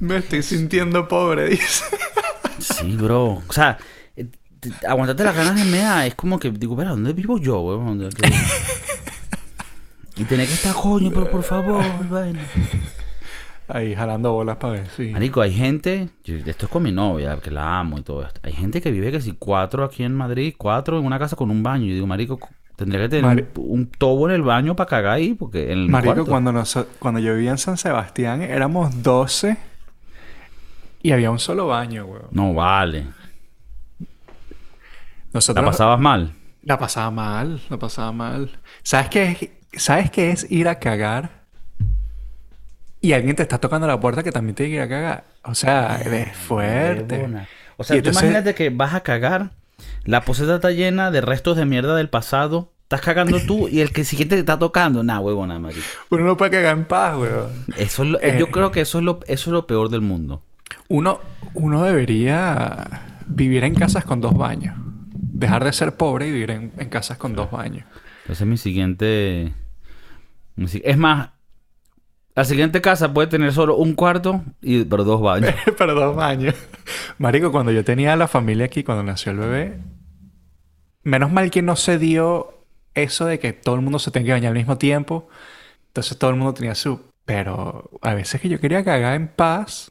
Me 0.00 0.16
estoy 0.18 0.42
sintiendo 0.42 1.08
pobre, 1.08 1.48
dice. 1.50 1.84
Sí, 2.58 2.96
bro. 2.96 3.42
O 3.48 3.52
sea, 3.52 3.78
eh, 4.16 4.26
te- 4.60 4.86
aguantarte 4.86 5.24
las 5.24 5.34
ganas 5.36 5.56
de 5.56 5.64
mea 5.64 6.06
es 6.06 6.14
como 6.14 6.38
que 6.38 6.50
digo, 6.50 6.76
pero 6.76 6.90
¿dónde 6.90 7.12
vivo 7.12 7.38
yo, 7.38 7.60
weón? 7.60 7.98
¿Dónde- 7.98 8.08
dónde- 8.10 8.36
Y 10.16 10.24
tener 10.24 10.46
que 10.48 10.54
estar, 10.54 10.74
coño, 10.74 11.10
pero 11.12 11.30
por 11.30 11.42
favor, 11.44 11.84
vaina. 12.08 12.40
Ahí 13.68 13.94
jalando 13.94 14.32
bolas 14.32 14.56
para 14.56 14.74
ver, 14.74 14.86
sí. 14.96 15.10
Marico, 15.10 15.40
hay 15.42 15.52
gente, 15.54 16.08
yo- 16.24 16.36
esto 16.36 16.66
es 16.66 16.72
con 16.72 16.82
mi 16.82 16.90
novia, 16.90 17.38
que 17.38 17.50
la 17.50 17.78
amo 17.78 17.98
y 17.98 18.02
todo 18.02 18.24
esto. 18.26 18.40
Hay 18.42 18.52
gente 18.52 18.80
que 18.80 18.90
vive 18.90 19.12
que 19.12 19.20
si 19.20 19.32
cuatro 19.32 19.84
aquí 19.84 20.02
en 20.04 20.14
Madrid, 20.14 20.54
cuatro 20.56 20.98
en 20.98 21.04
una 21.04 21.18
casa 21.18 21.36
con 21.36 21.50
un 21.50 21.62
baño. 21.62 21.84
Yo 21.86 21.94
digo, 21.94 22.06
marico, 22.06 22.38
tendría 22.76 23.02
que 23.02 23.08
tener 23.10 23.24
Mari- 23.24 23.46
un, 23.56 23.80
un 23.80 23.86
tobo 23.90 24.28
en 24.28 24.34
el 24.34 24.42
baño 24.42 24.74
para 24.74 24.88
cagar 24.88 25.12
ahí, 25.12 25.34
porque 25.34 25.64
en 25.70 25.78
el 25.80 25.88
Marico, 25.88 26.14
cuarto. 26.14 26.30
cuando, 26.30 26.52
noso- 26.52 26.86
cuando 26.98 27.20
yo 27.20 27.34
vivía 27.34 27.50
en 27.50 27.58
San 27.58 27.76
Sebastián 27.76 28.40
éramos 28.42 29.02
12 29.02 29.56
y 31.02 31.12
había 31.12 31.30
un 31.30 31.38
solo 31.38 31.66
baño, 31.68 32.04
weón. 32.04 32.26
No 32.30 32.54
vale. 32.54 33.06
Nosotros 35.32 35.64
¿La 35.64 35.70
pasabas 35.70 36.00
mal? 36.00 36.32
La 36.62 36.78
pasaba 36.78 37.10
mal, 37.10 37.60
la 37.68 37.78
pasaba 37.78 38.12
mal. 38.12 38.58
¿Sabes 38.82 39.08
qué 39.08 39.50
es, 39.72 39.82
¿Sabes 39.82 40.10
qué 40.10 40.30
es 40.30 40.50
ir 40.50 40.68
a 40.68 40.78
cagar? 40.78 41.44
Y 43.00 43.12
alguien 43.12 43.36
te 43.36 43.42
está 43.42 43.58
tocando 43.58 43.86
la 43.86 44.00
puerta 44.00 44.22
que 44.22 44.32
también 44.32 44.54
tiene 44.56 44.70
que 44.70 44.76
ir 44.76 44.82
a 44.82 44.88
cagar. 44.88 45.24
O 45.44 45.54
sea, 45.54 45.96
es 46.00 46.36
fuerte. 46.36 47.28
O 47.76 47.84
sea, 47.84 47.96
Y 47.96 48.02
tú 48.02 48.08
entonces- 48.08 48.22
imagínate 48.24 48.54
que 48.54 48.70
vas 48.70 48.94
a 48.94 49.02
cagar, 49.02 49.52
la 50.04 50.22
poseta 50.22 50.56
está 50.56 50.72
llena 50.72 51.10
de 51.10 51.20
restos 51.20 51.56
de 51.56 51.64
mierda 51.64 51.94
del 51.94 52.08
pasado, 52.08 52.72
estás 52.82 53.02
cagando 53.02 53.38
tú 53.46 53.68
y 53.68 53.80
el 53.80 53.92
que 53.92 54.02
siguiente 54.04 54.34
te 54.34 54.40
está 54.40 54.58
tocando. 54.58 55.04
Nah, 55.04 55.20
huevona, 55.20 55.58
marico. 55.60 55.86
Uno 56.10 56.24
no 56.24 56.36
puede 56.36 56.50
cagar 56.50 56.76
en 56.76 56.84
paz, 56.86 57.16
weón. 57.16 57.66
Eso 57.76 58.02
es 58.02 58.08
lo- 58.08 58.20
Eh. 58.20 58.36
Yo 58.38 58.50
creo 58.50 58.72
que 58.72 58.80
eso 58.80 58.98
es, 58.98 59.04
lo, 59.04 59.20
eso 59.26 59.50
es 59.50 59.52
lo 59.52 59.66
peor 59.68 59.90
del 59.90 60.00
mundo. 60.00 60.42
Uno, 60.88 61.20
uno 61.54 61.84
debería 61.84 63.22
vivir 63.26 63.64
en 63.64 63.74
casas 63.74 64.04
con 64.04 64.20
dos 64.20 64.36
baños. 64.36 64.74
Dejar 65.12 65.64
de 65.64 65.72
ser 65.72 65.96
pobre 65.96 66.28
y 66.28 66.32
vivir 66.32 66.50
en, 66.50 66.72
en 66.78 66.88
casas 66.88 67.18
con 67.18 67.34
dos 67.34 67.50
baños. 67.50 67.84
Ese 68.24 68.44
es 68.44 68.48
mi 68.48 68.56
siguiente... 68.56 69.54
Es 70.82 70.98
más, 70.98 71.30
la 72.38 72.44
siguiente 72.44 72.80
casa 72.80 73.12
puede 73.12 73.26
tener 73.26 73.52
solo 73.52 73.76
un 73.76 73.94
cuarto, 73.94 74.44
y, 74.62 74.84
pero 74.84 75.02
dos 75.02 75.20
baños. 75.20 75.52
Pero 75.76 75.94
dos 75.94 76.14
baños. 76.14 76.54
Marico, 77.18 77.50
cuando 77.50 77.72
yo 77.72 77.84
tenía 77.84 78.14
la 78.14 78.28
familia 78.28 78.66
aquí, 78.66 78.84
cuando 78.84 79.02
nació 79.02 79.32
el 79.32 79.38
bebé, 79.38 79.78
menos 81.02 81.32
mal 81.32 81.50
que 81.50 81.62
no 81.62 81.74
se 81.74 81.98
dio 81.98 82.64
eso 82.94 83.26
de 83.26 83.40
que 83.40 83.52
todo 83.52 83.74
el 83.74 83.80
mundo 83.80 83.98
se 83.98 84.12
tenga 84.12 84.26
que 84.26 84.32
bañar 84.34 84.50
al 84.50 84.56
mismo 84.56 84.78
tiempo. 84.78 85.28
Entonces 85.88 86.16
todo 86.16 86.30
el 86.30 86.36
mundo 86.36 86.54
tenía 86.54 86.76
su... 86.76 87.00
Pero 87.24 87.90
a 88.02 88.14
veces 88.14 88.40
que 88.40 88.48
yo 88.48 88.60
quería 88.60 88.84
cagar 88.84 89.16
en 89.16 89.26
paz 89.26 89.90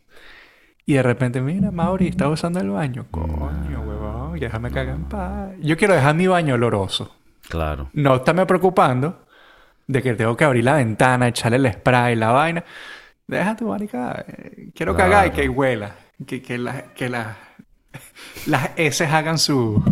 y 0.88 0.94
de 0.94 1.04
repente, 1.04 1.40
mira, 1.42 1.70
Mauri, 1.70 2.08
está 2.08 2.28
usando 2.30 2.60
el 2.60 2.70
baño. 2.72 3.06
Coño, 3.12 3.82
huevón, 3.82 4.40
déjame 4.40 4.72
cagar 4.72 4.96
en 4.96 5.04
paz. 5.04 5.50
Yo 5.62 5.78
quiero 5.78 5.94
dejar 5.94 6.16
mi 6.16 6.26
baño 6.28 6.56
oloroso. 6.56 7.16
Claro. 7.48 7.90
No 7.94 8.16
estarme 8.16 8.46
preocupando 8.48 9.26
de 9.86 10.02
que 10.02 10.14
tengo 10.16 10.36
que 10.36 10.46
abrir 10.46 10.64
la 10.64 10.74
ventana, 10.76 11.28
echarle 11.28 11.58
el 11.58 11.72
spray, 11.74 12.16
la 12.16 12.32
vaina. 12.32 12.64
Deja 13.28 13.56
tu 13.56 13.68
marica. 13.68 14.26
eh, 14.28 14.70
Quiero 14.74 14.96
Claro. 14.96 15.12
cagar 15.12 15.28
y 15.28 15.32
que 15.32 15.48
huela. 15.50 15.92
Que, 16.26 16.42
que, 16.42 16.58
la- 16.58 16.94
que 16.96 17.10
la- 17.10 17.36
las 18.48 18.70
S 18.78 19.06
hagan 19.06 19.38
su... 19.38 19.84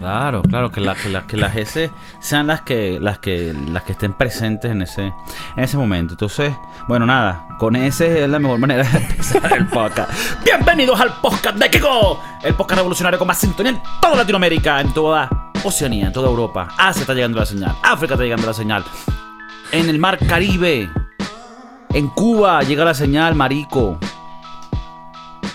Claro, 0.00 0.40
claro, 0.40 0.70
que, 0.72 0.80
la- 0.80 0.94
que, 0.94 1.10
la- 1.10 1.26
que 1.26 1.36
las 1.36 1.54
S 1.56 1.90
sean 2.20 2.46
las 2.46 2.62
que, 2.62 2.98
las 2.98 3.18
que, 3.18 3.54
las 3.70 3.82
que 3.82 3.92
estén 3.92 4.14
presentes 4.14 4.70
en 4.70 4.80
ese, 4.80 5.12
en 5.56 5.62
ese 5.62 5.76
momento. 5.76 6.14
Entonces, 6.14 6.54
bueno, 6.88 7.04
nada, 7.04 7.46
con 7.58 7.76
ese 7.76 8.22
es 8.24 8.28
la 8.30 8.38
mejor 8.38 8.58
manera 8.58 8.82
de 8.82 8.96
empezar 8.96 9.52
el 9.52 9.66
podcast. 9.66 10.10
Bienvenidos 10.44 10.98
al 10.98 11.12
podcast 11.20 11.56
de 11.58 11.68
Kiko, 11.68 12.18
el 12.42 12.54
podcast 12.54 12.78
revolucionario 12.78 13.18
con 13.18 13.28
más 13.28 13.36
sintonía 13.36 13.72
en 13.72 13.82
toda 14.00 14.16
Latinoamérica, 14.16 14.80
en 14.80 14.90
toda 14.94 15.28
Oceanía, 15.64 16.06
en 16.06 16.12
toda 16.14 16.30
Europa. 16.30 16.68
Asia 16.78 17.02
está 17.02 17.12
llegando 17.12 17.38
la 17.38 17.44
señal, 17.44 17.76
África 17.82 18.14
está 18.14 18.24
llegando 18.24 18.46
la 18.46 18.54
señal, 18.54 18.82
en 19.70 19.90
el 19.90 19.98
mar 19.98 20.18
Caribe, 20.26 20.88
en 21.90 22.08
Cuba 22.08 22.62
llega 22.62 22.86
la 22.86 22.94
señal, 22.94 23.34
marico. 23.34 23.98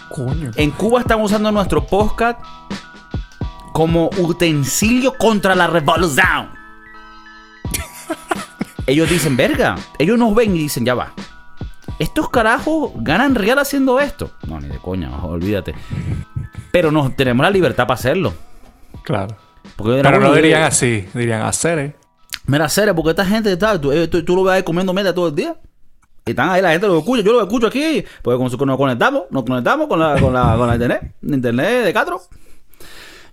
Coño. 0.09 0.51
En 0.55 0.69
Cuba 0.69 0.99
estamos 1.01 1.31
usando 1.31 1.51
nuestro 1.51 1.83
podcast 1.87 2.39
como 3.75 4.09
utensilio 4.19 5.17
contra 5.17 5.53
la 5.53 5.67
revolución. 5.67 6.47
Ellos 8.87 9.09
dicen, 9.09 9.35
verga. 9.35 9.75
Ellos 9.99 10.17
nos 10.17 10.33
ven 10.33 10.55
y 10.55 10.59
dicen, 10.59 10.85
ya 10.85 10.95
va. 10.95 11.11
Estos 11.99 12.29
carajos 12.29 12.91
ganan 12.95 13.35
real 13.35 13.59
haciendo 13.59 13.99
esto. 13.99 14.31
No, 14.47 14.61
ni 14.61 14.69
de 14.69 14.77
coña, 14.77 15.09
olvídate. 15.25 15.75
Pero 16.71 16.89
nos 16.89 17.17
tenemos 17.17 17.43
la 17.43 17.49
libertad 17.49 17.85
para 17.85 17.95
hacerlo. 17.95 18.33
Claro. 19.03 19.35
Porque 19.75 19.99
Pero 20.01 20.21
no 20.21 20.33
dirían 20.33 20.63
así. 20.63 21.05
Dirían 21.13 21.41
hacer, 21.41 21.79
¿eh? 21.79 21.95
Mira, 22.47 22.69
serio, 22.69 22.95
porque 22.95 23.09
esta 23.09 23.25
gente 23.25 23.51
está, 23.51 23.79
tú, 23.81 23.91
eh, 23.91 24.07
tú, 24.07 24.23
tú 24.23 24.37
lo 24.37 24.43
ves 24.45 24.53
ahí 24.53 24.63
comiendo 24.63 24.93
mierda 24.93 25.13
todo 25.13 25.27
el 25.27 25.35
día. 25.35 25.53
Y 26.25 26.29
están 26.29 26.49
ahí, 26.49 26.61
la 26.61 26.71
gente 26.71 26.87
lo 26.87 26.97
escucha, 26.99 27.23
yo 27.23 27.33
lo 27.33 27.41
escucho 27.41 27.67
aquí. 27.67 28.05
Porque 28.21 28.37
con 28.37 28.49
su- 28.49 28.65
nos 28.65 28.77
conectamos, 28.77 29.23
nos 29.31 29.43
conectamos 29.43 29.89
con 29.89 29.99
la, 29.99 30.17
con 30.21 30.31
la, 30.33 30.55
con 30.55 30.65
la 30.65 30.75
internet, 30.75 31.13
internet 31.21 31.83
de 31.85 31.93
Catro. 31.93 32.21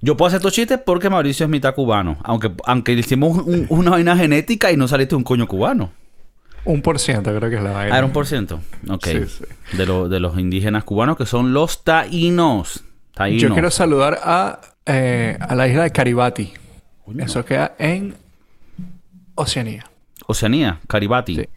Yo 0.03 0.17
puedo 0.17 0.27
hacer 0.27 0.39
estos 0.39 0.53
chistes 0.53 0.79
porque 0.85 1.09
Mauricio 1.09 1.45
es 1.45 1.51
mitad 1.51 1.75
cubano. 1.75 2.19
Aunque, 2.25 2.51
aunque 2.67 2.93
hicimos 2.93 3.39
un- 3.47 3.67
una 3.71 3.93
vaina 3.93 4.17
genética 4.17 4.71
y 4.73 4.77
no 4.77 4.87
saliste 4.89 5.15
un 5.15 5.23
coño 5.25 5.47
cubano. 5.47 5.93
Un 6.65 6.83
por 6.83 6.99
ciento 6.99 7.35
creo 7.37 7.49
que 7.51 7.57
es 7.57 7.63
la 7.63 7.71
vaina. 7.73 7.95
Ah, 7.95 7.99
era 7.99 8.07
un 8.07 8.13
por 8.13 8.27
ciento. 8.27 8.61
Ok. 8.89 9.07
Sí, 9.07 9.19
sí. 9.27 9.77
De, 9.77 9.87
lo- 9.87 10.09
de 10.09 10.21
los 10.21 10.39
indígenas 10.39 10.85
cubanos 10.85 11.17
que 11.17 11.25
son 11.27 11.53
los 11.53 11.83
taínos. 11.85 12.85
Taínos. 13.15 13.43
Yo 13.43 13.53
quiero 13.53 13.71
saludar 13.71 14.19
a, 14.23 14.61
eh, 14.87 15.37
a 15.41 15.55
la 15.55 15.69
isla 15.69 15.85
de 15.85 15.91
Caribati. 15.93 16.53
Eso 17.19 17.45
queda 17.45 17.75
en 17.79 18.15
Oceanía. 19.35 19.85
Oceanía, 20.27 20.81
Caribati. 20.89 21.37
Sí. 21.37 21.49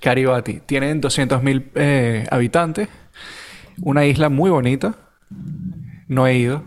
Caribati. 0.00 0.60
Tienen 0.66 1.00
200.000 1.00 1.64
eh, 1.74 2.26
habitantes. 2.30 2.88
Una 3.82 4.04
isla 4.06 4.28
muy 4.28 4.50
bonita. 4.50 4.94
No 6.08 6.26
he 6.26 6.36
ido. 6.38 6.64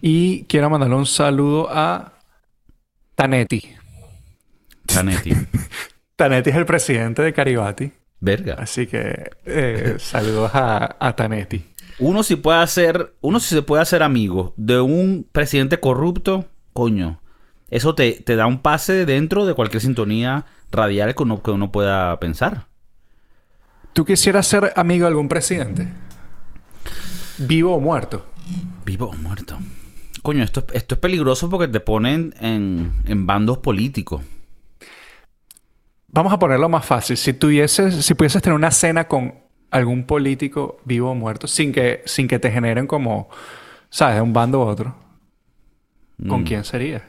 Y 0.00 0.44
quiero 0.44 0.70
mandarle 0.70 0.96
un 0.96 1.06
saludo 1.06 1.68
a 1.70 2.12
Tanetti. 3.14 3.62
Tanetti. 4.86 5.32
Tanetti 6.16 6.50
es 6.50 6.56
el 6.56 6.66
presidente 6.66 7.22
de 7.22 7.32
Caribati. 7.32 7.92
Verga. 8.20 8.54
Así 8.54 8.86
que 8.86 9.30
eh, 9.44 9.96
saludos 9.98 10.50
a, 10.54 10.96
a 10.98 11.14
Tanetti. 11.14 11.64
Uno 11.98 12.22
si 12.22 12.36
puede 12.36 12.60
hacer, 12.60 13.14
uno 13.20 13.40
si 13.40 13.54
se 13.54 13.62
puede 13.62 13.82
hacer 13.82 14.02
amigo 14.02 14.54
de 14.56 14.80
un 14.80 15.26
presidente 15.30 15.80
corrupto, 15.80 16.46
coño. 16.72 17.20
Eso 17.70 17.94
te, 17.94 18.12
te 18.12 18.36
da 18.36 18.46
un 18.46 18.60
pase 18.60 19.04
dentro 19.04 19.46
de 19.46 19.54
cualquier 19.54 19.82
sintonía 19.82 20.46
radial 20.70 21.14
que 21.14 21.22
uno, 21.22 21.42
que 21.42 21.50
uno 21.50 21.72
pueda 21.72 22.18
pensar. 22.20 22.66
¿Tú 23.92 24.04
quisieras 24.04 24.46
ser 24.46 24.72
amigo 24.76 25.04
de 25.04 25.08
algún 25.08 25.28
presidente? 25.28 25.88
¿Vivo 27.38 27.74
o 27.74 27.80
muerto? 27.80 28.26
Vivo 28.84 29.06
o 29.06 29.12
muerto. 29.14 29.58
Coño, 30.22 30.42
esto, 30.44 30.60
es- 30.68 30.74
esto 30.76 30.94
es 30.94 31.00
peligroso 31.00 31.48
porque 31.50 31.68
te 31.68 31.80
ponen 31.80 32.34
en, 32.40 32.92
en 33.06 33.26
bandos 33.26 33.58
políticos. 33.58 34.22
Vamos 36.08 36.32
a 36.32 36.38
ponerlo 36.38 36.68
más 36.68 36.84
fácil. 36.86 37.16
Si 37.16 37.34
tuvieses, 37.34 38.04
si 38.04 38.14
pudieses 38.14 38.42
tener 38.42 38.56
una 38.56 38.70
cena 38.70 39.06
con 39.08 39.34
algún 39.70 40.04
político 40.04 40.78
vivo 40.84 41.10
o 41.10 41.14
muerto, 41.14 41.46
sin 41.46 41.72
que, 41.72 42.02
sin 42.06 42.26
que 42.28 42.38
te 42.38 42.50
generen 42.50 42.86
como, 42.86 43.28
¿sabes? 43.90 44.16
De 44.16 44.22
un 44.22 44.32
bando 44.32 44.60
u 44.60 44.62
otro. 44.62 44.94
¿Con 46.26 46.40
Mm. 46.40 46.44
quién 46.44 46.64
sería? 46.64 47.02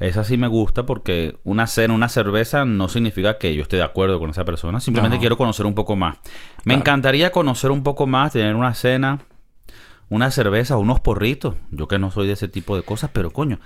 Esa 0.00 0.24
sí 0.24 0.36
me 0.36 0.48
gusta 0.48 0.84
porque 0.84 1.38
una 1.44 1.68
cena, 1.68 1.94
una 1.94 2.08
cerveza 2.08 2.64
no 2.64 2.88
significa 2.88 3.38
que 3.38 3.54
yo 3.54 3.62
esté 3.62 3.76
de 3.76 3.84
acuerdo 3.84 4.18
con 4.18 4.30
esa 4.30 4.44
persona. 4.44 4.80
Simplemente 4.80 5.16
No. 5.16 5.20
quiero 5.20 5.36
conocer 5.38 5.64
un 5.64 5.74
poco 5.74 5.94
más. 5.94 6.16
Me 6.64 6.74
Claro. 6.74 6.80
encantaría 6.80 7.30
conocer 7.30 7.70
un 7.70 7.84
poco 7.84 8.08
más, 8.08 8.32
tener 8.32 8.56
una 8.56 8.74
cena, 8.74 9.20
una 10.12 10.30
cerveza, 10.30 10.76
unos 10.76 11.00
porritos. 11.00 11.54
Yo 11.70 11.88
que 11.88 11.98
no 11.98 12.10
soy 12.10 12.26
de 12.26 12.34
ese 12.34 12.46
tipo 12.46 12.76
de 12.76 12.82
cosas, 12.82 13.10
pero 13.14 13.30
coño, 13.30 13.58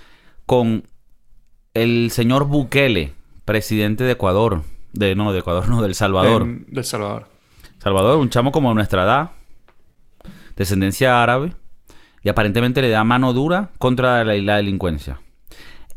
con 0.45 0.83
el 1.73 2.09
señor 2.09 2.45
Bukele, 2.47 3.13
presidente 3.43 4.05
de 4.05 4.13
Ecuador. 4.13 4.63
De, 4.93 5.13
no, 5.13 5.33
de 5.33 5.39
Ecuador, 5.39 5.67
no, 5.69 5.81
del 5.81 5.93
Salvador. 5.93 6.47
Del 6.47 6.85
Salvador. 6.85 7.27
Salvador, 7.79 8.17
un 8.17 8.29
chamo 8.29 8.53
como 8.53 8.69
de 8.69 8.75
nuestra 8.75 9.03
edad, 9.03 9.31
descendencia 10.55 11.21
árabe, 11.21 11.53
y 12.23 12.29
aparentemente 12.29 12.81
le 12.81 12.89
da 12.89 13.03
mano 13.03 13.33
dura 13.33 13.69
contra 13.77 14.23
la, 14.23 14.33
la 14.35 14.55
delincuencia. 14.55 15.19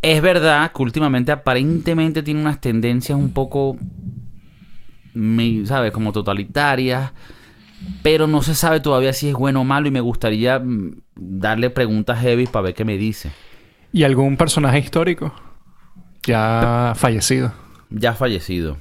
Es 0.03 0.21
verdad 0.21 0.73
que 0.73 0.83
últimamente 0.83 1.31
aparentemente 1.31 2.25
tiene 2.25 2.41
unas 2.41 2.61
tendencias 2.61 3.17
un 3.17 3.33
poco, 3.33 3.77
¿sabes? 5.65 5.93
Como 5.93 6.13
totalitarias, 6.13 7.13
pero 8.03 8.27
no 8.27 8.43
se 8.43 8.55
sabe 8.55 8.81
todavía 8.81 9.13
si 9.13 9.29
es 9.29 9.35
bueno 9.35 9.63
o 9.63 9.65
malo 9.65 9.89
y 9.89 9.91
me 9.91 10.01
gustaría 10.01 10.59
mm, 10.59 11.03
darle 11.15 11.71
preguntas 11.71 12.21
heavy 12.21 12.47
para 12.47 12.65
ver 12.65 12.75
qué 12.75 12.85
me 12.85 12.97
dice. 12.97 13.33
¿Y 13.93 14.05
algún 14.05 14.37
personaje 14.37 14.79
histórico? 14.79 15.35
Ya 16.23 16.93
fallecido. 16.97 17.53
Ya 17.91 18.15
fallecido. 18.15 18.79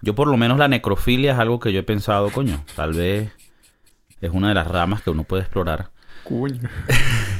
Yo 0.00 0.14
por 0.14 0.28
lo 0.28 0.36
menos 0.36 0.58
la 0.58 0.68
necrofilia 0.68 1.32
es 1.32 1.38
algo 1.38 1.60
que 1.60 1.72
yo 1.72 1.80
he 1.80 1.84
pensado, 1.84 2.30
coño, 2.30 2.64
tal 2.74 2.92
vez 2.92 3.30
es 4.20 4.30
una 4.30 4.48
de 4.48 4.54
las 4.54 4.66
ramas 4.66 5.02
que 5.02 5.10
uno 5.10 5.24
puede 5.24 5.42
explorar. 5.42 5.90
Coño. 6.24 6.68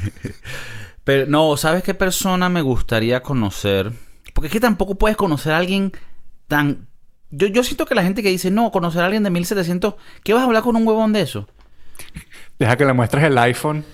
Pero 1.05 1.27
no, 1.27 1.57
¿sabes 1.57 1.83
qué 1.83 1.95
persona 1.95 2.49
me 2.49 2.63
gustaría 2.63 3.23
conocer? 3.23 3.93
Porque 4.33 4.47
es 4.47 4.53
que 4.53 4.61
tampoco 4.61 4.97
puedes 4.97 5.17
conocer 5.17 5.53
a 5.53 5.59
alguien 5.59 5.93
tan... 6.47 6.89
Yo, 7.33 7.47
yo 7.49 7.65
siento 7.65 7.87
que 7.87 7.95
la 7.95 8.03
gente 8.03 8.23
que 8.23 8.29
dice, 8.29 8.51
no, 8.51 8.71
conocer 8.71 9.01
a 9.03 9.07
alguien 9.07 9.23
de 9.23 9.31
1700, 9.31 9.95
¿qué 10.23 10.35
vas 10.35 10.43
a 10.43 10.45
hablar 10.47 10.63
con 10.63 10.77
un 10.77 10.87
huevón 10.87 11.13
de 11.13 11.23
eso? 11.23 11.49
Deja 12.59 12.77
que 12.77 12.85
le 12.85 12.93
muestres 12.93 13.25
el 13.25 13.37
iPhone. 13.39 13.85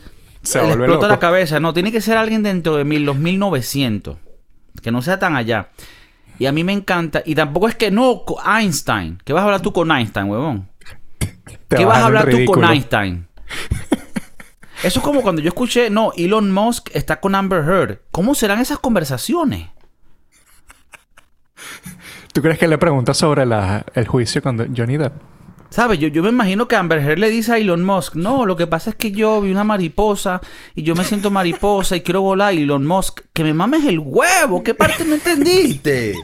Se 0.43 0.58
Le 0.58 0.67
vuelve 0.67 0.85
explota 0.85 1.06
loco. 1.06 1.14
la 1.14 1.19
cabeza. 1.19 1.61
No, 1.61 1.73
tiene 1.73 1.93
que 1.93 2.00
ser 2.00 2.17
alguien 2.17 2.43
dentro 2.43 2.76
de 2.76 2.85
mil, 2.85 3.05
los 3.05 3.17
1900. 3.17 4.17
Que 4.82 4.90
no 4.90 5.02
sea 5.02 5.19
tan 5.19 5.37
allá. 5.37 5.70
Y 6.38 6.46
a 6.46 6.52
mí 6.52 6.64
me 6.64 6.73
encanta. 6.73 7.23
Y 7.25 7.35
tampoco 7.35 7.69
es 7.69 7.75
que 7.75 7.90
no, 7.90 8.25
Einstein. 8.46 9.20
¿Qué 9.25 9.32
vas 9.32 9.43
a 9.43 9.46
hablar 9.46 9.62
tú 9.62 9.73
con 9.73 9.91
Einstein, 9.91 10.29
huevón? 10.29 10.69
Te 11.69 11.76
¿Qué 11.76 11.84
vas 11.84 11.99
a 11.99 12.06
hablar 12.06 12.25
tú 12.25 12.31
con 12.31 12.38
ridículo. 12.38 12.73
Einstein? 12.73 13.29
Eso 14.82 15.00
es 15.00 15.05
como 15.05 15.23
cuando 15.23 15.43
yo 15.43 15.49
escuché, 15.49 15.91
no, 15.91 16.12
Elon 16.17 16.52
Musk 16.52 16.91
está 16.93 17.20
con 17.20 17.34
Amber 17.34 17.64
Heard. 17.64 17.99
¿Cómo 18.12 18.34
serán 18.34 18.61
esas 18.61 18.79
conversaciones? 18.79 19.69
¿Tú 22.38 22.43
crees 22.43 22.61
que 22.61 22.69
le 22.69 22.79
preguntas 22.79 23.17
sobre 23.19 23.44
la- 23.44 23.85
el 23.94 24.06
juicio 24.06 24.40
con 24.40 24.73
Johnny 24.73 24.96
Depp? 24.96 25.12
¿Sabes? 25.70 25.99
Yo, 25.99 26.06
yo 26.06 26.23
me 26.23 26.29
imagino 26.29 26.69
que 26.69 26.76
Amber 26.76 27.00
Heard 27.00 27.19
le 27.19 27.31
dice 27.31 27.52
a 27.55 27.58
Elon 27.58 27.85
Musk, 27.85 28.14
no, 28.14 28.46
lo 28.46 28.55
que 28.55 28.69
pasa 28.69 28.90
es 28.90 28.96
que 28.96 29.11
yo 29.11 29.40
vi 29.40 29.50
una 29.50 29.64
mariposa 29.64 30.40
y 30.76 30.85
yo 30.85 30.94
me 30.94 31.02
siento 31.02 31.32
mariposa 31.32 31.96
y 31.96 32.02
quiero 32.02 32.20
volar. 32.23 32.55
Elon 32.55 32.87
Musk, 32.87 33.23
que 33.32 33.43
me 33.43 33.52
mames 33.55 33.85
el 33.87 33.99
huevo, 33.99 34.62
¿qué 34.62 34.73
parte 34.73 35.05
no 35.05 35.14
entendiste? 35.17 36.14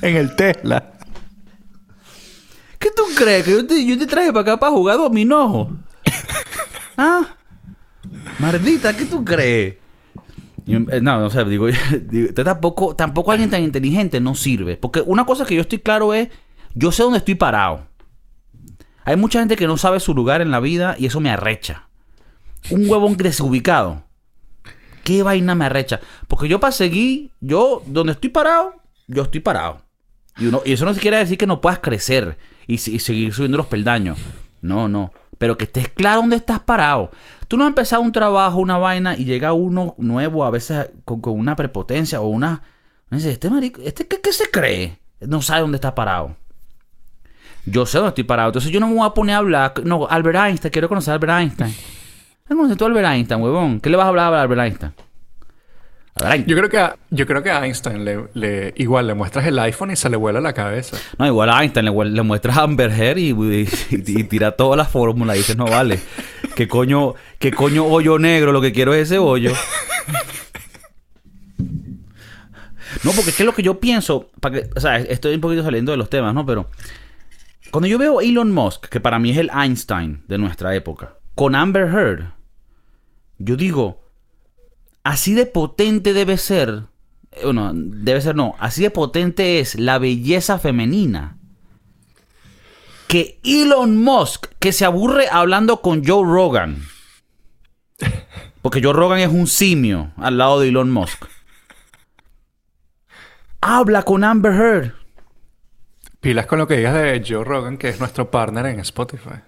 En 0.00 0.16
el 0.16 0.34
Tesla. 0.34 0.92
¿Qué 2.78 2.88
tú 2.96 3.02
crees? 3.14 3.44
¿Que 3.44 3.50
yo 3.50 3.66
te, 3.66 3.84
yo 3.84 3.98
te 3.98 4.06
traje 4.06 4.28
para 4.32 4.40
acá 4.40 4.56
para 4.58 4.72
jugar 4.72 4.96
dominó? 4.96 5.76
¿Ah? 6.96 7.36
Mardita, 8.38 8.96
¿qué 8.96 9.04
tú 9.04 9.22
crees? 9.22 9.74
Eh, 10.66 11.00
no, 11.00 11.20
no 11.20 11.30
sé, 11.30 11.44
digo, 11.44 11.66
digo, 12.02 12.32
tampoco, 12.34 12.94
tampoco 12.94 13.32
alguien 13.32 13.50
tan 13.50 13.62
inteligente 13.62 14.20
no 14.20 14.34
sirve. 14.34 14.76
Porque 14.76 15.00
una 15.00 15.24
cosa 15.24 15.44
que 15.44 15.54
yo 15.54 15.62
estoy 15.62 15.78
claro 15.78 16.14
es, 16.14 16.28
yo 16.74 16.92
sé 16.92 17.02
dónde 17.02 17.18
estoy 17.18 17.34
parado. 17.34 17.86
Hay 19.04 19.16
mucha 19.16 19.40
gente 19.40 19.56
que 19.56 19.66
no 19.66 19.76
sabe 19.76 20.00
su 20.00 20.14
lugar 20.14 20.40
en 20.40 20.50
la 20.50 20.60
vida 20.60 20.94
y 20.98 21.06
eso 21.06 21.20
me 21.20 21.30
arrecha. 21.30 21.88
Un 22.70 22.88
huevón 22.88 23.16
desubicado. 23.16 24.04
¿Qué 25.02 25.24
vaina 25.24 25.56
me 25.56 25.64
arrecha? 25.64 26.00
Porque 26.28 26.48
yo 26.48 26.60
para 26.60 26.70
seguir, 26.70 27.30
yo 27.40 27.82
donde 27.86 28.12
estoy 28.12 28.30
parado, 28.30 28.76
yo 29.08 29.24
estoy 29.24 29.40
parado. 29.40 29.82
Y, 30.38 30.72
eso 30.72 30.84
no 30.84 30.94
quiere 30.94 31.18
decir 31.18 31.36
que 31.36 31.46
no 31.46 31.60
puedas 31.60 31.80
crecer 31.80 32.38
y, 32.68 32.74
y 32.74 32.78
seguir 32.78 33.34
subiendo 33.34 33.58
los 33.58 33.66
peldaños. 33.66 34.18
No, 34.60 34.88
no. 34.88 35.12
Pero 35.42 35.58
que 35.58 35.64
estés 35.64 35.88
claro 35.88 36.20
dónde 36.20 36.36
estás 36.36 36.60
parado. 36.60 37.10
Tú 37.48 37.56
no 37.56 37.64
has 37.64 37.68
empezado 37.70 38.00
un 38.00 38.12
trabajo, 38.12 38.60
una 38.60 38.78
vaina, 38.78 39.16
y 39.16 39.24
llega 39.24 39.52
uno 39.52 39.96
nuevo, 39.98 40.44
a 40.44 40.50
veces 40.52 40.90
con, 41.04 41.20
con 41.20 41.36
una 41.36 41.56
prepotencia 41.56 42.20
o 42.20 42.28
una. 42.28 42.62
Dice, 43.10 43.32
este 43.32 43.50
marico, 43.50 43.80
¿este 43.82 44.06
qué, 44.06 44.20
qué 44.20 44.32
se 44.32 44.52
cree? 44.52 45.00
No 45.18 45.42
sabe 45.42 45.62
dónde 45.62 45.78
está 45.78 45.96
parado. 45.96 46.36
Yo 47.66 47.86
sé 47.86 47.98
dónde 47.98 48.10
estoy 48.10 48.22
parado. 48.22 48.50
Entonces 48.50 48.70
yo 48.70 48.78
no 48.78 48.86
me 48.86 48.94
voy 48.94 49.04
a 49.04 49.14
poner 49.14 49.34
a 49.34 49.38
hablar. 49.38 49.74
No, 49.84 50.06
Albert 50.08 50.38
Einstein, 50.38 50.70
quiero 50.70 50.88
conocer 50.88 51.10
a 51.10 51.14
Albert 51.14 51.32
Einstein. 51.32 51.74
¿Qué 52.46 52.54
conoces 52.54 52.76
tú 52.76 52.84
a 52.84 52.86
Albert 52.86 53.08
Einstein, 53.08 53.42
huevón? 53.42 53.80
¿Qué 53.80 53.90
le 53.90 53.96
vas 53.96 54.04
a 54.06 54.10
hablar 54.10 54.32
a 54.32 54.42
Albert 54.42 54.60
Einstein? 54.60 54.92
Yo 56.46 56.56
creo 56.56 56.68
que 56.68 56.78
a, 56.78 56.96
yo 57.10 57.26
creo 57.26 57.42
que 57.42 57.50
a 57.50 57.64
Einstein 57.64 58.04
le, 58.04 58.28
le- 58.34 58.74
igual 58.76 59.06
le 59.06 59.14
muestras 59.14 59.46
el 59.46 59.58
iPhone 59.58 59.90
y 59.92 59.96
se 59.96 60.10
le 60.10 60.16
vuela 60.16 60.40
la 60.40 60.52
cabeza. 60.52 60.98
No, 61.18 61.26
igual 61.26 61.48
a 61.50 61.62
Einstein 61.62 61.86
le, 61.86 62.04
le 62.10 62.22
muestras 62.22 62.58
a 62.58 62.62
Amber 62.64 62.90
Heard 62.92 63.18
y, 63.18 63.30
y- 63.30 63.68
y 63.90 64.24
tira 64.24 64.52
todas 64.52 64.76
las 64.76 64.88
fórmulas 64.88 65.36
y 65.36 65.38
dices, 65.38 65.56
no 65.56 65.64
vale. 65.64 65.98
¿Qué 66.54 66.68
coño, 66.68 67.14
qué 67.38 67.50
coño 67.50 67.86
hoyo 67.86 68.18
negro? 68.18 68.52
Lo 68.52 68.60
que 68.60 68.72
quiero 68.72 68.92
es 68.94 69.04
ese 69.10 69.18
hoyo. 69.18 69.52
No, 73.04 73.10
porque 73.12 73.30
es 73.30 73.36
que 73.36 73.44
lo 73.44 73.54
que 73.54 73.62
yo 73.62 73.80
pienso, 73.80 74.30
para 74.40 74.60
que, 74.60 74.70
o 74.76 74.80
sea, 74.80 74.98
estoy 74.98 75.34
un 75.34 75.40
poquito 75.40 75.62
saliendo 75.62 75.92
de 75.92 75.98
los 75.98 76.10
temas, 76.10 76.34
¿no? 76.34 76.44
Pero 76.44 76.68
cuando 77.70 77.88
yo 77.88 77.96
veo 77.98 78.20
a 78.20 78.22
Elon 78.22 78.52
Musk, 78.52 78.86
que 78.88 79.00
para 79.00 79.18
mí 79.18 79.30
es 79.30 79.38
el 79.38 79.50
Einstein 79.54 80.22
de 80.28 80.36
nuestra 80.38 80.74
época, 80.74 81.14
con 81.34 81.54
Amber 81.54 81.86
Heard, 81.88 82.24
yo 83.38 83.56
digo, 83.56 84.01
así 85.04 85.34
de 85.34 85.46
potente 85.46 86.12
debe 86.12 86.38
ser, 86.38 86.84
eh, 87.32 87.40
bueno, 87.44 87.72
debe 87.74 88.20
ser 88.20 88.34
no, 88.36 88.54
así 88.58 88.82
de 88.82 88.90
potente 88.90 89.60
es 89.60 89.78
la 89.78 89.98
belleza 89.98 90.58
femenina. 90.58 91.36
Que 93.08 93.40
Elon 93.44 93.98
Musk, 93.98 94.46
que 94.58 94.72
se 94.72 94.84
aburre 94.86 95.26
hablando 95.30 95.82
con 95.82 96.04
Joe 96.04 96.24
Rogan. 96.24 96.82
Porque 98.62 98.80
Joe 98.82 98.92
Rogan 98.94 99.18
es 99.18 99.28
un 99.28 99.46
simio 99.48 100.12
al 100.16 100.38
lado 100.38 100.60
de 100.60 100.68
Elon 100.68 100.90
Musk. 100.90 101.24
Habla 103.60 104.02
con 104.02 104.24
Amber 104.24 104.52
Heard. 104.52 104.92
Pilas 106.20 106.46
con 106.46 106.58
lo 106.58 106.66
que 106.66 106.76
digas 106.76 106.94
de 106.94 107.24
Joe 107.26 107.44
Rogan, 107.44 107.78
que 107.78 107.88
es 107.88 107.98
nuestro 108.00 108.30
partner 108.30 108.66
en 108.66 108.80
Spotify. 108.80 109.40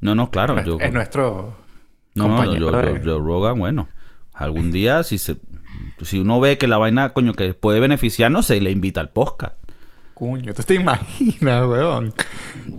No, 0.00 0.14
no, 0.14 0.30
claro. 0.30 0.62
yo- 0.62 0.78
es 0.80 0.92
nuestro 0.92 1.56
No, 2.14 2.28
no, 2.28 2.36
compañero 2.36 2.70
yo, 2.70 2.76
de- 2.76 2.92
yo- 3.00 3.04
yo 3.04 3.18
Rogan, 3.20 3.58
bueno. 3.58 3.88
Algún 4.38 4.70
día, 4.70 5.02
si 5.02 5.18
se 5.18 5.36
si 6.02 6.18
uno 6.20 6.38
ve 6.40 6.58
que 6.58 6.68
la 6.68 6.78
vaina, 6.78 7.12
coño, 7.12 7.34
que 7.34 7.54
puede 7.54 7.80
beneficiarnos, 7.80 8.46
se 8.46 8.60
le 8.60 8.70
invita 8.70 9.00
al 9.00 9.10
podcast. 9.10 9.56
Coño, 10.14 10.54
¿tú 10.54 10.62
te 10.62 10.74
imaginas, 10.74 11.66
weón? 11.66 12.14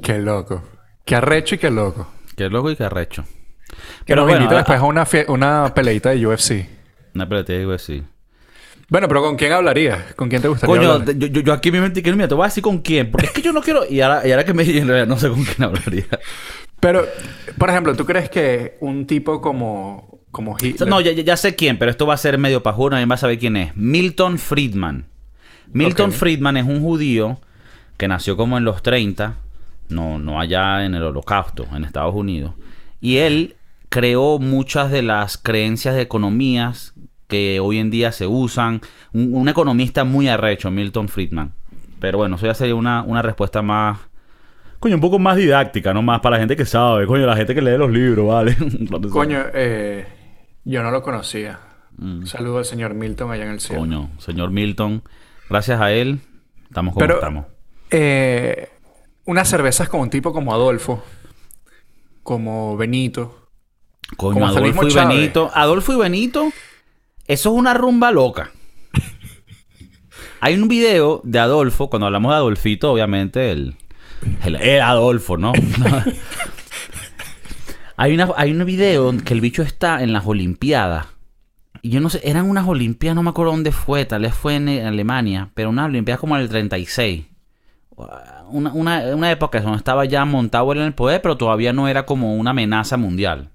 Qué 0.02 0.18
loco. 0.20 0.64
Qué 1.06 1.16
arrecho 1.16 1.56
y 1.56 1.58
qué 1.58 1.70
loco. 1.70 2.08
Qué 2.36 2.50
loco 2.50 2.72
y 2.72 2.76
qué 2.76 2.84
arrecho. 2.86 3.24
Que 3.24 3.76
Pero 4.08 4.22
nos 4.22 4.26
bueno, 4.30 4.42
invita 4.44 4.56
a- 4.56 4.58
después 4.60 4.80
a 4.80 4.84
una, 4.84 5.06
una 5.28 5.74
peleita 5.74 6.10
de 6.12 6.26
UFC. 6.26 6.66
Una 7.14 7.28
pelota 7.28 7.54
digo 7.54 7.78
sí. 7.78 8.04
Bueno, 8.90 9.08
pero 9.08 9.22
¿con 9.22 9.36
quién 9.36 9.52
hablarías? 9.52 10.14
¿Con 10.16 10.30
quién 10.30 10.42
te 10.42 10.48
gustaría 10.48 10.76
Coño, 10.76 10.92
hablar? 10.94 11.16
yo, 11.16 11.28
yo, 11.28 11.42
yo 11.42 11.54
aquí 11.54 11.72
me 11.72 11.80
mentí 11.80 12.02
que 12.02 12.10
no, 12.10 12.16
mira, 12.18 12.28
te 12.28 12.34
voy 12.36 12.44
a 12.44 12.48
decir 12.48 12.64
con 12.64 12.80
quién. 12.80 13.12
Porque 13.12 13.28
es 13.28 13.32
que 13.34 13.42
yo 13.42 13.54
no 13.54 13.62
quiero. 13.62 13.86
Y 13.88 14.02
ahora, 14.02 14.26
y 14.28 14.32
ahora 14.32 14.46
que 14.46 14.54
me 14.54 14.64
en 14.64 14.88
realidad 14.88 15.08
no 15.08 15.18
sé 15.20 15.30
con 15.30 15.44
quién 15.44 15.64
hablaría. 15.64 16.06
Pero, 16.80 17.06
por 17.58 17.70
ejemplo, 17.70 17.96
¿tú 17.96 18.06
crees 18.06 18.30
que 18.30 18.78
un 18.80 19.06
tipo 19.06 19.42
como, 19.42 20.09
como 20.32 20.56
Hitler... 20.62 20.88
No, 20.90 21.02
ya, 21.02 21.12
ya- 21.12 21.38
sé 21.38 21.56
quién, 21.56 21.78
pero 21.80 21.92
esto 21.92 22.06
va 22.06 22.14
a 22.14 22.18
ser 22.18 22.38
medio 22.38 22.62
pajuno. 22.64 22.92
Nadie 22.92 23.06
va 23.06 23.16
a 23.16 23.20
saber 23.20 23.40
quién 23.40 23.56
es. 23.58 23.76
Milton 23.76 24.38
Friedman. 24.38 25.06
Milton. 25.72 26.12
Friedman 26.12 26.58
es 26.58 26.66
un 26.66 26.82
judío 26.82 27.40
que 27.98 28.08
nació 28.08 28.36
como 28.38 28.58
en 28.58 28.64
los 28.64 28.82
30, 28.82 29.36
no, 29.90 30.18
no 30.20 30.40
allá 30.40 30.86
en 30.86 30.96
el 30.96 31.04
holocausto, 31.04 31.68
en 31.76 31.84
Estados 31.84 32.16
Unidos. 32.16 32.54
Y 33.02 33.18
él 33.18 33.56
creó 33.90 34.40
muchas 34.40 34.92
de 34.92 35.02
las 35.02 35.38
creencias 35.38 35.96
de 35.96 36.02
economías 36.02 36.94
que 37.28 37.60
hoy 37.60 37.78
en 37.78 37.92
día 37.92 38.12
se 38.12 38.26
usan. 38.26 38.82
Un, 39.14 39.34
un 39.34 39.50
economista 39.50 40.04
muy 40.04 40.28
arrecho, 40.28 40.72
Milton 40.72 41.08
Friedman. 41.08 41.54
Pero 42.00 42.18
bueno, 42.18 42.38
eso 42.38 42.46
ya 42.48 42.54
sería 42.54 42.76
una, 42.76 43.04
una 43.04 43.22
respuesta 43.22 43.62
más... 43.62 44.00
Coño, 44.80 44.96
un 44.96 45.02
poco 45.02 45.20
más 45.20 45.36
didáctica, 45.36 45.94
no 45.94 46.02
más 46.02 46.22
para 46.22 46.38
la 46.38 46.40
gente 46.40 46.56
que 46.56 46.66
sabe. 46.66 47.06
Coño, 47.06 47.26
la 47.26 47.36
gente 47.36 47.54
que 47.54 47.62
lee 47.62 47.78
los 47.78 47.92
libros, 47.92 48.26
¿vale? 48.28 48.56
Coño, 49.12 49.40
eh, 49.54 50.08
yo 50.66 50.84
no 50.84 50.92
lo 50.92 51.02
conocía. 51.02 51.60
Saludo 52.26 52.60
al 52.60 52.66
señor 52.66 52.94
Milton 52.94 53.32
allá 53.32 53.44
en 53.44 53.52
el 53.52 53.60
cielo. 53.60 53.82
Mm. 53.82 53.90
Coño, 53.90 54.10
señor 54.20 54.52
Milton, 54.52 55.04
gracias 55.50 55.82
a 55.82 55.92
él, 55.92 56.22
estamos 56.70 56.94
como 56.94 57.02
Pero, 57.06 57.16
estamos. 57.16 57.46
eh, 57.92 58.70
unas 59.26 59.50
cervezas 59.50 59.90
con 59.90 60.00
un 60.02 60.10
tipo 60.10 60.32
como 60.32 60.54
Adolfo, 60.54 61.04
como 62.24 62.78
Benito. 62.78 63.50
Coño, 64.16 64.36
como 64.36 64.48
Adolfo 64.48 64.88
y 64.88 64.92
Chávez. 64.92 65.18
Benito. 65.18 65.52
Adolfo 65.54 65.94
y 65.94 65.98
Benito, 65.98 66.52
eso 67.28 67.50
es 67.50 67.56
una 67.56 67.74
rumba 67.74 68.12
loca. 68.12 68.52
Hay 70.42 70.56
un 70.56 70.70
video 70.70 71.20
de 71.26 71.38
Adolfo, 71.40 71.90
cuando 71.90 72.06
hablamos 72.06 72.32
de 72.32 72.38
Adolfito, 72.38 72.94
obviamente, 72.94 73.52
el, 73.52 73.76
el, 74.46 74.56
el 74.56 74.82
Adolfo, 74.82 75.36
¿no? 75.38 75.52
hay, 78.02 78.14
una, 78.14 78.30
hay 78.38 78.54
un 78.54 78.64
video 78.64 79.12
que 79.26 79.34
el 79.34 79.42
bicho 79.42 79.62
está 79.62 80.02
en 80.02 80.14
las 80.14 80.26
Olimpiadas. 80.26 81.08
Y 81.82 81.90
yo 81.90 82.00
no 82.00 82.10
sé, 82.10 82.22
eran 82.24 82.50
unas 82.50 82.66
Olimpiadas, 82.66 83.14
no 83.14 83.24
me 83.24 83.32
acuerdo 83.32 83.52
dónde 83.52 83.74
fue, 83.74 84.06
tal 84.06 84.22
vez 84.22 84.34
fue 84.34 84.56
en 84.56 84.70
Alemania, 84.70 85.50
pero 85.54 85.70
unas 85.70 85.88
Olimpiadas 85.88 86.22
como 86.22 86.38
en 86.38 86.44
el 86.44 86.48
36. 86.48 87.26
Una, 88.52 88.72
una, 88.72 89.00
una 89.14 89.32
época 89.32 89.60
donde 89.60 89.80
estaba 89.80 90.06
ya 90.06 90.24
montado 90.24 90.72
él 90.72 90.78
en 90.78 90.86
el 90.86 90.94
poder, 90.94 91.22
pero 91.22 91.36
todavía 91.36 91.74
no 91.74 91.90
era 91.90 92.06
como 92.06 92.38
una 92.38 92.52
amenaza 92.52 92.96
mundial. 92.96 93.50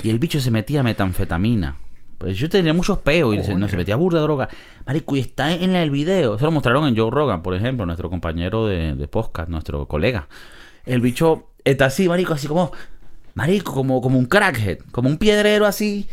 Y 0.00 0.10
el 0.10 0.20
bicho 0.20 0.38
se 0.38 0.52
metía 0.52 0.84
metanfetamina. 0.84 1.78
Pues 2.18 2.38
yo 2.38 2.48
tenía 2.48 2.72
muchos 2.72 2.98
peos 2.98 3.34
y 3.34 3.42
se, 3.42 3.56
no, 3.56 3.66
se 3.66 3.76
metía 3.76 3.96
burda 3.96 4.20
de 4.20 4.22
droga. 4.22 4.48
Marico, 4.86 5.16
y 5.16 5.18
está 5.18 5.52
en 5.52 5.74
el 5.74 5.90
video. 5.90 6.38
Se 6.38 6.44
lo 6.44 6.52
mostraron 6.52 6.86
en 6.86 6.96
Joe 6.96 7.10
Rogan, 7.10 7.42
por 7.42 7.56
ejemplo, 7.56 7.86
nuestro 7.86 8.08
compañero 8.08 8.68
de, 8.68 8.94
de 8.94 9.08
podcast, 9.08 9.48
nuestro 9.48 9.88
colega. 9.88 10.28
El 10.84 11.00
bicho 11.00 11.48
está 11.64 11.86
así, 11.86 12.08
marico, 12.08 12.34
así 12.34 12.46
como... 12.46 12.70
Marico, 13.34 13.72
como, 13.72 14.00
como 14.00 14.18
un 14.18 14.26
crackhead, 14.26 14.78
como 14.90 15.08
un 15.08 15.16
piedrero 15.16 15.66
así. 15.66 16.08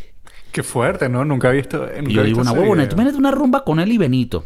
Qué 0.51 0.63
fuerte, 0.63 1.09
¿no? 1.09 1.25
Nunca 1.25 1.49
he 1.49 1.53
visto. 1.53 1.79
Nunca 1.79 2.09
Y 2.09 2.13
yo 2.13 2.23
digo, 2.23 2.41
una 2.41 2.51
huevona, 2.51 2.88
tú 2.88 2.95
métete 2.95 3.17
una 3.17 3.31
rumba 3.31 3.63
con 3.63 3.79
él 3.79 3.91
y 3.91 3.97
Benito. 3.97 4.45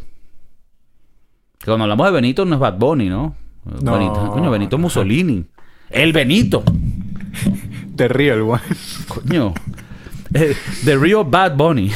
Que 1.59 1.65
cuando 1.65 1.83
hablamos 1.83 2.05
de 2.07 2.11
Benito 2.11 2.45
no 2.45 2.55
es 2.55 2.59
Bad 2.59 2.77
Bunny, 2.77 3.09
¿no? 3.09 3.35
No. 3.81 3.93
Benito, 3.93 4.31
coño, 4.31 4.51
Benito 4.51 4.77
Mussolini. 4.77 5.45
El 5.89 6.11
Benito. 6.11 6.63
The 7.95 8.07
real 8.07 8.41
one. 8.41 8.61
Coño. 9.07 9.53
Eh, 10.33 10.55
The 10.83 10.97
Real 10.97 11.23
Bad 11.25 11.55
Bunny. 11.55 11.91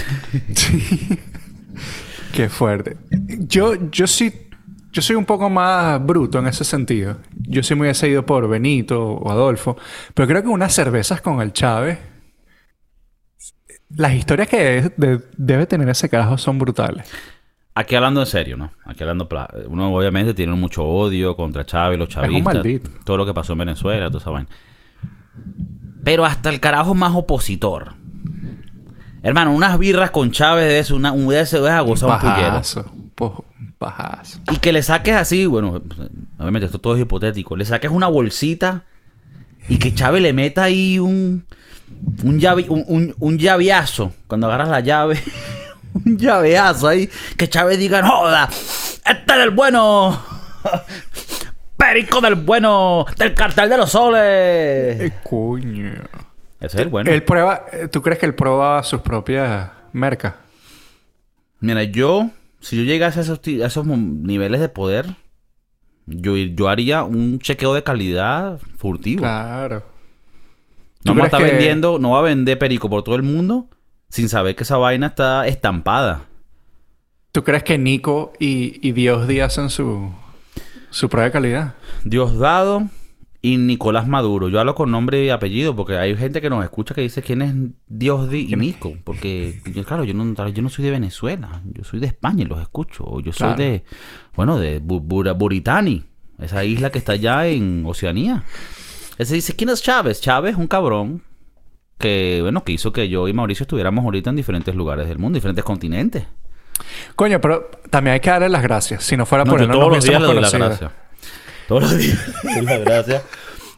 Qué 2.34 2.50
fuerte. 2.50 2.98
Yo, 3.40 3.90
yo 3.90 4.06
sí, 4.06 4.32
yo 4.98 5.02
soy 5.04 5.16
un 5.16 5.26
poco 5.26 5.48
más 5.48 6.04
bruto 6.04 6.40
en 6.40 6.48
ese 6.48 6.64
sentido. 6.64 7.18
Yo 7.48 7.62
sí 7.62 7.76
me 7.76 7.82
hubiese 7.82 8.10
ido 8.10 8.26
por 8.26 8.50
Benito 8.50 9.00
o 9.00 9.30
Adolfo. 9.30 9.78
Pero 10.16 10.28
creo 10.28 10.42
que 10.42 10.48
unas 10.48 10.74
cervezas 10.74 11.22
con 11.22 11.40
el 11.40 11.54
Chávez. 11.54 12.00
Las 13.96 14.14
historias 14.16 14.48
que 14.48 14.78
es- 14.80 14.92
de- 14.98 15.22
debe 15.38 15.68
tener 15.68 15.88
ese 15.90 16.10
carajo 16.10 16.40
son 16.40 16.58
brutales. 16.58 17.08
Aquí 17.76 17.94
hablando 17.94 18.22
en 18.22 18.26
serio, 18.26 18.58
¿no? 18.58 18.72
Aquí 18.86 19.04
hablando... 19.04 19.30
Uno 19.68 19.94
obviamente 19.94 20.34
tiene 20.34 20.54
mucho 20.54 20.84
odio 20.84 21.36
contra 21.36 21.64
Chávez, 21.64 22.00
los 22.00 22.08
un 22.08 22.14
chavistas. 22.16 22.44
maldito. 22.56 22.90
Todo 23.06 23.18
lo 23.18 23.26
que 23.28 23.36
pasó 23.36 23.54
en 23.54 23.60
Venezuela, 23.60 24.08
toda 24.08 24.20
esa 24.20 24.32
vaina. 24.32 24.50
Pero 26.04 26.26
hasta 26.26 26.50
el 26.50 26.60
carajo 26.60 26.96
más 26.96 27.14
opositor. 27.16 27.94
Hermano, 29.22 29.52
unas 29.54 29.78
birras 29.78 30.10
con 30.10 30.32
Chávez 30.32 30.66
de 30.66 30.80
eso, 30.80 30.96
una, 30.96 31.12
un 31.12 31.28
de 31.28 31.40
es 31.42 31.54
a 31.54 31.82
gozar 31.82 32.10
un 32.10 32.20
pullero. 32.20 32.62
Y 34.52 34.58
que 34.58 34.72
le 34.72 34.82
saques 34.82 35.16
así, 35.16 35.46
bueno, 35.46 35.82
obviamente 36.40 36.66
esto 36.66 36.80
todo 36.80 36.96
es 36.96 37.02
hipotético, 37.02 37.56
le 37.56 37.66
saques 37.66 37.92
una 37.92 38.08
bolsita 38.08 38.84
y 39.70 39.78
que 39.78 39.94
Chávez 39.94 40.22
le 40.22 40.34
meta 40.34 40.64
ahí 40.64 41.00
un 41.00 41.46
un, 42.24 42.40
llave, 42.40 42.66
un, 42.70 42.84
un, 42.88 43.16
un 43.20 43.38
llaveazo, 43.38 44.14
cuando 44.28 44.48
agarras 44.48 44.70
la 44.70 44.80
llave, 44.80 45.22
un 45.94 46.18
llaveazo 46.18 46.88
ahí, 46.88 47.10
que 47.38 47.50
Chávez 47.50 47.78
diga, 47.78 48.06
joda, 48.06 48.48
este 48.48 49.34
es 49.34 49.40
el 49.40 49.52
bueno, 49.52 50.22
perico 51.78 52.22
del 52.22 52.36
bueno, 52.36 53.06
del 53.18 53.34
cartel 53.34 53.70
de 53.70 53.78
los 53.78 53.92
soles. 53.92 55.00
Eh, 55.02 55.14
coño. 55.24 55.94
Ese 56.60 56.78
es 56.78 56.84
el 56.84 56.90
bueno. 56.90 57.12
Él 57.12 57.24
prueba... 57.24 57.66
¿Tú 57.92 58.02
crees 58.02 58.20
que 58.20 58.26
él 58.26 58.34
prueba 58.34 58.82
sus 58.82 59.02
propias 59.02 59.70
mercas? 59.94 60.34
Mira, 61.60 61.84
yo, 61.84 62.32
si 62.60 62.78
yo 62.78 62.84
llegase 62.84 63.20
a 63.20 63.24
esos, 63.24 63.40
a 63.84 63.96
niveles 63.96 64.60
de 64.62 64.70
poder, 64.70 65.16
yo, 66.06 66.36
yo 66.38 66.70
haría 66.70 67.04
un 67.04 67.40
chequeo 67.40 67.74
de 67.74 67.84
calidad 67.84 68.60
furtivo. 68.78 69.22
Claro. 69.22 69.84
No 71.04 71.14
¿Tú 71.14 71.20
me 71.20 71.26
está 71.26 71.38
que- 71.38 71.44
vendiendo, 71.46 72.00
no 72.00 72.12
va 72.12 72.20
a 72.20 72.24
vender 72.24 72.58
perico 72.60 72.90
por 72.90 73.04
todo 73.04 73.16
el 73.16 73.24
mundo 73.24 73.68
sin 74.10 74.30
saber 74.30 74.56
que 74.56 74.64
esa 74.64 74.78
vaina 74.78 75.08
está 75.08 75.48
estampada. 75.48 76.26
¿Tú 77.32 77.44
crees 77.44 77.64
que 77.64 77.78
Nico 77.78 78.34
y, 78.40 78.80
y 78.88 78.94
Dios 78.94 79.28
Díaz 79.28 79.54
hacen 79.54 79.70
su, 79.70 80.12
su 80.90 81.10
prueba 81.10 81.26
de 81.26 81.32
calidad? 81.32 81.76
Diosdado 82.04 82.90
y 83.42 83.58
Nicolás 83.58 84.08
Maduro. 84.08 84.50
Yo 84.50 84.60
hablo 84.60 84.76
con 84.76 84.92
nombre 84.92 85.24
y 85.26 85.30
apellido 85.30 85.76
porque 85.76 85.98
hay 85.98 86.16
gente 86.18 86.42
que 86.42 86.50
nos 86.50 86.64
escucha 86.64 86.94
que 86.96 87.02
dice 87.02 87.22
quién 87.22 87.42
es 87.42 87.54
Diosdi 87.88 88.48
y 88.52 88.56
Nico. 88.56 88.94
Porque, 89.04 89.62
yo, 89.74 89.84
claro, 89.84 90.04
yo 90.04 90.14
no, 90.14 90.48
yo 90.50 90.62
no 90.62 90.70
soy 90.70 90.86
de 90.86 90.92
Venezuela. 90.92 91.62
Yo 91.66 91.84
soy 91.84 92.00
de 92.00 92.08
España 92.08 92.44
y 92.44 92.48
los 92.48 92.60
escucho. 92.62 93.04
O 93.06 93.20
yo 93.20 93.32
soy 93.32 93.48
Claro. 93.48 93.62
de, 93.64 93.84
bueno, 94.36 94.60
de 94.60 94.80
Buritani. 94.80 96.04
Esa 96.40 96.64
isla 96.64 96.92
que 96.92 97.00
está 97.00 97.14
allá 97.14 97.48
en 97.48 97.84
Oceanía. 97.86 98.44
Ese 99.18 99.36
dice, 99.36 99.56
¿quién 99.56 99.70
es 99.70 99.82
Chávez? 99.82 100.22
Chávez 100.22 100.54
es 100.54 100.58
un 100.58 100.68
cabrón 100.68 101.24
que, 101.98 102.40
bueno, 102.42 102.64
que 102.64 102.74
hizo 102.74 102.92
que 102.92 103.10
yo 103.10 103.28
y 103.28 103.34
Mauricio 103.34 103.64
estuviéramos 103.64 104.06
ahorita 104.06 104.30
en 104.30 104.36
diferentes 104.36 104.76
lugares 104.76 105.08
del 105.08 105.18
mundo, 105.18 105.38
diferentes 105.38 105.64
continentes. 105.64 106.26
Coño, 107.16 107.42
pero 107.42 107.72
también 107.90 108.14
hay 108.16 108.20
que 108.20 108.30
darle 108.30 108.50
las 108.50 108.62
gracias. 108.62 109.04
Si 109.04 109.18
no 109.18 109.26
fuera 109.26 109.44
No, 109.46 109.52
por 109.52 109.62
él, 109.62 109.68
no 109.68 109.90
nos 109.90 110.06
las 110.08 110.54
gracias. 110.54 110.92
Todos 111.68 111.84
los 111.84 111.98
días 111.98 112.18
le 112.44 112.54
doy 112.56 112.66
las 112.66 112.80
gracias 112.82 113.24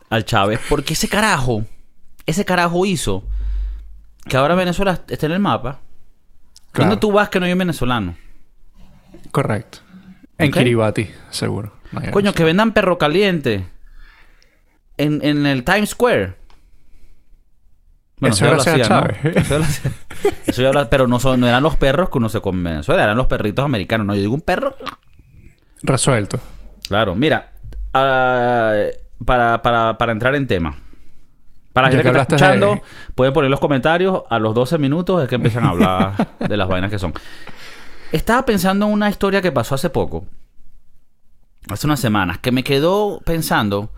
al 0.09 0.25
Chávez. 0.25 0.59
Porque 0.69 0.93
ese 0.93 1.07
carajo, 1.07 1.65
ese 2.25 2.45
carajo 2.45 2.85
hizo 2.85 3.23
que 4.27 4.37
ahora 4.37 4.55
Venezuela 4.55 5.01
esté 5.07 5.25
en 5.25 5.31
el 5.33 5.39
mapa. 5.39 5.79
Claro. 6.71 6.89
¿Dónde 6.91 7.01
tú 7.01 7.11
vas 7.11 7.29
que 7.29 7.39
no 7.39 7.45
hay 7.45 7.51
un 7.53 7.59
venezolano? 7.59 8.15
Correcto. 9.31 9.79
En. 10.37 10.51
Kiribati, 10.51 11.09
seguro. 11.31 11.73
No 11.91 12.01
Coño, 12.11 12.33
que 12.33 12.43
vendan 12.43 12.73
perro 12.73 12.97
caliente 12.99 13.67
en, 14.97 15.19
en 15.23 15.45
el 15.47 15.63
Times 15.63 15.89
Square. 15.89 16.35
Eso 18.21 18.45
ya 18.45 18.51
lo 18.51 18.63
gracias 18.63 18.67
a 18.67 18.71
hacían, 18.73 18.89
¿no? 18.89 19.07
Chávez. 19.07 19.35
Eso 19.37 19.49
ya 19.49 19.57
lo 19.59 19.63
hacían. 19.63 19.93
Eso 20.45 20.61
ya 20.61 20.73
lo- 20.73 20.89
pero 20.89 21.07
no, 21.07 21.19
son, 21.19 21.39
no 21.39 21.47
eran 21.47 21.63
los 21.63 21.77
perros 21.77 22.09
que 22.09 22.17
uno 22.17 22.29
se 22.29 22.41
come 22.41 22.57
en 22.59 22.63
Venezuela, 22.65 23.03
eran 23.03 23.17
los 23.17 23.27
perritos 23.27 23.63
americanos. 23.65 24.05
No, 24.05 24.13
yo 24.13 24.21
digo 24.21 24.33
un 24.33 24.41
perro 24.41 24.75
Resuelto. 25.81 26.39
Claro, 26.87 27.15
mira, 27.15 27.53
ah, 27.93 28.83
para, 29.25 29.61
para, 29.61 29.97
para 29.97 30.11
entrar 30.11 30.35
en 30.35 30.47
tema. 30.47 30.75
Para 31.73 31.87
la 31.87 31.91
gente 31.91 32.03
que 32.09 32.13
que 32.15 32.21
está 32.21 32.35
de- 32.35 32.41
escuchando, 32.41 32.81
pueden 33.15 33.33
poner 33.33 33.51
los 33.51 33.59
comentarios. 33.59 34.23
A 34.29 34.39
los 34.39 34.55
12 34.55 34.77
minutos 34.77 35.21
es 35.23 35.29
que 35.29 35.35
empiezan 35.35 35.65
a 35.65 35.69
hablar 35.69 36.27
de 36.39 36.57
las 36.57 36.67
vainas 36.67 36.89
que 36.89 36.99
son. 36.99 37.13
Estaba 38.11 38.43
pensando 38.45 38.87
en 38.87 38.91
una 38.93 39.09
historia 39.09 39.41
que 39.41 39.51
pasó 39.51 39.75
hace 39.75 39.89
poco. 39.89 40.25
Hace 41.69 41.85
unas 41.87 41.99
semanas. 41.99 42.39
Que 42.39 42.51
me 42.51 42.63
quedó 42.63 43.21
pensando. 43.23 43.91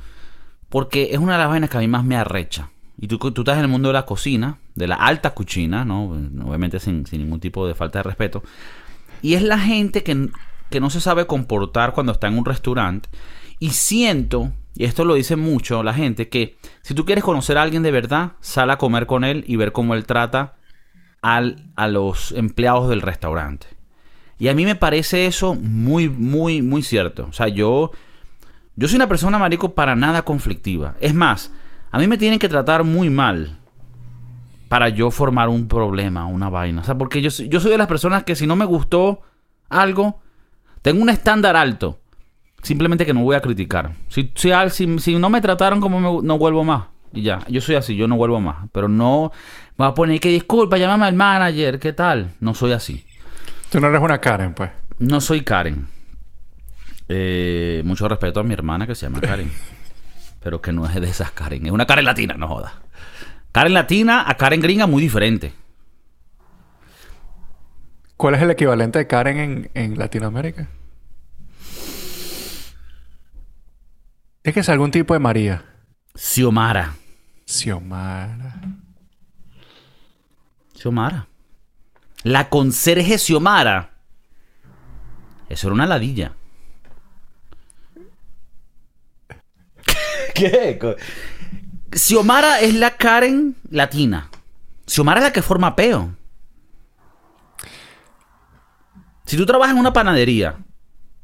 Porque 0.69 1.09
es 1.11 1.17
una 1.17 1.33
de 1.33 1.39
las 1.39 1.49
vainas 1.49 1.69
que 1.69 1.77
a 1.77 1.79
mí 1.79 1.87
más 1.87 2.03
me 2.03 2.17
arrecha. 2.17 2.69
Y 2.99 3.07
tú, 3.07 3.17
tú 3.17 3.41
estás 3.41 3.57
en 3.57 3.63
el 3.63 3.67
mundo 3.69 3.89
de 3.89 3.93
la 3.93 4.05
cocina. 4.05 4.57
De 4.75 4.87
la 4.87 4.95
alta 4.95 5.33
cocina, 5.33 5.85
¿no? 5.85 6.05
Obviamente 6.45 6.79
sin, 6.79 7.05
sin 7.05 7.21
ningún 7.21 7.39
tipo 7.39 7.65
de 7.67 7.73
falta 7.75 7.99
de 7.99 8.03
respeto. 8.03 8.43
Y 9.21 9.35
es 9.35 9.43
la 9.43 9.59
gente 9.59 10.03
que, 10.03 10.29
que 10.69 10.79
no 10.79 10.89
se 10.89 10.99
sabe 11.01 11.25
comportar 11.25 11.93
cuando 11.93 12.11
está 12.11 12.27
en 12.27 12.37
un 12.37 12.45
restaurante. 12.45 13.09
Y 13.61 13.69
siento, 13.69 14.51
y 14.73 14.85
esto 14.85 15.05
lo 15.05 15.13
dice 15.13 15.35
mucho 15.35 15.83
la 15.83 15.93
gente, 15.93 16.29
que 16.29 16.57
si 16.81 16.95
tú 16.95 17.05
quieres 17.05 17.23
conocer 17.23 17.59
a 17.59 17.61
alguien 17.61 17.83
de 17.83 17.91
verdad, 17.91 18.31
sal 18.39 18.71
a 18.71 18.79
comer 18.79 19.05
con 19.05 19.23
él 19.23 19.43
y 19.45 19.55
ver 19.55 19.71
cómo 19.71 19.93
él 19.93 20.07
trata 20.07 20.55
al, 21.21 21.69
a 21.75 21.87
los 21.87 22.31
empleados 22.31 22.89
del 22.89 23.03
restaurante. 23.03 23.67
Y 24.39 24.47
a 24.47 24.55
mí 24.55 24.65
me 24.65 24.73
parece 24.73 25.27
eso 25.27 25.53
muy, 25.53 26.09
muy, 26.09 26.63
muy 26.63 26.81
cierto. 26.81 27.27
O 27.29 27.33
sea, 27.33 27.49
yo, 27.49 27.91
yo 28.75 28.87
soy 28.87 28.95
una 28.95 29.07
persona, 29.07 29.37
marico, 29.37 29.75
para 29.75 29.95
nada 29.95 30.23
conflictiva. 30.23 30.95
Es 30.99 31.13
más, 31.13 31.51
a 31.91 31.99
mí 31.99 32.07
me 32.07 32.17
tienen 32.17 32.39
que 32.39 32.49
tratar 32.49 32.83
muy 32.83 33.11
mal 33.11 33.59
para 34.69 34.89
yo 34.89 35.11
formar 35.11 35.49
un 35.49 35.67
problema, 35.67 36.25
una 36.25 36.49
vaina. 36.49 36.81
O 36.81 36.83
sea, 36.83 36.97
porque 36.97 37.21
yo, 37.21 37.29
yo 37.29 37.59
soy 37.59 37.69
de 37.69 37.77
las 37.77 37.85
personas 37.85 38.23
que 38.23 38.35
si 38.35 38.47
no 38.47 38.55
me 38.55 38.65
gustó 38.65 39.21
algo, 39.69 40.19
tengo 40.81 41.03
un 41.03 41.09
estándar 41.09 41.55
alto. 41.55 42.00
Simplemente 42.61 43.05
que 43.05 43.13
no 43.13 43.21
voy 43.23 43.35
a 43.35 43.41
criticar. 43.41 43.91
Si, 44.07 44.31
si, 44.35 44.51
al- 44.51 44.71
si, 44.71 44.99
si 44.99 45.15
no 45.17 45.29
me 45.29 45.41
trataron 45.41 45.81
como 45.81 45.99
me 45.99 46.27
no 46.27 46.37
vuelvo 46.37 46.63
más. 46.63 46.85
Y 47.13 47.23
ya, 47.23 47.39
yo 47.49 47.59
soy 47.61 47.75
así, 47.75 47.95
yo 47.95 48.07
no 48.07 48.15
vuelvo 48.15 48.39
más. 48.39 48.69
Pero 48.71 48.87
no 48.87 49.31
me 49.77 49.85
voy 49.85 49.91
a 49.91 49.93
poner 49.95 50.19
que 50.19 50.29
disculpa, 50.29 50.77
llámame 50.77 51.05
al 51.05 51.15
manager, 51.15 51.79
¿qué 51.79 51.91
tal? 51.93 52.33
No 52.39 52.53
soy 52.53 52.71
así. 52.73 53.05
Tú 53.71 53.79
no 53.79 53.87
eres 53.87 54.01
una 54.01 54.19
Karen, 54.19 54.53
pues. 54.53 54.69
No 54.99 55.19
soy 55.21 55.41
Karen. 55.41 55.87
Eh, 57.09 57.81
mucho 57.85 58.07
respeto 58.07 58.39
a 58.39 58.43
mi 58.43 58.53
hermana 58.53 58.85
que 58.87 58.95
se 58.95 59.05
llama 59.05 59.19
Karen. 59.21 59.51
pero 60.43 60.61
que 60.61 60.71
no 60.71 60.85
es 60.85 60.93
de 60.99 61.07
esas 61.09 61.31
Karen. 61.31 61.65
Es 61.65 61.71
una 61.71 61.85
Karen 61.85 62.05
latina, 62.05 62.35
no 62.35 62.47
joda. 62.47 62.73
Karen 63.51 63.73
latina 63.73 64.23
a 64.29 64.35
Karen 64.37 64.61
gringa 64.61 64.87
muy 64.87 65.01
diferente. 65.01 65.53
¿Cuál 68.17 68.35
es 68.35 68.41
el 68.41 68.51
equivalente 68.51 68.99
de 68.99 69.07
Karen 69.07 69.37
en, 69.37 69.71
en 69.73 69.97
Latinoamérica? 69.97 70.67
Es 74.43 74.53
que 74.53 74.61
es 74.61 74.69
algún 74.69 74.91
tipo 74.91 75.13
de 75.13 75.19
María. 75.19 75.63
Xiomara. 76.15 76.95
Xiomara. 77.45 78.55
Xiomara. 80.73 81.27
La 82.23 82.49
conserje 82.49 83.17
Xiomara. 83.17 83.91
Eso 85.47 85.67
era 85.67 85.75
una 85.75 85.85
ladilla. 85.85 86.33
¿Qué? 90.33 90.79
Xiomara 91.91 92.61
es 92.61 92.73
la 92.73 92.97
Karen 92.97 93.55
latina. 93.69 94.29
Xiomara 94.87 95.19
es 95.19 95.25
la 95.25 95.33
que 95.33 95.41
forma 95.43 95.75
peo. 95.75 96.15
Si 99.25 99.37
tú 99.37 99.45
trabajas 99.45 99.73
en 99.73 99.79
una 99.79 99.93
panadería 99.93 100.57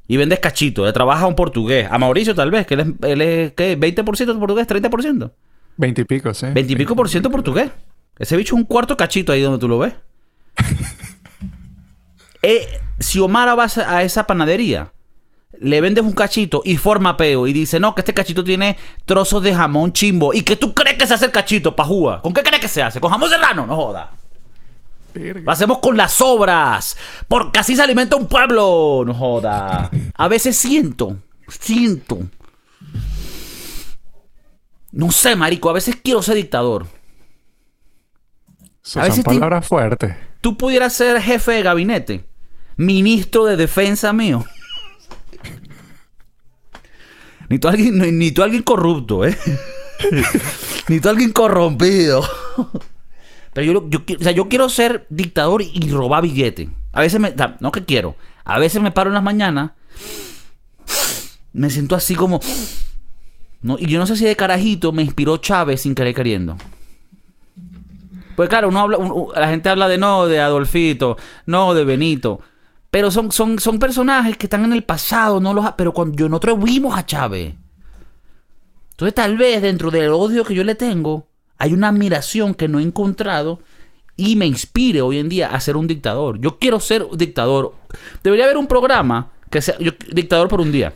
y 0.07 0.17
vendes 0.17 0.39
cachito, 0.39 0.85
le 0.85 0.93
trabajas 0.93 1.23
a 1.23 1.27
un 1.27 1.35
portugués, 1.35 1.87
a 1.89 1.97
Mauricio 1.97 2.33
tal 2.33 2.51
vez, 2.51 2.65
que 2.65 2.75
él 2.75 2.79
es, 2.79 2.87
él 3.09 3.21
es 3.21 3.51
¿qué? 3.53 3.77
20% 3.79 4.39
portugués, 4.39 4.67
30%. 4.67 5.31
Veintipico, 5.77 6.33
sí. 6.33 6.47
Veintipico 6.53 6.95
por 6.95 7.09
ciento 7.09 7.29
portugués. 7.29 7.71
Ese 8.17 8.35
bicho 8.35 8.55
es 8.55 8.59
un 8.59 8.65
cuarto 8.65 8.97
cachito 8.97 9.31
ahí 9.31 9.41
donde 9.41 9.59
tú 9.59 9.67
lo 9.67 9.79
ves. 9.79 9.93
Eh, 12.43 12.79
si 12.99 13.19
Omar 13.19 13.57
va 13.57 13.65
a 13.65 14.03
esa 14.03 14.27
panadería, 14.27 14.93
le 15.59 15.81
vendes 15.81 16.03
un 16.03 16.13
cachito 16.13 16.61
y 16.63 16.77
forma 16.77 17.17
peo 17.17 17.47
y 17.47 17.51
dice, 17.51 17.79
no, 17.79 17.95
que 17.95 18.01
este 18.01 18.13
cachito 18.13 18.43
tiene 18.43 18.77
trozos 19.05 19.41
de 19.43 19.53
jamón 19.53 19.91
chimbo. 19.91 20.33
¿Y 20.33 20.43
que 20.43 20.55
tú 20.55 20.73
crees 20.73 20.97
que 20.97 21.07
se 21.07 21.15
hace 21.15 21.25
el 21.25 21.31
cachito, 21.31 21.75
pajúa? 21.75 22.21
¿Con 22.21 22.33
qué 22.33 22.43
crees 22.43 22.61
que 22.61 22.67
se 22.67 22.81
hace? 22.81 23.01
¿Con 23.01 23.11
jamón 23.11 23.29
serrano? 23.29 23.65
No 23.65 23.75
joda. 23.75 24.11
Lo 25.13 25.51
hacemos 25.51 25.79
con 25.79 25.97
las 25.97 26.13
sobras. 26.13 26.95
Porque 27.27 27.59
así 27.59 27.75
se 27.75 27.81
alimenta 27.81 28.15
un 28.15 28.27
pueblo. 28.27 29.03
No 29.05 29.13
joda. 29.13 29.89
A 30.15 30.27
veces 30.27 30.55
siento, 30.57 31.17
siento 31.47 32.19
No 34.91 35.11
sé, 35.11 35.35
marico, 35.35 35.69
a 35.69 35.73
veces 35.73 35.97
quiero 36.03 36.21
ser 36.21 36.35
dictador. 36.35 36.85
Eso 38.83 38.99
A 38.99 39.03
son 39.03 39.09
veces 39.09 39.23
te- 39.23 39.29
palabras 39.31 39.67
fuertes. 39.67 40.15
Tú 40.41 40.55
pudieras 40.57 40.93
ser 40.93 41.21
jefe 41.21 41.51
de 41.53 41.63
gabinete, 41.63 42.25
ministro 42.77 43.45
de 43.45 43.57
defensa 43.57 44.13
mío. 44.13 44.45
Ni 47.49 47.59
tú 47.59 47.67
alguien, 47.67 47.97
ni, 47.97 48.11
ni 48.11 48.31
tú 48.31 48.43
alguien 48.43 48.61
corrupto, 48.63 49.25
¿eh? 49.25 49.37
ni 50.89 50.99
tú 50.99 51.09
alguien 51.09 51.31
corrompido. 51.31 52.23
Pero 53.57 53.73
yo, 53.73 53.89
yo, 53.89 54.17
o 54.19 54.23
sea, 54.23 54.33
yo 54.33 54.49
quiero 54.49 54.69
ser 54.69 55.07
dictador 55.09 55.63
y 55.63 55.89
robar 55.89 56.21
billete. 56.21 56.69
A 56.91 57.01
veces 57.01 57.19
me... 57.19 57.33
no 57.59 57.71
que 57.71 57.83
quiero. 57.83 58.15
A 58.43 58.59
veces 58.59 58.79
me 58.83 58.91
paro 58.91 59.09
en 59.09 59.15
las 59.15 59.23
mañanas. 59.23 59.71
Me 61.53 61.71
siento 61.71 61.95
así 61.95 62.13
como... 62.13 62.39
No, 63.63 63.77
y 63.79 63.87
yo 63.87 63.97
no 63.97 64.05
sé 64.05 64.15
si 64.15 64.25
de 64.25 64.35
carajito 64.35 64.91
me 64.91 65.01
inspiró 65.01 65.37
Chávez 65.37 65.81
sin 65.81 65.95
querer 65.95 66.13
queriendo. 66.13 66.55
Pues 68.35 68.47
claro, 68.47 68.67
uno 68.67 68.79
habla, 68.79 68.99
la 69.35 69.49
gente 69.49 69.69
habla 69.69 69.87
de 69.87 69.97
no, 69.97 70.27
de 70.27 70.39
Adolfito, 70.39 71.17
no, 71.47 71.73
de 71.73 71.83
Benito. 71.83 72.41
Pero 72.91 73.09
son, 73.09 73.31
son, 73.31 73.57
son 73.57 73.79
personajes 73.79 74.37
que 74.37 74.45
están 74.45 74.65
en 74.65 74.73
el 74.73 74.83
pasado, 74.83 75.39
no 75.39 75.55
los 75.55 75.65
pero 75.71 75.93
cuando 75.93 76.15
yo 76.15 76.29
nosotros 76.29 76.63
vimos 76.63 76.95
a 76.95 77.07
Chávez. 77.07 77.55
Entonces 78.91 79.15
tal 79.15 79.35
vez 79.35 79.63
dentro 79.63 79.89
del 79.89 80.11
odio 80.11 80.45
que 80.45 80.53
yo 80.53 80.63
le 80.63 80.75
tengo, 80.75 81.27
hay 81.57 81.73
una 81.73 81.89
admiración 81.89 82.53
que 82.53 82.67
no 82.67 82.79
he 82.79 82.83
encontrado 82.83 83.59
y 84.15 84.35
me 84.35 84.45
inspire 84.45 85.01
hoy 85.01 85.19
en 85.19 85.29
día 85.29 85.47
a 85.49 85.59
ser 85.59 85.77
un 85.77 85.87
dictador. 85.87 86.39
Yo 86.39 86.57
quiero 86.57 86.79
ser 86.79 87.03
un 87.03 87.17
dictador. 87.17 87.73
Debería 88.23 88.45
haber 88.45 88.57
un 88.57 88.67
programa 88.67 89.29
que 89.49 89.61
sea 89.61 89.77
yo- 89.79 89.91
dictador 90.11 90.47
por 90.47 90.59
un 90.61 90.71
día. 90.71 90.93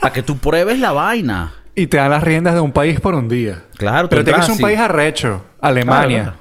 Para 0.00 0.12
que 0.12 0.22
tú 0.22 0.36
pruebes 0.38 0.78
la 0.78 0.92
vaina. 0.92 1.54
Y 1.74 1.86
te 1.88 1.96
dan 1.96 2.10
las 2.10 2.22
riendas 2.22 2.54
de 2.54 2.60
un 2.60 2.72
país 2.72 3.00
por 3.00 3.14
un 3.14 3.28
día. 3.28 3.64
Claro, 3.76 4.08
Pero 4.08 4.22
tiene 4.22 4.38
que 4.38 4.44
ser 4.46 4.52
un 4.54 4.60
país 4.60 4.78
arrecho. 4.78 5.44
Alemania. 5.60 6.22
Claro, 6.22 6.38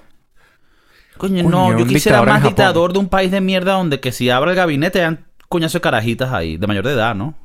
Coño, 1.18 1.44
Coño, 1.44 1.50
no, 1.50 1.80
yo 1.80 1.86
quisiera 1.88 2.22
más 2.24 2.44
dictador 2.44 2.92
de 2.94 3.00
un 3.00 3.08
país 3.08 3.32
de 3.32 3.40
mierda 3.40 3.74
donde 3.74 4.00
que 4.00 4.12
si 4.12 4.30
abra 4.30 4.52
el 4.52 4.58
gabinete 4.58 5.00
dan 5.00 5.26
coñazo 5.48 5.78
de 5.78 5.82
carajitas 5.82 6.34
ahí, 6.34 6.58
de 6.58 6.68
mayor 6.68 6.86
de 6.86 6.94
edad, 6.94 7.16
¿no? 7.16 7.36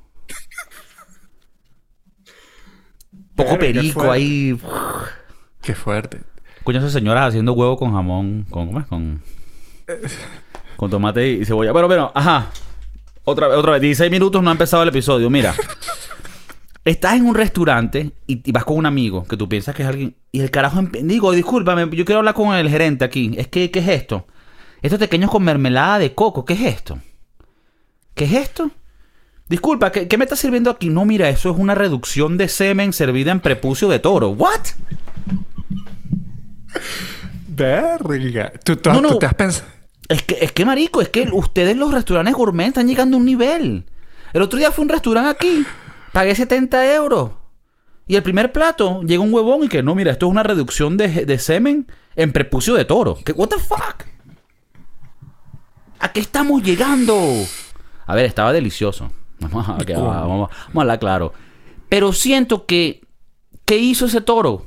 Poco 3.39 3.53
qué 3.53 3.59
perico 3.59 4.11
ahí. 4.11 4.59
Qué 5.63 5.75
fuerte. 5.75 6.21
Coñazo 6.65 6.87
de 6.87 6.93
señoras 6.93 7.29
haciendo 7.29 7.53
huevo 7.53 7.77
con 7.77 7.93
jamón, 7.93 8.45
con 8.51 8.67
¿cómo 8.67 8.81
es? 8.81 8.87
Con 8.87 9.23
con 10.77 10.91
tomate 10.91 11.31
y 11.31 11.45
cebolla. 11.45 11.73
Pero 11.73 11.87
bueno, 11.87 12.13
ajá. 12.15 12.51
Otra 13.25 13.49
vez, 13.49 13.57
otra 13.57 13.73
vez, 13.73 13.83
16 13.83 14.11
minutos 14.11 14.43
no 14.43 14.51
ha 14.51 14.53
empezado 14.53 14.83
el 14.83 14.89
episodio. 14.89 15.31
Mira. 15.31 15.55
Estás 16.85 17.15
en 17.15 17.27
un 17.27 17.35
restaurante 17.35 18.13
y, 18.27 18.49
y 18.49 18.53
vas 18.53 18.65
con 18.65 18.77
un 18.77 18.87
amigo 18.87 19.25
que 19.25 19.37
tú 19.37 19.49
piensas 19.49 19.75
que 19.75 19.83
es 19.83 19.89
alguien. 19.89 20.17
Y 20.33 20.41
el 20.41 20.51
carajo. 20.51 20.83
Digo, 21.03 21.33
discúlpame, 21.33 21.89
yo 21.95 22.05
quiero 22.05 22.19
hablar 22.19 22.35
con 22.35 22.55
el 22.55 22.69
gerente 22.69 23.05
aquí. 23.05 23.35
Es 23.37 23.47
que, 23.47 23.71
¿qué 23.71 23.79
es 23.79 23.89
esto? 23.89 24.27
Estos 24.83 24.99
pequeños 24.99 25.31
con 25.31 25.45
mermelada 25.45 25.99
de 26.01 26.15
coco, 26.15 26.45
¿qué 26.45 26.55
es 26.55 26.61
esto? 26.63 26.99
¿Qué 28.15 28.25
es 28.25 28.33
esto? 28.33 28.71
Disculpa, 29.49 29.91
¿qué, 29.93 30.09
qué 30.09 30.19
me 30.19 30.25
está 30.25 30.37
sirviendo 30.37 30.71
aquí? 30.71 30.91
No, 30.91 31.05
mira, 31.05 31.29
eso 31.31 31.51
es 31.51 31.57
una 31.59 31.75
reducción 31.75 32.37
de 32.37 32.49
semen 32.49 32.93
servida 32.93 33.33
en 33.33 33.41
prepucio 33.41 33.89
de 33.89 33.99
toro. 33.99 34.29
¿What? 34.31 34.61
Verga. 37.49 38.53
Tú, 38.65 38.77
tú- 38.77 38.91
No, 38.93 39.01
no. 39.01 39.09
tú 39.11 39.19
te 39.19 39.27
has 39.27 39.35
pensado... 39.35 39.69
Es 40.09 40.23
que, 40.23 40.39
es 40.41 40.53
que, 40.53 40.65
marico, 40.65 41.03
es 41.03 41.11
que 41.11 41.29
ustedes 41.33 41.77
los 41.77 41.93
restaurantes 41.93 42.35
gourmet 42.35 42.69
están 42.69 42.89
llegando 42.89 43.17
a 43.17 43.21
un 43.21 43.27
nivel. 43.27 43.85
El 44.33 44.43
otro 44.43 44.59
día 44.59 44.73
fue 44.73 44.83
a 44.83 44.87
un 44.87 44.89
restaurante 44.89 45.29
aquí, 45.31 45.67
pagué 46.13 46.35
70 46.35 46.95
euros. 46.95 47.33
Y 48.07 48.17
el 48.17 48.23
primer 48.23 48.53
plato 48.53 49.03
llega 49.03 49.23
un 49.23 49.33
huevón 49.35 49.65
y 49.65 49.69
que 49.69 49.83
no, 49.83 49.95
mira, 49.95 50.13
esto 50.13 50.25
es 50.27 50.31
una 50.33 50.43
reducción 50.43 50.97
de, 50.97 51.27
de 51.27 51.39
semen 51.39 51.87
en 52.17 52.33
prepucio 52.33 52.73
de 52.75 52.87
toro. 52.87 53.19
¿Qué, 53.23 53.33
what 53.33 53.49
the 53.49 53.59
fuck? 53.59 54.05
¿A 56.01 56.11
qué 56.13 56.21
estamos 56.21 56.63
llegando? 56.63 57.15
A 58.07 58.15
ver, 58.15 58.25
estaba 58.25 58.55
delicioso. 58.55 59.13
Vamos 59.41 59.69
a, 59.69 59.73
vamos, 59.97 60.51
vamos 60.51 60.77
a 60.77 60.81
hablar 60.81 60.99
claro. 60.99 61.33
Pero 61.89 62.13
siento 62.13 62.67
que. 62.67 63.03
¿Qué 63.65 63.77
hizo 63.77 64.07
ese 64.07 64.23
toro? 64.23 64.65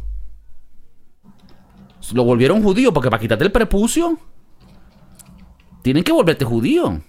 Lo 2.14 2.24
volvieron 2.24 2.62
judío 2.62 2.94
porque 2.94 3.10
para 3.10 3.20
quitarte 3.20 3.44
el 3.44 3.52
prepucio. 3.52 4.18
Tienen 5.82 6.04
que 6.04 6.12
volverte 6.12 6.46
judío. 6.46 7.02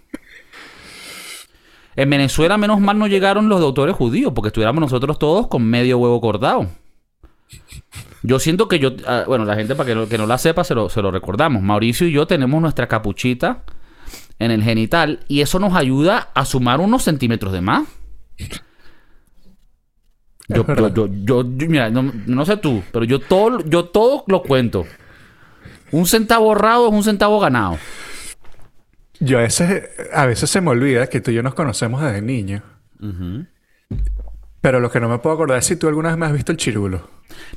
En 1.94 2.08
Venezuela, 2.08 2.56
menos 2.56 2.80
mal, 2.80 2.98
no 2.98 3.06
llegaron 3.06 3.50
los 3.50 3.60
doctores 3.60 3.94
judíos, 3.94 4.32
porque 4.34 4.48
estuviéramos 4.48 4.80
nosotros 4.80 5.18
todos 5.18 5.48
con 5.48 5.62
medio 5.62 5.98
huevo 5.98 6.20
cortado. 6.22 6.66
Yo 8.22 8.38
siento 8.38 8.68
que 8.68 8.78
yo, 8.78 8.92
ah, 9.06 9.24
bueno, 9.26 9.44
la 9.44 9.56
gente 9.56 9.74
para 9.74 9.88
que 9.88 9.94
no, 9.94 10.08
que 10.08 10.16
no 10.16 10.26
la 10.26 10.38
sepa, 10.38 10.64
se 10.64 10.74
lo, 10.74 10.88
se 10.88 11.02
lo 11.02 11.10
recordamos. 11.10 11.62
Mauricio 11.62 12.06
y 12.06 12.12
yo 12.12 12.26
tenemos 12.26 12.62
nuestra 12.62 12.88
capuchita 12.88 13.64
en 14.42 14.50
el 14.50 14.62
genital 14.62 15.20
y 15.28 15.40
eso 15.40 15.58
nos 15.58 15.74
ayuda 15.74 16.28
a 16.34 16.44
sumar 16.44 16.80
unos 16.80 17.02
centímetros 17.04 17.52
de 17.52 17.60
más. 17.60 17.86
Yo, 20.48 20.64
yo, 20.90 21.06
yo, 21.06 21.42
yo- 21.56 21.68
mira, 21.68 21.88
no, 21.90 22.12
no 22.26 22.44
sé 22.44 22.56
tú, 22.56 22.82
pero 22.92 23.04
yo 23.04 23.20
todo, 23.20 23.60
yo 23.64 23.86
todo 23.86 24.24
lo 24.26 24.42
cuento. 24.42 24.84
Un 25.92 26.06
centavo 26.06 26.46
ahorrado 26.48 26.88
es 26.88 26.92
un 26.94 27.04
centavo 27.04 27.38
ganado. 27.40 27.78
Yo 29.20 29.38
a 29.38 29.42
veces, 29.42 29.88
a 30.12 30.26
veces 30.26 30.50
se 30.50 30.60
me 30.60 30.70
olvida 30.70 31.06
que 31.06 31.20
tú 31.20 31.30
y 31.30 31.34
yo 31.34 31.42
nos 31.42 31.54
conocemos 31.54 32.02
desde 32.02 32.20
niños. 32.22 32.62
Pero 34.62 34.78
lo 34.78 34.90
que 34.90 35.00
no 35.00 35.08
me 35.08 35.18
puedo 35.18 35.34
acordar 35.34 35.58
es 35.58 35.66
si 35.66 35.76
tú 35.76 35.88
alguna 35.88 36.10
vez 36.10 36.18
me 36.18 36.24
has 36.26 36.32
visto 36.32 36.52
el 36.52 36.56
chirulo. 36.56 37.08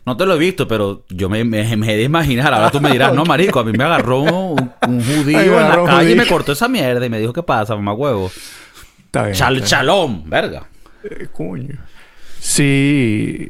No 0.06 0.18
te 0.18 0.26
lo 0.26 0.34
he 0.34 0.40
visto, 0.40 0.68
pero 0.68 1.04
yo 1.10 1.30
me, 1.30 1.44
me, 1.44 1.78
me 1.78 1.94
he 1.94 1.98
de 1.98 2.04
imaginar. 2.04 2.52
Ahora 2.52 2.72
tú 2.72 2.82
me 2.82 2.92
dirás, 2.92 3.14
no, 3.14 3.24
marico, 3.26 3.60
a 3.60 3.64
mí 3.64 3.72
me 3.72 3.84
agarró 3.84 4.22
un, 4.22 4.72
un 4.88 5.04
judío 5.04 5.38
Ay, 5.38 5.50
me 5.50 5.56
en 5.56 5.70
la 5.70 5.84
calle 5.86 6.12
y 6.12 6.16
me 6.16 6.26
cortó 6.26 6.54
esa 6.54 6.68
mierda 6.68 7.06
y 7.06 7.10
me 7.10 7.20
dijo, 7.20 7.32
¿qué 7.32 7.44
pasa, 7.44 7.76
mamá 7.76 7.94
huevo? 7.94 8.32
Está 9.06 9.24
bien. 9.24 9.36
Chal, 9.36 9.56
está 9.58 9.68
chalón, 9.70 10.28
verga. 10.28 10.68
Eh, 11.04 11.28
coño. 11.32 11.78
Sí. 12.40 13.50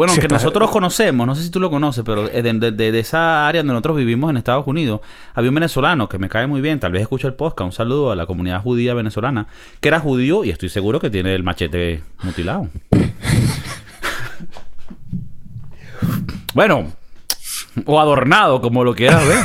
Bueno, 0.00 0.14
que 0.18 0.28
nosotros 0.28 0.70
conocemos, 0.70 1.26
no 1.26 1.34
sé 1.34 1.42
si 1.42 1.50
tú 1.50 1.60
lo 1.60 1.68
conoces, 1.68 2.02
pero 2.06 2.26
eh, 2.28 2.40
de, 2.40 2.54
de- 2.54 2.70
de- 2.72 2.90
de 2.90 2.98
esa 3.00 3.46
área 3.46 3.60
donde 3.60 3.74
nosotros 3.74 3.98
vivimos 3.98 4.30
en 4.30 4.38
Estados 4.38 4.66
Unidos, 4.66 5.02
había 5.34 5.50
un 5.50 5.54
venezolano 5.56 6.08
que 6.08 6.16
me 6.18 6.30
cae 6.30 6.46
muy 6.46 6.62
bien, 6.62 6.80
tal 6.80 6.92
vez 6.92 7.02
escucha 7.02 7.28
el 7.28 7.34
podcast, 7.34 7.66
un 7.66 7.72
saludo 7.72 8.10
a 8.10 8.16
la 8.16 8.24
comunidad 8.24 8.62
judía 8.62 8.94
venezolana, 8.94 9.46
que 9.80 9.88
era 9.88 10.00
judío 10.00 10.42
y 10.42 10.48
estoy 10.48 10.70
seguro 10.70 11.00
que 11.00 11.10
tiene 11.10 11.34
el 11.34 11.42
machete 11.42 12.02
mutilado. 12.22 12.68
bueno, 16.54 16.90
o 17.84 18.00
adornado, 18.00 18.62
como 18.62 18.84
lo 18.84 18.94
quieras 18.94 19.26
ver. 19.26 19.38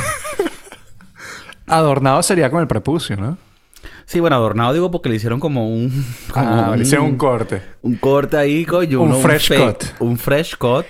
Adornado 1.66 2.22
sería 2.22 2.50
con 2.50 2.62
el 2.62 2.66
prepucio, 2.66 3.14
¿no? 3.16 3.36
Sí, 4.06 4.20
bueno, 4.20 4.36
adornado 4.36 4.72
digo 4.72 4.90
porque 4.90 5.08
le 5.08 5.16
hicieron 5.16 5.40
como 5.40 5.68
un... 5.68 5.90
como 6.32 6.46
Ah, 6.48 6.74
le 6.76 6.82
hicieron 6.82 7.06
un 7.06 7.16
corte. 7.16 7.60
un 7.82 7.96
corte 7.96 8.36
ahí, 8.36 8.64
coño. 8.64 9.02
Un 9.02 9.08
uno- 9.10 9.18
fresh 9.18 9.52
cut. 9.56 9.84
Un 10.00 10.16
fresh 10.18 10.56
cut. 10.56 10.86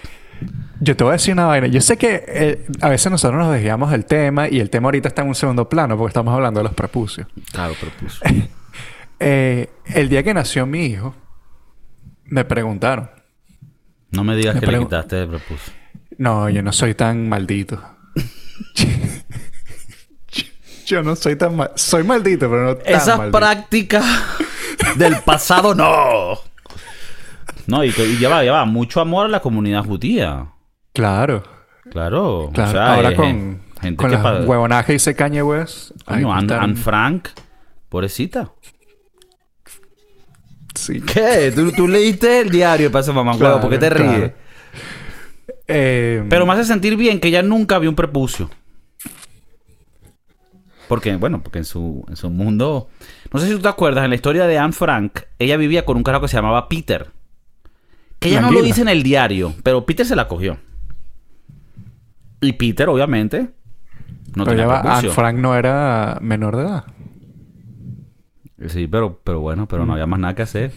Yo 0.81 0.95
te 0.95 1.03
voy 1.03 1.13
a 1.13 1.15
decir 1.15 1.33
una 1.33 1.47
vaina. 1.47 1.67
Yo 1.69 1.81
sé 1.81 1.97
que 1.97 2.23
eh, 2.29 2.67
a 2.83 2.91
veces 2.91 3.11
nosotros 3.11 3.39
nos 3.41 3.51
desviamos 3.53 3.91
del 3.91 4.05
tema 4.05 4.49
y 4.51 4.61
el 4.61 4.69
tema 4.69 4.89
ahorita 4.89 5.09
está 5.09 5.23
en 5.23 5.29
un 5.29 5.35
segundo 5.35 5.67
plano 5.69 5.97
porque 5.97 6.11
estamos 6.11 6.35
hablando 6.35 6.61
de 6.61 6.65
los 6.65 6.75
prepucios. 6.75 7.27
Claro, 7.53 7.75
pues... 8.01 8.21
Eh, 9.19 9.71
el 9.95 10.11
día 10.11 10.23
que 10.23 10.35
nació 10.35 10.67
mi 10.67 10.85
hijo, 10.85 11.15
me 12.27 12.45
preguntaron. 12.45 13.09
No 14.11 14.25
me 14.25 14.37
digas 14.37 14.57
Me 14.57 14.61
que 14.61 14.67
le 14.67 14.79
quitaste 14.81 15.23
el 15.23 15.29
prepucio. 15.31 15.73
No, 16.19 16.51
yo 16.51 16.61
no 16.63 16.71
soy 16.71 16.93
tan 16.95 17.27
maldito. 17.27 17.83
yo 20.87 21.03
no 21.03 21.15
soy 21.17 21.37
tan 21.37 21.57
mal... 21.57 21.71
Soy 21.75 22.03
maldito, 22.05 22.49
pero 22.49 22.65
no 22.65 22.77
tan 22.77 22.95
Esas 22.95 23.19
maldito. 23.19 23.39
prácticas 23.39 24.05
del 24.97 25.17
pasado 25.25 25.75
no. 25.75 26.39
No, 27.67 27.85
y, 27.85 27.89
y 27.91 28.19
ya 28.19 28.29
va, 28.29 28.45
ya 28.45 28.53
va. 28.53 28.65
Mucho 28.65 29.01
amor 29.01 29.27
a 29.27 29.29
la 29.29 29.41
comunidad 29.41 29.85
judía. 29.85 30.47
Claro. 30.93 31.43
Claro. 31.91 32.51
Claro. 32.55 32.69
O 32.71 32.73
sea, 32.73 32.95
Ahora 32.95 33.15
con, 33.15 33.61
gente 33.81 33.97
con 33.97 34.11
que 34.11 34.17
las 34.17 34.47
huevonadas 34.47 34.87
que 34.87 34.93
dice 34.95 35.15
Kanye 35.15 35.43
West. 35.43 35.91
ahí 36.07 36.23
Coño, 36.23 36.33
Anne, 36.33 36.53
están- 36.55 36.77
Frank. 36.77 37.29
Pobrecita. 37.89 38.51
Sí. 40.75 41.01
¿Qué? 41.01 41.53
¿Tú, 41.55 41.73
tú 41.73 41.89
leíste 41.89 42.41
el 42.41 42.51
diario 42.51 42.91
para 42.93 43.01
ese 43.03 43.13
mamá 43.13 43.33
huevo? 43.33 43.41
Claro, 43.41 43.61
¿Por 43.61 43.71
qué 43.71 43.79
te 43.79 43.89
claro. 43.89 44.13
ríes? 44.13 44.33
Eh, 45.69 46.25
Pero 46.29 46.47
me 46.47 46.53
hace 46.53 46.65
sentir 46.65 46.97
bien 46.97 47.19
que 47.19 47.29
ella 47.29 47.43
nunca 47.43 47.79
vio 47.79 47.91
un 47.91 47.97
prepucio. 47.97 48.51
Porque, 50.89 51.17
bueno, 51.17 51.43
porque 51.43 51.59
en 51.59 51.65
su, 51.65 52.05
en 52.09 52.17
su 52.17 52.31
mundo... 52.31 52.89
No 53.33 53.41
sé 53.41 53.47
si 53.49 53.53
tú 53.55 53.61
te 53.61 53.69
acuerdas, 53.69 54.05
en 54.05 54.11
la 54.11 54.17
historia 54.17 54.47
de 54.47 54.59
Anne 54.59 54.73
Frank, 54.73 55.21
ella 55.39 55.57
vivía 55.57 55.85
con 55.85 55.97
un 55.97 56.03
carajo 56.03 56.23
que 56.23 56.29
se 56.29 56.37
llamaba 56.37 56.69
Peter. 56.69 57.11
Que 58.19 58.29
ella 58.29 58.41
no 58.41 58.53
lo 58.53 58.63
dice 58.63 58.83
en 58.83 58.89
el 58.89 59.03
diario, 59.03 59.55
pero 59.63 59.85
Peter 59.85 60.07
se 60.07 60.17
la 60.17 60.29
cogió. 60.29 60.59
Y 62.41 62.53
Peter, 62.53 62.89
obviamente, 62.89 63.51
no 64.35 64.45
pero 64.45 64.57
tenía 64.57 64.83
ya. 64.83 64.99
Anne 64.99 65.11
Frank 65.11 65.37
no 65.39 65.55
era 65.57 66.19
menor 66.21 66.57
de 66.57 66.63
edad. 66.63 66.85
Sí, 68.69 68.87
pero, 68.87 69.21
pero 69.23 69.41
bueno, 69.41 69.67
pero 69.69 69.85
no 69.85 69.93
había 69.93 70.07
más 70.07 70.21
nada 70.21 70.35
que 70.35 70.43
hacer. 70.43 70.73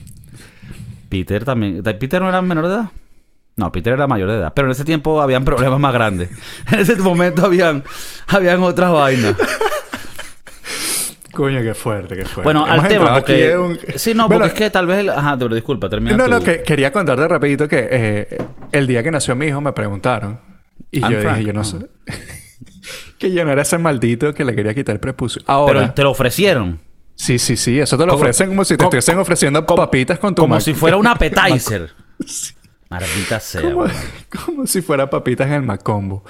Peter 1.10 1.46
también. 1.46 1.82
¿Peter 1.84 2.22
no 2.22 2.30
era 2.30 2.42
menor 2.42 2.68
de 2.68 2.74
edad? 2.74 2.92
No, 3.56 3.72
Peter 3.72 3.94
era 3.94 4.08
mayor 4.08 4.30
de 4.30 4.38
edad. 4.38 4.54
Pero 4.56 4.68
en 4.68 4.72
ese 4.72 4.86
tiempo 4.86 5.22
habían 5.22 5.44
problemas 5.44 5.80
más 5.80 5.94
grandes. 5.94 6.30
En 6.72 6.80
ese 6.80 6.96
momento 6.96 7.46
habían, 7.46 7.84
habían 8.28 8.64
otras 8.64 8.92
vainas. 8.92 9.36
Coño, 11.34 11.62
qué 11.62 11.74
fuerte, 11.74 12.16
qué 12.16 12.26
fuerte. 12.26 12.42
Bueno, 12.44 12.66
al 12.66 12.88
tema, 12.88 13.14
porque... 13.16 13.56
un- 13.58 13.78
Sí, 13.96 14.14
no, 14.14 14.28
Bueno, 14.28 14.46
porque 14.46 14.48
es 14.48 14.54
que 14.66 14.70
tal 14.72 14.88
vez... 14.88 15.00
el- 15.00 15.10
Ajá, 15.10 15.38
pero 15.38 15.54
disculpa, 15.54 15.90
termina 15.90 16.18
No, 16.18 16.28
no, 16.28 16.42
que 16.42 16.64
quería 16.64 16.92
contarte 16.92 17.28
rapidito 17.28 17.68
que 17.68 17.88
eh, 17.92 18.38
el 18.72 18.88
día 18.88 19.04
que 19.04 19.12
nació 19.12 19.36
mi 19.36 19.46
hijo 19.48 19.62
me 19.62 19.72
preguntaron. 19.74 20.40
Y 20.92 21.02
yo 21.02 21.08
Frank, 21.22 21.38
dije, 21.38 21.48
yo 21.48 21.54
no 21.54 21.62
ah. 21.62 21.64
sé. 21.66 21.78
que 23.20 23.32
yo 23.32 23.46
no 23.46 23.52
era 23.52 23.62
ese 23.62 23.78
maldito 23.78 24.34
que 24.34 24.44
le 24.44 24.56
quería 24.56 24.74
quitar 24.74 24.94
el 24.96 25.00
prepucio. 25.00 25.42
Pero 25.46 25.54
Ahora... 25.58 25.94
te 25.94 26.04
lo 26.04 26.12
ofrecieron. 26.12 26.80
Sí, 27.16 27.38
sí, 27.38 27.58
sí. 27.58 27.80
Eso 27.80 27.98
te 27.98 28.06
lo 28.06 28.16
ofrecen 28.16 28.48
como 28.50 28.64
si 28.66 28.78
te 28.78 28.84
estuviesen 28.86 29.18
ofreciendo 29.20 29.66
papitas 29.66 30.18
con 30.20 30.34
tu 30.34 30.42
Como 30.44 30.56
Mac- 30.56 30.64
si 30.64 30.74
fuera 30.74 30.98
un 30.98 31.06
appetizer. 31.08 31.92
Maldita 32.90 33.40
sea. 33.40 33.62
como, 33.62 33.86
como 34.46 34.66
si 34.66 34.82
fuera 34.82 35.10
papitas 35.10 35.46
en 35.48 35.54
el 35.54 35.62
Macombo. 35.62 36.24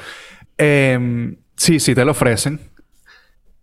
Eh, 0.58 1.36
sí, 1.56 1.80
sí 1.80 1.96
te 1.96 2.04
lo 2.04 2.12
ofrecen. 2.12 2.60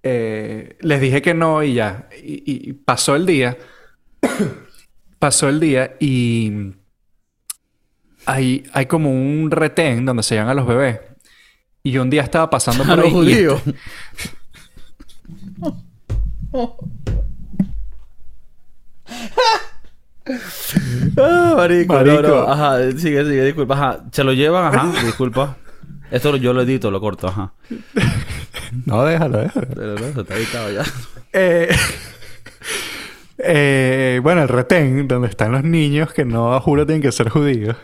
Eh, 0.08 0.76
les 0.82 1.00
dije 1.00 1.20
que 1.20 1.34
no 1.34 1.64
y 1.64 1.74
ya. 1.74 2.08
Y, 2.22 2.68
y 2.68 2.72
pasó 2.74 3.16
el 3.16 3.26
día. 3.26 3.56
pasó 5.18 5.48
el 5.48 5.58
día 5.58 5.96
y... 5.98 6.74
Hay, 8.24 8.64
hay 8.72 8.86
como 8.86 9.10
un 9.10 9.50
retén 9.50 10.04
donde 10.04 10.22
se 10.22 10.34
llevan 10.34 10.50
a 10.50 10.54
los 10.54 10.66
bebés. 10.66 11.00
Y 11.82 11.90
yo 11.92 12.02
un 12.02 12.10
día 12.10 12.22
estaba 12.22 12.50
pasando 12.50 12.84
por 12.84 13.00
ahí. 13.00 13.10
judíos. 13.10 13.60
Ah, 21.18 21.54
marico, 21.56 21.94
no, 21.94 22.04
Marico. 22.04 22.22
no. 22.28 22.48
Ajá, 22.48 22.78
sigue, 22.92 23.24
sigue, 23.24 23.44
disculpa. 23.44 23.74
Ajá, 23.74 24.04
se 24.10 24.24
lo 24.24 24.32
llevan, 24.32 24.74
ajá, 24.74 25.04
disculpa. 25.04 25.56
Esto 26.10 26.36
yo 26.36 26.52
lo 26.52 26.62
edito, 26.62 26.90
lo 26.90 27.00
corto, 27.00 27.28
ajá. 27.28 27.52
No, 28.84 29.04
déjalo, 29.04 29.38
déjalo. 29.38 29.66
Pero 29.74 29.94
no, 29.94 30.06
eso 30.06 30.20
está 30.22 30.36
editado 30.36 30.70
ya. 30.72 30.82
Eh, 31.38 31.68
eh, 33.38 34.20
bueno, 34.22 34.42
el 34.42 34.48
retén, 34.48 35.06
donde 35.06 35.28
están 35.28 35.52
los 35.52 35.62
niños 35.64 36.12
que 36.12 36.24
no, 36.24 36.58
juro, 36.60 36.86
tienen 36.86 37.02
que 37.02 37.12
ser 37.12 37.28
judíos. 37.28 37.76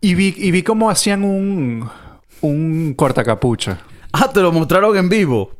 Y 0.00 0.14
vi, 0.14 0.34
y 0.36 0.50
vi 0.50 0.62
cómo 0.62 0.90
hacían 0.90 1.22
un, 1.22 1.88
un 2.40 2.94
cortacapucha. 2.94 3.78
Ah, 4.12 4.30
te 4.32 4.40
lo 4.40 4.50
mostraron 4.50 4.96
en 4.96 5.08
vivo. 5.08 5.52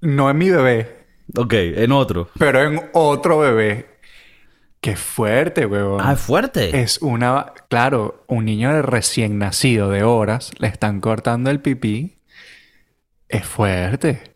No 0.00 0.30
en 0.30 0.38
mi 0.38 0.48
bebé, 0.48 1.06
Ok, 1.36 1.52
en 1.54 1.92
otro. 1.92 2.30
pero 2.38 2.62
en 2.62 2.80
otro 2.94 3.38
bebé. 3.40 3.98
Qué 4.80 4.94
fuerte, 4.96 5.66
huevón. 5.66 6.00
Ah, 6.02 6.12
es 6.12 6.20
fuerte. 6.20 6.80
Es 6.80 6.98
una... 7.02 7.52
Claro, 7.68 8.24
un 8.28 8.44
niño 8.44 8.72
de 8.72 8.80
recién 8.80 9.36
nacido 9.38 9.90
de 9.90 10.04
horas, 10.04 10.52
le 10.60 10.68
están 10.68 11.00
cortando 11.00 11.50
el 11.50 11.60
pipí. 11.60 12.17
Es 13.28 13.44
fuerte. 13.44 14.34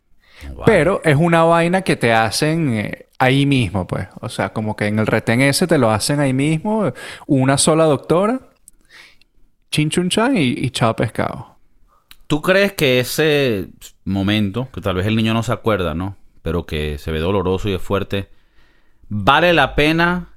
Wow. 0.55 0.65
Pero 0.67 1.01
es 1.05 1.17
una 1.17 1.45
vaina 1.45 1.83
que 1.83 1.97
te 1.97 2.13
hacen 2.13 2.75
eh, 2.75 3.07
ahí 3.19 3.47
mismo, 3.47 3.87
pues. 3.87 4.09
O 4.21 4.29
sea, 4.29 4.53
como 4.53 4.77
que 4.77 4.87
en 4.87 4.99
el 4.99 5.07
retén 5.07 5.41
ese 5.41 5.67
te 5.67 5.79
lo 5.79 5.91
hacen 5.91 6.21
ahí 6.21 6.33
mismo. 6.33 6.93
Una 7.27 7.59
sola 7.59 7.85
doctora. 7.85 8.41
Chin 9.71 9.89
chun 9.89 10.11
chan 10.11 10.37
y, 10.37 10.43
y 10.49 10.71
chao 10.71 10.95
pescado. 10.95 11.57
¿Tú 12.27 12.43
crees 12.43 12.73
que 12.73 13.01
ese 13.01 13.69
momento, 14.05 14.69
que 14.73 14.81
tal 14.81 14.97
vez 14.97 15.07
el 15.07 15.17
niño 15.17 15.33
no 15.33 15.43
se 15.43 15.53
acuerda, 15.53 15.95
¿no? 15.95 16.17
Pero 16.43 16.67
que 16.67 16.99
se 16.99 17.13
ve 17.13 17.21
doloroso 17.21 17.69
y 17.69 17.75
es 17.75 17.83
fuerte, 17.83 18.29
vale 19.09 19.53
la 19.53 19.75
pena 19.75 20.31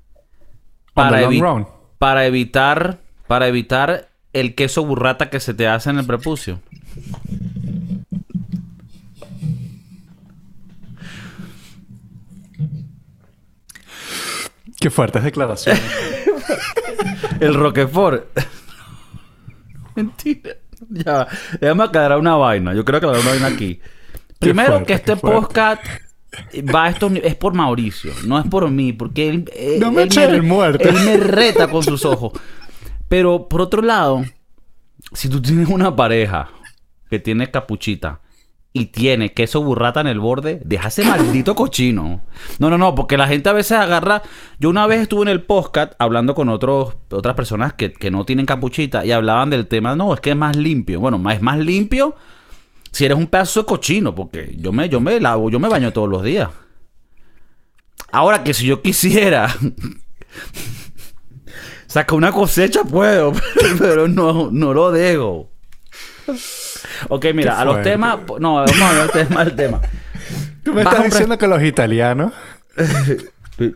para, 0.94 1.24
evi- 1.24 1.68
para 1.98 2.26
evitar 2.26 3.00
para 3.28 3.48
evitar 3.48 4.10
el 4.34 4.56
queso 4.56 4.86
burrata 4.86 5.30
que 5.30 5.40
se 5.40 5.54
te 5.54 5.68
hace 5.68 5.90
en 5.90 5.98
el 5.98 6.06
prepucio? 6.06 6.60
Qué 14.86 14.92
fuertes 14.92 15.24
declaraciones. 15.24 15.82
El 17.40 17.56
Roquefort. 17.56 18.28
Mentira. 19.96 20.52
Ya, 20.92 21.28
déjame 21.60 21.86
aclarar 21.86 22.20
una 22.20 22.36
vaina. 22.36 22.72
Yo 22.76 22.86
creo 22.86 23.00
que 23.00 23.08
aclarar 23.08 23.24
una 23.26 23.32
vaina 23.32 23.48
aquí. 23.48 23.80
Primero 24.38 24.74
fuerte, 24.74 24.86
que 24.86 24.94
este 24.94 25.16
podcast 25.16 25.84
va 26.72 26.92
ni- 27.10 27.20
es 27.24 27.34
por 27.34 27.56
Mauricio, 27.56 28.14
no 28.28 28.38
es 28.38 28.46
por 28.46 28.70
mí, 28.70 28.94
porque 28.94 29.28
él, 29.28 29.50
eh, 29.56 29.78
No 29.80 29.92
me 29.92 30.04
él 30.04 30.08
eches 30.10 30.30
el 30.30 30.44
muerto. 30.44 30.88
él 30.88 31.00
me 31.04 31.18
reta 31.18 31.68
con 31.68 31.82
sus 31.82 32.06
ojos. 32.06 32.34
Pero 33.10 33.50
por 33.50 33.62
otro 33.62 33.82
lado, 33.82 34.24
si 35.14 35.30
tú 35.30 35.42
tienes 35.42 35.68
una 35.68 35.96
pareja 35.96 36.48
que 37.10 37.18
tiene 37.18 37.50
capuchita 37.50 38.22
y 38.78 38.88
tiene 38.88 39.32
queso 39.32 39.64
burrata 39.64 40.02
en 40.02 40.08
el 40.08 40.20
borde, 40.20 40.60
deja 40.66 40.90
ese 40.90 41.06
maldito 41.06 41.56
cochino. 41.56 42.24
No, 42.60 42.70
no, 42.70 42.78
no, 42.78 42.94
porque 42.94 43.16
la 43.16 43.26
gente 43.26 43.48
a 43.48 43.54
veces 43.54 43.72
agarra. 43.78 44.22
Yo 44.60 44.70
una 44.70 44.86
vez 44.86 45.00
estuve 45.00 45.22
en 45.22 45.30
el 45.30 45.44
podcast 45.44 45.94
hablando 45.98 46.36
con 46.36 46.50
otros, 46.50 46.98
otras 47.10 47.36
personas 47.36 47.72
que, 47.72 47.94
que 47.94 48.12
no 48.12 48.26
tienen 48.26 48.46
capuchita 48.46 49.06
y 49.06 49.14
hablaban 49.14 49.50
del 49.50 49.68
tema. 49.68 49.96
No, 49.96 50.14
es 50.14 50.20
que 50.20 50.32
es 50.32 50.36
más 50.36 50.58
limpio. 50.58 51.00
Bueno, 51.00 51.24
es 51.32 51.42
más 51.42 51.58
limpio 51.58 52.16
si 52.92 53.06
eres 53.06 53.18
un 53.18 53.28
pedazo 53.28 53.62
de 53.62 53.66
cochino, 53.66 54.14
porque 54.14 54.54
yo 54.58 54.74
me, 54.74 54.90
yo 54.90 55.00
me 55.00 55.22
lavo, 55.22 55.50
yo 55.50 55.58
me 55.58 55.70
baño 55.70 55.94
todos 55.94 56.10
los 56.10 56.22
días. 56.22 56.50
Ahora 58.12 58.44
que 58.44 58.54
si 58.54 58.66
yo 58.66 58.82
quisiera 58.82 59.56
sacar 61.88 62.18
una 62.18 62.34
cosecha, 62.34 62.84
puedo, 62.84 63.32
pero 63.80 64.10
no, 64.10 64.50
no 64.52 64.74
lo 64.74 64.92
dejo. 64.92 65.50
Ok, 67.10 67.26
mira, 67.34 67.60
a 67.60 67.66
los 67.66 67.82
temas. 67.82 68.18
No, 68.40 68.56
vamos 68.56 68.82
a 68.82 68.92
ver 68.94 69.02
el 69.04 69.12
tema, 69.28 69.42
el 69.44 69.56
tema. 69.56 69.82
Tú 70.64 70.74
me 70.74 70.84
Vas 70.84 70.94
estás 70.94 71.12
diciendo 71.12 71.38
que 71.38 71.48
los 71.48 71.62
italianos... 71.64 72.34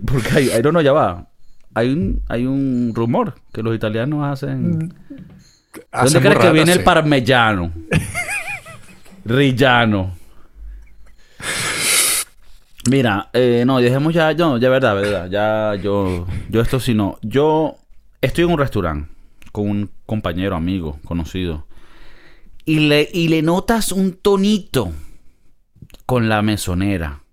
Porque 0.05 0.29
hay, 0.35 0.49
hay- 0.49 0.61
no, 0.61 0.71
no, 0.73 0.81
ya 0.81 0.91
va. 0.91 1.27
Hay 1.73 1.93
un, 1.93 2.21
hay 2.27 2.45
un 2.45 2.91
rumor 2.93 3.35
que 3.53 3.63
los 3.63 3.75
italianos 3.75 4.25
hacen. 4.25 4.79
¿Dónde 4.79 4.97
hacen 5.91 6.21
crees 6.21 6.39
que 6.39 6.51
viene 6.51 6.71
el 6.73 6.83
parmellano? 6.83 7.71
Rillano. 9.23 10.17
Mira, 12.89 13.29
eh, 13.33 13.63
no, 13.65 13.79
dejemos 13.79 14.13
ya, 14.13 14.33
no, 14.33 14.57
ya 14.57 14.69
verdad, 14.69 14.95
verdad, 14.95 15.29
ya 15.29 15.75
yo, 15.81 16.25
yo 16.49 16.61
esto 16.61 16.79
sí 16.79 16.93
no, 16.93 17.19
yo 17.21 17.75
estoy 18.21 18.45
en 18.45 18.51
un 18.51 18.57
restaurante 18.57 19.09
con 19.51 19.69
un 19.69 19.91
compañero, 20.05 20.55
amigo, 20.55 20.97
conocido, 21.05 21.65
y 22.69 22.77
le, 22.81 23.09
y 23.11 23.29
le 23.29 23.41
notas 23.41 23.91
un 23.91 24.13
tonito 24.13 24.91
con 26.05 26.29
la 26.29 26.43
mesonera. 26.43 27.23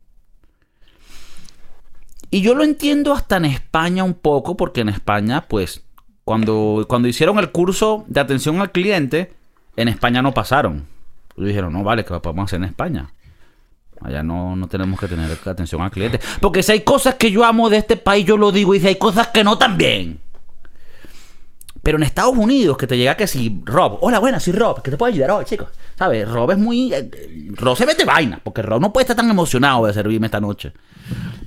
Y 2.31 2.41
yo 2.41 2.55
lo 2.55 2.65
entiendo 2.65 3.13
hasta 3.13 3.37
en 3.37 3.45
España 3.45 4.03
un 4.03 4.15
poco, 4.15 4.57
porque 4.57 4.81
en 4.81 4.89
España, 4.89 5.45
pues, 5.47 5.85
cuando, 6.25 6.87
cuando 6.89 7.07
hicieron 7.07 7.39
el 7.39 7.53
curso 7.53 8.07
de 8.09 8.21
atención 8.21 8.63
al 8.63 8.73
cliente, 8.73 9.35
en 9.77 9.89
España 9.89 10.23
no 10.23 10.33
pasaron. 10.33 10.87
Dijeron, 11.37 11.75
no, 11.75 11.85
vale, 11.85 12.07
que 12.07 12.15
lo 12.15 12.23
podemos 12.23 12.47
hacer 12.47 12.63
en 12.63 12.71
España. 12.71 13.13
Allá 14.01 14.23
no, 14.23 14.57
no 14.57 14.69
tenemos 14.69 14.99
que 14.99 15.07
tener 15.07 15.39
atención 15.45 15.83
al 15.83 15.91
cliente. 15.91 16.19
Porque 16.41 16.63
si 16.63 16.73
hay 16.73 16.81
cosas 16.81 17.17
que 17.17 17.31
yo 17.31 17.45
amo 17.45 17.69
de 17.69 17.77
este 17.77 17.99
país, 17.99 18.25
yo 18.25 18.39
lo 18.39 18.53
digo, 18.53 18.75
y 18.75 18.81
si 18.81 18.87
hay 18.87 18.97
cosas 18.97 19.27
que 19.29 19.45
no 19.45 19.59
también. 19.59 20.19
Pero 21.87 21.99
en 21.99 22.03
Estados 22.03 22.37
Unidos, 22.37 22.77
que 22.77 22.89
te 22.89 22.99
llega 22.99 23.17
que 23.17 23.29
si 23.29 23.63
Rob, 23.65 23.99
hola, 24.01 24.19
buenas, 24.19 24.43
soy 24.43 24.55
Rob, 24.55 24.83
que 24.83 24.91
te 24.91 24.97
puedo 24.97 25.13
ayudar 25.13 25.31
hoy, 25.31 25.45
chicos. 25.45 25.69
¿Sabes? 25.95 26.29
Rob 26.29 26.51
es 26.51 26.59
muy. 26.59 26.93
eh, 26.93 27.09
Rob 27.51 27.77
se 27.77 27.87
mete 27.87 28.05
vaina, 28.05 28.41
porque 28.43 28.61
Rob 28.61 28.81
no 28.81 28.93
puede 28.93 29.05
estar 29.05 29.15
tan 29.15 29.31
emocionado 29.31 29.87
de 29.87 29.93
servirme 29.93 30.27
esta 30.27 30.41
noche. 30.41 30.73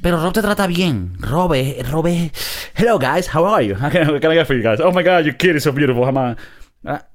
Pero 0.01 0.15
Rob 0.23 0.31
te 0.31 0.41
trata 0.41 0.65
bien. 0.65 1.17
Rob 1.19 1.53
es. 1.55 1.91
Rob 1.91 2.07
es. 2.07 2.31
Hello, 2.73 2.97
guys, 2.97 3.27
how 3.35 3.45
are 3.53 3.67
you? 3.67 3.75
How 3.81 3.89
can 3.91 4.31
I 4.31 4.35
get 4.35 4.47
for 4.47 4.55
you 4.55 4.63
guys? 4.63 4.79
Oh 4.79 4.93
my 4.93 5.03
god, 5.03 5.25
your 5.25 5.35
kid 5.35 5.57
is 5.57 5.63
so 5.63 5.73
beautiful, 5.73 6.05
jamás. 6.05 6.37
Ah, 6.85 7.05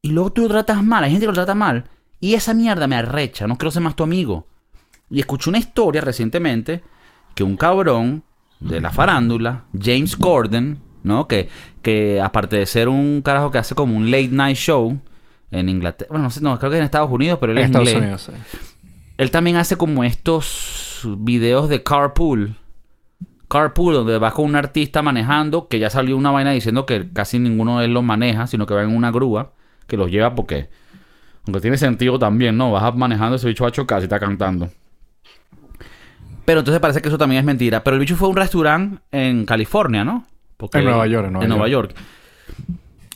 Y 0.00 0.10
luego 0.12 0.30
tú 0.30 0.42
lo 0.42 0.48
tratas 0.48 0.80
mal, 0.80 1.02
hay 1.02 1.10
gente 1.10 1.24
que 1.26 1.32
lo 1.32 1.34
trata 1.34 1.56
mal. 1.56 1.82
Y 2.20 2.34
esa 2.34 2.54
mierda 2.54 2.86
me 2.86 2.94
arrecha, 2.94 3.48
no 3.48 3.56
quiero 3.58 3.72
ser 3.72 3.82
más 3.82 3.96
tu 3.96 4.04
amigo. 4.04 4.46
Y 5.10 5.18
escuché 5.18 5.50
una 5.50 5.58
historia 5.58 6.00
recientemente 6.00 6.84
que 7.34 7.42
un 7.42 7.56
cabrón 7.56 8.22
de 8.60 8.80
la 8.80 8.92
farándula, 8.92 9.64
James 9.76 10.16
Corden, 10.16 10.78
¿no? 11.02 11.28
Que, 11.28 11.48
que 11.82 12.20
aparte 12.20 12.56
de 12.56 12.66
ser 12.66 12.88
un 12.88 13.22
carajo 13.22 13.50
que 13.50 13.58
hace 13.58 13.74
como 13.74 13.96
un 13.96 14.10
late 14.10 14.28
night 14.28 14.56
show 14.56 14.98
en 15.50 15.68
Inglaterra, 15.68 16.08
bueno, 16.10 16.24
no 16.24 16.30
sé, 16.30 16.40
no, 16.40 16.58
creo 16.58 16.70
que 16.70 16.78
en 16.78 16.84
Estados 16.84 17.10
Unidos, 17.10 17.38
pero 17.40 17.52
él 17.52 17.58
En 17.58 17.64
es 17.64 17.70
Estados 17.70 17.88
inglés. 17.88 18.02
Unidos, 18.02 18.22
sí. 18.22 18.58
Él 19.18 19.30
también 19.30 19.56
hace 19.56 19.76
como 19.76 20.04
estos 20.04 21.00
videos 21.18 21.68
de 21.68 21.82
carpool. 21.82 22.54
Carpool, 23.48 23.94
donde 23.94 24.18
va 24.18 24.30
con 24.32 24.44
un 24.44 24.56
artista 24.56 25.00
manejando, 25.00 25.68
que 25.68 25.78
ya 25.78 25.88
salió 25.90 26.16
una 26.16 26.30
vaina 26.30 26.50
diciendo 26.52 26.84
que 26.84 27.10
casi 27.12 27.38
ninguno 27.38 27.78
de 27.78 27.86
él 27.86 27.94
los 27.94 28.04
maneja, 28.04 28.46
sino 28.46 28.66
que 28.66 28.74
va 28.74 28.82
en 28.82 28.94
una 28.94 29.10
grúa, 29.10 29.52
que 29.86 29.96
los 29.96 30.10
lleva 30.10 30.34
porque... 30.34 30.68
Aunque 31.46 31.62
tiene 31.62 31.78
sentido 31.78 32.18
también, 32.18 32.58
¿no? 32.58 32.70
Vas 32.72 32.94
manejando 32.94 33.36
ese 33.36 33.48
bicho 33.48 33.64
va 33.64 33.68
a 33.68 33.72
chocar 33.72 34.00
si 34.00 34.04
está 34.04 34.20
cantando. 34.20 34.68
Pero 36.44 36.60
entonces 36.60 36.78
parece 36.78 37.00
que 37.00 37.08
eso 37.08 37.16
también 37.16 37.40
es 37.40 37.46
mentira. 37.46 37.82
Pero 37.82 37.94
el 37.94 38.00
bicho 38.00 38.16
fue 38.16 38.28
a 38.28 38.30
un 38.30 38.36
restaurante 38.36 39.00
en 39.12 39.46
California, 39.46 40.04
¿no? 40.04 40.26
Porque 40.58 40.78
En 40.78 40.84
Nueva 40.84 41.06
York, 41.06 41.32
en 41.40 41.48
Nueva 41.48 41.68
York. 41.68 41.94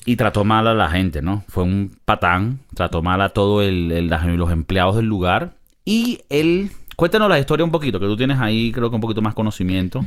Y 0.07 0.17
trató 0.17 0.45
mal 0.45 0.67
a 0.67 0.75
la 0.75 0.89
gente, 0.89 1.21
¿no? 1.21 1.45
Fue 1.49 1.65
un 1.65 1.95
patán. 2.05 2.61
Trató 2.75 3.03
mal 3.03 3.21
a 3.21 3.31
todos 3.31 3.69
los 3.71 4.53
empleados 4.53 4.97
del 4.97 5.07
lugar. 5.07 5.55
Y 5.85 6.21
él... 6.31 6.71
Cuéntanos 6.97 7.29
la 7.29 7.39
historia 7.39 7.65
un 7.65 7.73
poquito, 7.73 7.99
que 7.99 8.07
tú 8.07 8.17
tienes 8.17 8.39
ahí 8.39 8.71
creo 8.71 8.89
que 8.89 8.95
un 8.95 9.01
poquito 9.01 9.23
más 9.23 9.35
conocimiento. 9.35 10.05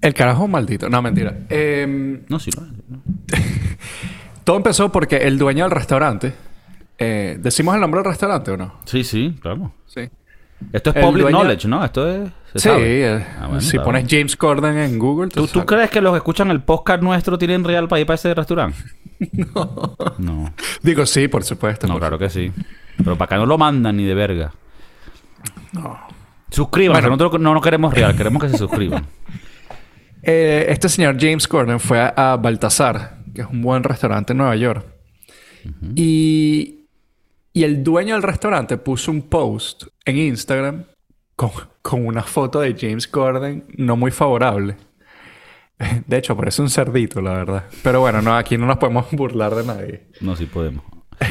El 0.00 0.14
carajo 0.14 0.48
maldito. 0.48 0.88
No, 0.88 1.02
mentira. 1.02 1.36
Em, 1.50 2.22
no, 2.28 2.38
sí, 2.38 2.50
no. 2.56 3.02
Todo 4.44 4.56
empezó 4.56 4.90
porque 4.90 5.16
el 5.16 5.38
dueño 5.38 5.64
del 5.64 5.72
restaurante... 5.72 6.32
Eh, 7.00 7.36
¿Decimos 7.38 7.74
el 7.74 7.80
nombre 7.80 8.00
del 8.00 8.10
restaurante 8.10 8.50
o 8.52 8.56
no? 8.56 8.74
Sí, 8.84 9.04
sí, 9.04 9.36
claro. 9.40 9.72
Sí. 9.86 10.08
Esto 10.72 10.90
es 10.90 11.04
public 11.04 11.28
knowledge, 11.28 11.68
¿no? 11.68 11.84
Esto 11.84 12.08
es... 12.08 12.30
sí, 12.56 12.68
eh, 12.72 13.24
ah, 13.40 13.60
si 13.60 13.78
pones 13.78 14.06
James 14.08 14.36
Corden 14.36 14.76
en 14.76 14.98
Google... 14.98 15.28
¿Tú, 15.28 15.46
¿Tú 15.46 15.64
crees 15.64 15.90
que 15.90 16.00
los 16.00 16.12
que 16.12 16.18
escuchan 16.18 16.50
el 16.50 16.62
podcast 16.62 17.02
nuestro 17.02 17.38
tienen 17.38 17.64
real 17.64 17.88
para 17.88 18.00
ir 18.00 18.06
para 18.06 18.16
ese 18.16 18.34
restaurante? 18.34 18.76
no. 19.32 19.96
No. 20.18 20.54
Digo, 20.82 21.06
sí, 21.06 21.28
por 21.28 21.44
supuesto. 21.44 21.86
No, 21.86 21.98
claro 21.98 22.18
que 22.18 22.28
sí. 22.28 22.52
Pero 22.96 23.16
para 23.16 23.26
acá 23.26 23.36
no 23.36 23.46
lo 23.46 23.56
mandan 23.56 23.96
ni 23.96 24.04
de 24.04 24.14
verga. 24.14 24.52
No. 25.72 25.98
Suscríbanse. 26.50 27.08
Nosotros 27.08 27.40
no, 27.40 27.54
no 27.54 27.60
queremos 27.60 27.94
real. 27.94 28.16
Queremos 28.16 28.42
que 28.42 28.48
se 28.50 28.58
suscriban. 28.58 29.06
Eh, 30.20 30.66
este 30.70 30.88
señor 30.88 31.16
James 31.18 31.46
Corden 31.46 31.78
fue 31.78 32.00
a, 32.00 32.36
Baltasar, 32.36 33.18
que 33.32 33.42
es 33.42 33.46
un 33.46 33.62
buen 33.62 33.84
restaurante 33.84 34.32
en 34.32 34.38
Nueva 34.38 34.56
York. 34.56 34.84
Y 35.94 36.77
y 37.58 37.64
el 37.64 37.82
dueño 37.82 38.14
del 38.14 38.22
restaurante 38.22 38.76
puso 38.76 39.10
un 39.10 39.22
post 39.22 39.82
en 40.04 40.16
Instagram 40.16 40.84
con, 41.34 41.50
una 42.06 42.22
foto 42.22 42.60
de 42.60 42.76
James 42.78 43.08
Corden 43.08 43.64
no 43.76 43.96
muy 43.96 44.12
favorable. 44.12 44.76
De 46.06 46.18
hecho, 46.18 46.36
parece 46.36 46.62
un 46.62 46.70
cerdito, 46.70 47.20
la 47.20 47.32
verdad. 47.32 47.64
Pero 47.82 47.98
bueno, 47.98 48.22
no, 48.22 48.36
aquí 48.36 48.56
no 48.56 48.66
nos 48.66 48.76
podemos 48.76 49.10
burlar 49.12 49.56
de 49.56 49.64
nadie. 49.64 50.06
No, 50.20 50.36
sí 50.36 50.46
podemos. 50.46 50.84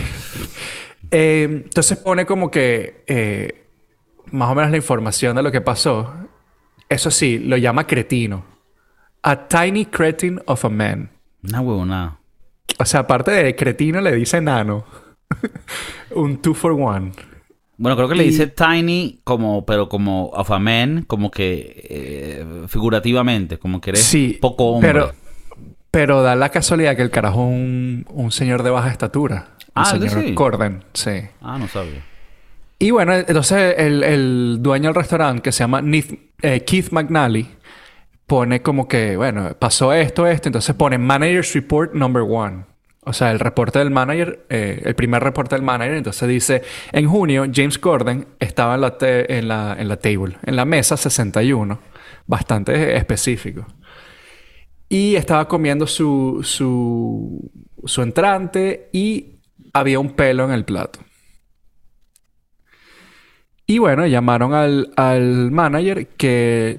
Eh, 1.10 1.44
entonces 1.64 1.98
pone 2.00 2.26
como 2.26 2.52
que 2.52 3.06
eh, 3.08 3.70
más 4.34 4.52
o 4.52 4.56
menos 4.56 4.72
la 4.72 4.76
información 4.76 5.38
de 5.38 5.42
lo 5.42 5.54
que 5.54 5.62
pasó. 5.62 6.14
Eso 6.90 7.10
sí, 7.10 7.40
lo 7.40 7.56
llama 7.56 7.88
cretino. 7.88 8.44
A 9.22 9.48
tiny 9.48 9.86
cretin 9.86 10.42
of 10.48 10.66
a 10.66 10.70
man. 10.70 11.10
Una 11.44 11.62
huevona. 11.62 12.20
O 12.78 12.84
sea, 12.84 13.02
aparte 13.02 13.32
de 13.32 13.56
cretino, 13.56 14.02
le 14.02 14.12
dice 14.12 14.42
nano. 14.42 15.07
un 16.16 16.38
two 16.42 16.54
for 16.54 16.72
one. 16.72 17.12
Bueno, 17.78 17.96
creo 17.96 18.10
que 18.10 18.16
le 18.16 18.24
dice 18.24 18.48
tiny 18.48 19.20
como, 19.24 19.66
pero 19.66 19.88
como 19.88 20.30
of 20.30 20.50
a 20.50 20.58
man, 20.58 21.04
como 21.06 21.30
que 21.30 21.86
eh, 21.90 22.46
figurativamente, 22.68 23.60
como 23.60 23.80
que 23.80 23.92
eres 23.92 24.16
poco 24.42 24.72
hombre. 24.72 24.92
Pero, 24.92 25.12
pero 25.92 26.22
da 26.24 26.36
la 26.36 26.50
casualidad 26.50 26.96
que 26.96 27.04
el 27.04 27.12
carajo 27.12 27.42
es 27.42 27.48
un, 27.54 28.06
un 28.10 28.32
señor 28.32 28.64
de 28.64 28.72
baja 28.72 28.90
estatura. 28.90 29.50
Ah, 29.76 29.92
el 29.94 30.10
señor 30.10 30.26
sí. 30.26 30.34
Corden, 30.34 30.84
sí. 30.94 31.22
Ah, 31.40 31.60
no 31.60 31.68
sabía. 31.68 32.04
Y 32.80 32.92
bueno, 32.92 33.14
entonces 33.14 33.76
el, 33.78 34.04
el 34.04 34.58
dueño 34.62 34.90
del 34.90 34.96
restaurante, 34.96 35.42
que 35.44 35.52
se 35.52 35.60
llama 35.60 35.84
eh, 36.42 36.64
Keith 36.64 36.92
McNally, 36.92 37.48
pone 38.26 38.62
como 38.62 38.88
que, 38.88 39.18
bueno, 39.18 39.56
pasó 39.58 39.94
esto, 39.94 40.28
esto, 40.28 40.50
entonces 40.50 40.76
pone 40.76 40.98
Manager's 40.98 41.54
Report 41.54 41.94
Number 41.94 42.24
One. 42.24 42.66
O 43.08 43.14
sea, 43.14 43.32
el 43.32 43.40
reporte 43.40 43.80
del 43.80 43.90
manager, 43.90 44.46
eh, 44.50 44.82
el 44.84 44.94
primer 44.94 45.24
reporte 45.24 45.56
del 45.56 45.64
manager, 45.64 45.96
entonces 45.96 46.28
dice, 46.28 46.62
en 46.92 47.08
junio 47.08 47.46
James 47.54 47.80
Corden 47.80 48.28
estaba 48.38 48.76
en 48.76 48.82
la, 48.82 48.98
en 49.00 49.48
la, 49.48 49.76
en 49.80 49.88
la 49.88 49.96
table, 49.98 50.38
en 50.44 50.58
la 50.58 50.66
mesa 50.66 50.98
61, 50.98 51.80
bastante 52.26 52.98
específico. 52.98 53.66
Y 54.90 55.16
estaba 55.16 55.48
comiendo 55.48 55.88
su, 55.88 56.42
su, 56.44 57.50
su 57.86 58.02
entrante 58.02 58.90
y 58.92 59.40
había 59.72 60.02
un 60.02 60.12
pelo 60.12 60.44
en 60.44 60.52
el 60.52 60.66
plato. 60.66 61.00
Y 63.66 63.78
bueno, 63.78 64.06
llamaron 64.06 64.54
al, 64.54 64.92
al 64.98 65.50
manager 65.52 66.08
que 66.08 66.78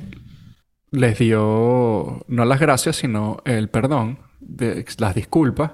les 0.90 1.18
dio 1.18 2.22
no 2.28 2.44
las 2.44 2.60
gracias, 2.60 2.96
sino 2.96 3.38
el 3.46 3.70
perdón, 3.70 4.18
las 4.98 5.14
disculpas 5.14 5.72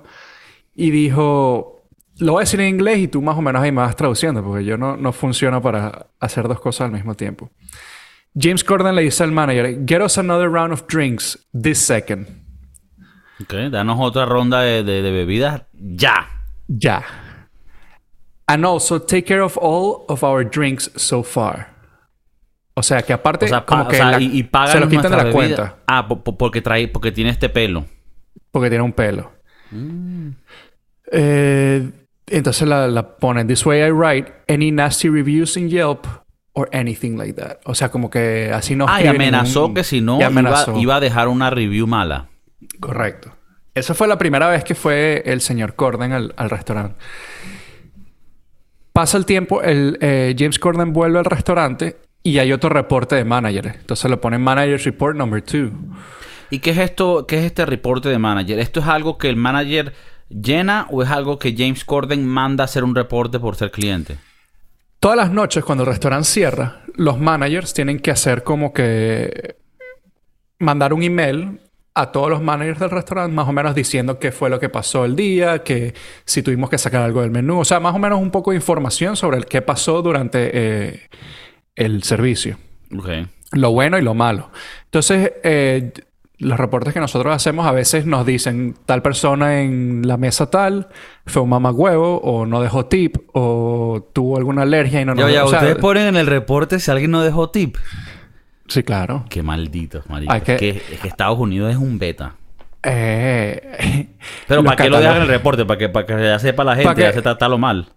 y 0.74 0.90
dijo, 0.90 1.88
lo 2.18 2.32
voy 2.32 2.40
a 2.40 2.44
decir 2.44 2.60
en 2.60 2.68
inglés 2.68 2.98
y 2.98 3.08
tú 3.08 3.22
más 3.22 3.36
o 3.36 3.42
menos 3.42 3.62
ahí 3.62 3.72
me 3.72 3.82
vas 3.82 3.96
traduciendo, 3.96 4.42
porque 4.42 4.64
yo 4.64 4.76
no, 4.76 4.96
no 4.96 5.12
funciona 5.12 5.60
para 5.60 6.06
hacer 6.20 6.48
dos 6.48 6.60
cosas 6.60 6.86
al 6.86 6.92
mismo 6.92 7.14
tiempo. 7.14 7.50
James 8.38 8.64
Corden 8.64 8.94
le 8.94 9.02
dice 9.02 9.22
al 9.22 9.32
manager, 9.32 9.84
get 9.86 10.00
us 10.00 10.18
another 10.18 10.50
round 10.50 10.72
of 10.72 10.86
drinks 10.88 11.38
this 11.52 11.78
second. 11.78 12.26
Ok, 13.40 13.54
danos 13.70 13.98
otra 14.00 14.26
ronda 14.26 14.60
de, 14.60 14.82
de, 14.82 15.10
bebidas 15.10 15.62
ya. 15.72 16.28
Ya. 16.66 17.04
And 18.46 18.64
also 18.64 19.00
take 19.00 19.24
care 19.24 19.42
of 19.42 19.56
all 19.60 20.04
of 20.08 20.22
our 20.22 20.44
drinks 20.44 20.90
so 20.96 21.22
far. 21.22 21.72
O 22.74 22.82
sea, 22.82 23.02
que 23.02 23.12
aparte, 23.12 23.48
como 23.64 23.86
que 23.86 23.98
y, 24.18 24.40
y 24.40 24.50
se 24.66 24.80
lo 24.80 24.88
quitan 24.88 25.10
de 25.10 25.16
la 25.16 25.30
cuenta. 25.30 25.76
Ah, 25.86 26.08
porque 26.08 26.60
trae, 26.60 26.88
porque 26.88 27.12
tiene 27.12 27.30
este 27.30 27.48
pelo. 27.48 27.84
Porque 28.50 28.68
tiene 28.68 28.82
un 28.82 28.92
pelo. 28.92 29.30
Mm. 29.70 30.30
Eh, 31.16 31.90
entonces 32.26 32.66
la, 32.66 32.88
la 32.88 33.16
ponen, 33.16 33.46
This 33.46 33.64
way 33.64 33.86
I 33.86 33.90
write 33.90 34.32
any 34.48 34.72
nasty 34.72 35.08
reviews 35.08 35.56
in 35.56 35.68
Yelp 35.68 36.06
or 36.54 36.68
anything 36.72 37.16
like 37.16 37.34
that. 37.34 37.58
O 37.64 37.74
sea, 37.74 37.90
como 37.90 38.10
que 38.10 38.50
así 38.52 38.74
no. 38.74 38.86
Ah, 38.88 39.02
y 39.02 39.06
amenazó 39.06 39.72
que 39.72 39.84
si 39.84 40.00
no 40.00 40.18
iba, 40.20 40.66
iba, 40.76 40.96
a 40.96 41.00
dejar 41.00 41.28
una 41.28 41.50
review 41.50 41.86
mala. 41.86 42.28
Correcto. 42.80 43.32
Esa 43.74 43.94
fue 43.94 44.08
la 44.08 44.18
primera 44.18 44.48
vez 44.48 44.64
que 44.64 44.74
fue 44.74 45.22
el 45.26 45.40
señor 45.40 45.74
Corden 45.74 46.12
al, 46.12 46.34
al 46.36 46.50
restaurante. 46.50 46.96
Pasa 48.92 49.18
el 49.18 49.26
tiempo, 49.26 49.62
el, 49.62 49.98
eh, 50.00 50.34
James 50.38 50.58
Corden 50.60 50.92
vuelve 50.92 51.18
al 51.18 51.24
restaurante 51.24 51.96
y 52.22 52.38
hay 52.38 52.52
otro 52.52 52.70
reporte 52.70 53.16
de 53.16 53.24
manager. 53.24 53.66
Entonces 53.80 54.08
lo 54.08 54.20
ponen 54.20 54.40
Manager 54.40 54.80
Report 54.80 55.16
Number 55.16 55.42
2. 55.44 55.72
¿Y 56.50 56.60
qué 56.60 56.70
es 56.70 56.78
esto? 56.78 57.26
¿Qué 57.26 57.38
es 57.38 57.44
este 57.44 57.66
reporte 57.66 58.08
de 58.08 58.18
manager? 58.18 58.60
¿Esto 58.60 58.78
es 58.78 58.86
algo 58.86 59.18
que 59.18 59.28
el 59.28 59.36
manager 59.36 59.92
llena 60.28 60.86
o 60.90 61.02
es 61.02 61.10
algo 61.10 61.38
que 61.38 61.54
James 61.56 61.84
Corden 61.84 62.26
manda 62.26 62.64
a 62.64 62.66
hacer 62.66 62.84
un 62.84 62.94
reporte 62.94 63.38
por 63.38 63.56
ser 63.56 63.70
cliente? 63.70 64.18
Todas 65.00 65.16
las 65.16 65.30
noches 65.30 65.64
cuando 65.64 65.84
el 65.84 65.90
restaurante 65.90 66.26
cierra, 66.26 66.82
los 66.94 67.18
managers 67.18 67.74
tienen 67.74 67.98
que 67.98 68.10
hacer 68.10 68.42
como 68.42 68.72
que 68.72 69.56
mandar 70.58 70.92
un 70.92 71.02
email 71.02 71.60
a 71.94 72.10
todos 72.10 72.28
los 72.28 72.42
managers 72.42 72.80
del 72.80 72.90
restaurante, 72.90 73.34
más 73.34 73.48
o 73.48 73.52
menos 73.52 73.74
diciendo 73.74 74.18
qué 74.18 74.32
fue 74.32 74.50
lo 74.50 74.58
que 74.58 74.68
pasó 74.68 75.04
el 75.04 75.14
día, 75.14 75.62
que 75.62 75.94
si 76.24 76.42
tuvimos 76.42 76.68
que 76.68 76.78
sacar 76.78 77.02
algo 77.02 77.20
del 77.20 77.30
menú, 77.30 77.60
o 77.60 77.64
sea, 77.64 77.78
más 77.78 77.94
o 77.94 77.98
menos 77.98 78.20
un 78.20 78.30
poco 78.30 78.50
de 78.50 78.56
información 78.56 79.16
sobre 79.16 79.36
el 79.36 79.46
qué 79.46 79.62
pasó 79.62 80.02
durante 80.02 80.50
eh, 80.52 81.08
el 81.76 82.02
servicio. 82.02 82.58
Okay. 82.96 83.28
Lo 83.52 83.70
bueno 83.70 83.98
y 83.98 84.02
lo 84.02 84.14
malo. 84.14 84.50
Entonces, 84.86 85.32
eh, 85.44 85.92
los 86.44 86.58
reportes 86.58 86.92
que 86.92 87.00
nosotros 87.00 87.34
hacemos 87.34 87.66
a 87.66 87.72
veces 87.72 88.06
nos 88.06 88.26
dicen 88.26 88.76
tal 88.86 89.02
persona 89.02 89.62
en 89.62 90.06
la 90.06 90.16
mesa 90.16 90.50
tal 90.50 90.88
fue 91.26 91.42
un 91.42 91.48
mamagüevo 91.48 92.18
o 92.18 92.46
no 92.46 92.60
dejó 92.60 92.86
tip 92.86 93.16
o 93.32 94.08
tuvo 94.12 94.36
alguna 94.36 94.62
alergia 94.62 95.00
y 95.00 95.04
no 95.04 95.14
nos 95.14 95.32
ya, 95.32 95.44
ustedes 95.44 95.76
ponen 95.76 96.08
en 96.08 96.16
el 96.16 96.26
reporte 96.26 96.78
si 96.78 96.90
alguien 96.90 97.10
no 97.10 97.22
dejó 97.22 97.50
tip. 97.50 97.76
Sí, 98.68 98.82
claro. 98.82 99.24
Qué 99.28 99.42
maldito, 99.42 100.02
marico. 100.08 100.32
Que... 100.44 100.52
Es, 100.52 101.00
que, 101.00 101.08
Estados 101.08 101.38
Unidos 101.38 101.70
es 101.70 101.76
un 101.76 101.98
beta. 101.98 102.34
Eh... 102.82 104.08
Pero 104.48 104.62
¿para 104.62 104.76
qué 104.76 104.90
lo 104.90 104.98
dejan 104.98 105.16
en 105.16 105.22
el 105.22 105.28
reporte? 105.28 105.64
¿Para 105.64 105.78
que, 105.78 105.88
para 105.88 106.06
que 106.06 106.22
ya 106.22 106.38
sepa 106.38 106.64
la 106.64 106.76
gente, 106.76 107.00
ya 107.00 107.12
se 107.12 107.22
tratarlo 107.22 107.58
mal? 107.58 107.88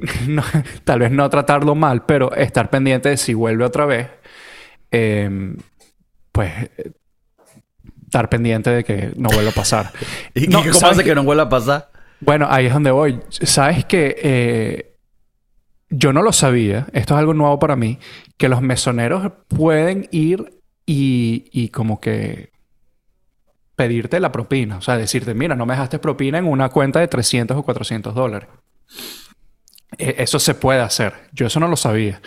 tal 0.84 1.00
vez 1.00 1.10
no 1.10 1.28
tratarlo 1.28 1.74
mal, 1.74 2.04
pero 2.04 2.32
estar 2.34 2.70
pendiente 2.70 3.10
de 3.10 3.16
si 3.16 3.34
vuelve 3.34 3.64
otra 3.64 3.86
vez. 3.86 4.08
Eh, 4.90 5.54
pues 6.32 6.70
estar 8.10 8.28
pendiente 8.28 8.70
de 8.70 8.82
que 8.82 9.12
no 9.14 9.28
vuelva 9.28 9.50
a 9.50 9.54
pasar. 9.54 9.92
¿Y 10.34 10.48
no, 10.48 10.64
cómo 10.64 10.88
hace 10.88 11.04
que, 11.04 11.14
no 11.14 11.22
vuelva 11.22 11.44
a 11.44 11.48
pasar? 11.48 11.90
Bueno, 12.18 12.48
ahí 12.50 12.66
es 12.66 12.72
donde 12.72 12.90
voy. 12.90 13.20
Sabes 13.30 13.84
que 13.84 14.16
eh, 14.20 14.96
yo 15.90 16.12
no 16.12 16.20
lo 16.22 16.32
sabía, 16.32 16.88
esto 16.92 17.14
es 17.14 17.20
algo 17.20 17.34
nuevo 17.34 17.60
para 17.60 17.76
mí, 17.76 18.00
que 18.36 18.48
los 18.48 18.62
mesoneros 18.62 19.30
pueden 19.46 20.08
ir 20.10 20.60
y, 20.86 21.44
y 21.52 21.68
como 21.68 22.00
que 22.00 22.50
pedirte 23.76 24.18
la 24.18 24.32
propina. 24.32 24.78
O 24.78 24.80
sea, 24.80 24.96
decirte, 24.96 25.32
mira, 25.32 25.54
no 25.54 25.64
me 25.64 25.74
dejaste 25.74 26.00
propina 26.00 26.38
en 26.38 26.46
una 26.46 26.68
cuenta 26.68 26.98
de 26.98 27.06
300 27.06 27.56
o 27.56 27.62
400 27.62 28.12
dólares. 28.12 28.48
E, 29.98 30.16
eso 30.18 30.40
se 30.40 30.56
puede 30.56 30.80
hacer. 30.80 31.14
Yo 31.32 31.46
eso 31.46 31.60
no 31.60 31.68
lo 31.68 31.76
sabía. 31.76 32.20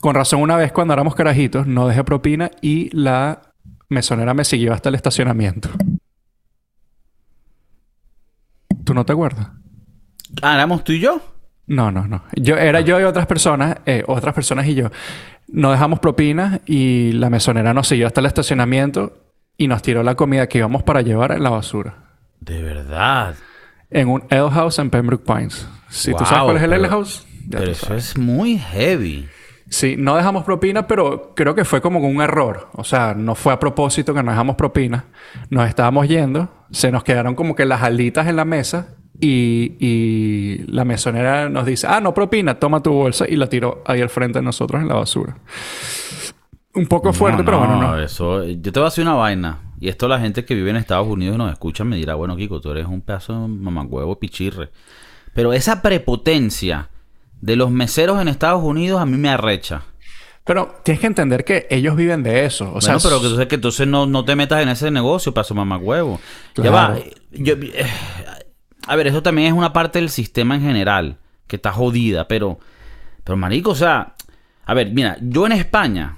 Con 0.00 0.16
razón, 0.16 0.40
una 0.40 0.56
vez 0.56 0.72
cuando 0.72 0.94
éramos 0.94 1.14
carajitos, 1.14 1.68
no 1.68 1.86
dejé 1.86 2.02
propina 2.02 2.50
y 2.60 2.90
la 2.90 3.47
Mesonera 3.88 4.34
me 4.34 4.44
siguió 4.44 4.72
hasta 4.72 4.88
el 4.88 4.94
estacionamiento. 4.94 5.70
¿Tú 8.84 8.94
no 8.94 9.04
te 9.04 9.12
acuerdas? 9.12 9.48
Ah, 10.42 10.54
¿éramos 10.54 10.84
tú 10.84 10.92
y 10.92 11.00
yo? 11.00 11.20
No, 11.66 11.90
no, 11.90 12.06
no. 12.06 12.22
Yo, 12.36 12.56
era 12.56 12.80
yo 12.80 12.98
y 13.00 13.02
otras 13.04 13.26
personas, 13.26 13.76
eh, 13.86 14.02
otras 14.06 14.34
personas 14.34 14.66
y 14.66 14.74
yo. 14.74 14.90
No 15.48 15.70
dejamos 15.70 15.98
propinas 16.00 16.60
y 16.66 17.12
la 17.12 17.30
mesonera 17.30 17.74
nos 17.74 17.88
siguió 17.88 18.06
hasta 18.06 18.20
el 18.20 18.26
estacionamiento 18.26 19.18
y 19.56 19.68
nos 19.68 19.82
tiró 19.82 20.02
la 20.02 20.14
comida 20.14 20.46
que 20.48 20.58
íbamos 20.58 20.82
para 20.82 21.02
llevar 21.02 21.32
en 21.32 21.42
la 21.42 21.50
basura. 21.50 21.94
De 22.40 22.62
verdad. 22.62 23.34
En 23.90 24.08
un 24.08 24.22
Ale 24.30 24.50
House 24.50 24.78
en 24.78 24.90
Pembroke 24.90 25.24
Pines. 25.24 25.66
Si 25.88 26.12
tú 26.12 26.18
sabes 26.24 26.38
Wow, 26.38 26.44
cuál 26.46 26.56
es 26.58 26.62
el 26.62 26.70
pero- 26.70 26.88
House, 26.90 27.26
ya 27.48 27.58
Pero 27.58 27.72
eso 27.72 27.94
es 27.94 28.16
muy 28.18 28.58
heavy. 28.58 29.28
Sí, 29.70 29.96
no 29.98 30.16
dejamos 30.16 30.44
propina, 30.44 30.86
pero 30.86 31.34
creo 31.34 31.54
que 31.54 31.64
fue 31.64 31.80
como 31.80 31.98
un 32.00 32.22
error. 32.22 32.68
O 32.72 32.84
sea, 32.84 33.14
no 33.14 33.34
fue 33.34 33.52
a 33.52 33.60
propósito 33.60 34.14
que 34.14 34.22
no 34.22 34.30
dejamos 34.30 34.56
propina. 34.56 35.04
Nos 35.50 35.68
estábamos 35.68 36.08
yendo, 36.08 36.48
se 36.70 36.90
nos 36.90 37.04
quedaron 37.04 37.34
como 37.34 37.54
que 37.54 37.66
las 37.66 37.82
alitas 37.82 38.26
en 38.28 38.36
la 38.36 38.44
mesa 38.44 38.94
y, 39.20 39.76
y 39.78 40.64
la 40.68 40.84
mesonera 40.84 41.48
nos 41.48 41.66
dice, 41.66 41.86
ah, 41.86 42.00
no 42.00 42.14
propina, 42.14 42.58
toma 42.58 42.82
tu 42.82 42.92
bolsa 42.92 43.26
y 43.28 43.36
la 43.36 43.48
tiró 43.48 43.82
ahí 43.86 44.00
al 44.00 44.08
frente 44.08 44.38
de 44.38 44.44
nosotros 44.44 44.80
en 44.80 44.88
la 44.88 44.94
basura. 44.94 45.36
Un 46.74 46.86
poco 46.86 47.12
fuerte, 47.12 47.38
No, 47.38 47.44
pero 47.44 47.58
bueno, 47.58 47.80
no. 47.80 47.98
Eso, 48.00 48.44
yo 48.44 48.72
te 48.72 48.78
voy 48.78 48.86
a 48.86 48.90
decir 48.90 49.02
una 49.02 49.14
vaina. 49.14 49.58
Y 49.80 49.88
esto 49.88 50.08
la 50.08 50.18
gente 50.18 50.44
que 50.44 50.54
vive 50.54 50.70
en 50.70 50.76
Estados 50.76 51.06
Unidos 51.06 51.34
y 51.34 51.38
nos 51.38 51.52
escucha 51.52 51.84
me 51.84 51.96
dirá, 51.96 52.14
bueno, 52.14 52.36
Kiko, 52.36 52.60
tú 52.60 52.70
eres 52.70 52.86
un 52.86 53.00
pedazo 53.00 53.32
de 53.42 53.48
mamagüevo 53.48 54.18
pichirre. 54.18 54.70
Pero 55.34 55.52
esa 55.52 55.82
prepotencia 55.82 56.88
de 57.40 57.56
los 57.56 57.70
meseros 57.70 58.20
en 58.20 58.28
Estados 58.28 58.62
Unidos 58.62 59.00
a 59.00 59.06
mí 59.06 59.16
me 59.16 59.28
arrecha. 59.28 59.82
Pero 60.44 60.76
tienes 60.82 61.00
que 61.00 61.06
entender 61.06 61.44
que 61.44 61.66
ellos 61.70 61.94
viven 61.94 62.22
de 62.22 62.46
eso. 62.46 62.72
O 62.72 62.80
sea, 62.80 62.96
pero 63.02 63.20
que 63.20 63.26
entonces, 63.26 63.46
que 63.48 63.54
entonces 63.56 63.86
no, 63.86 64.06
no 64.06 64.24
te 64.24 64.34
metas 64.34 64.62
en 64.62 64.70
ese 64.70 64.90
negocio, 64.90 65.34
paso 65.34 65.54
mamagüevo. 65.54 66.20
Ya 66.56 66.62
Claro. 66.62 66.94
va. 66.94 67.00
Yo, 67.32 67.54
eh, 67.54 67.86
a 68.86 68.96
ver, 68.96 69.08
eso 69.08 69.22
también 69.22 69.48
es 69.48 69.52
una 69.54 69.74
parte 69.74 69.98
del 69.98 70.08
sistema 70.08 70.54
en 70.54 70.62
general, 70.62 71.18
que 71.46 71.56
está 71.56 71.70
jodida, 71.70 72.28
pero, 72.28 72.58
pero 73.24 73.36
marico, 73.36 73.70
o 73.72 73.74
sea, 73.74 74.14
a 74.64 74.72
ver, 74.72 74.90
mira, 74.90 75.18
yo 75.20 75.44
en 75.44 75.52
España, 75.52 76.16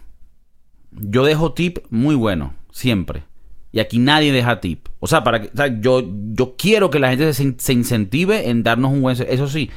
yo 0.93 1.25
dejo 1.25 1.53
tip 1.53 1.79
muy 1.91 2.15
bueno, 2.15 2.55
siempre. 2.71 3.25
Y 3.73 3.81
aquí 3.81 3.99
nadie 3.99 4.33
deja 4.33 4.61
tip. 4.61 4.87
O 5.01 5.09
sea, 5.09 5.25
para 5.25 5.41
que, 5.43 5.49
o 5.49 5.57
sea, 5.57 5.81
yo, 5.81 6.05
yo 6.33 6.55
quiero 6.57 6.91
que 6.91 7.01
la 7.01 7.11
gente 7.11 7.33
se, 7.35 7.55
se 7.59 7.73
incentive 7.73 8.49
en 8.49 8.63
darnos 8.63 8.93
un 8.93 9.03
buen... 9.03 9.17
Eso 9.29 9.49
sí. 9.49 9.71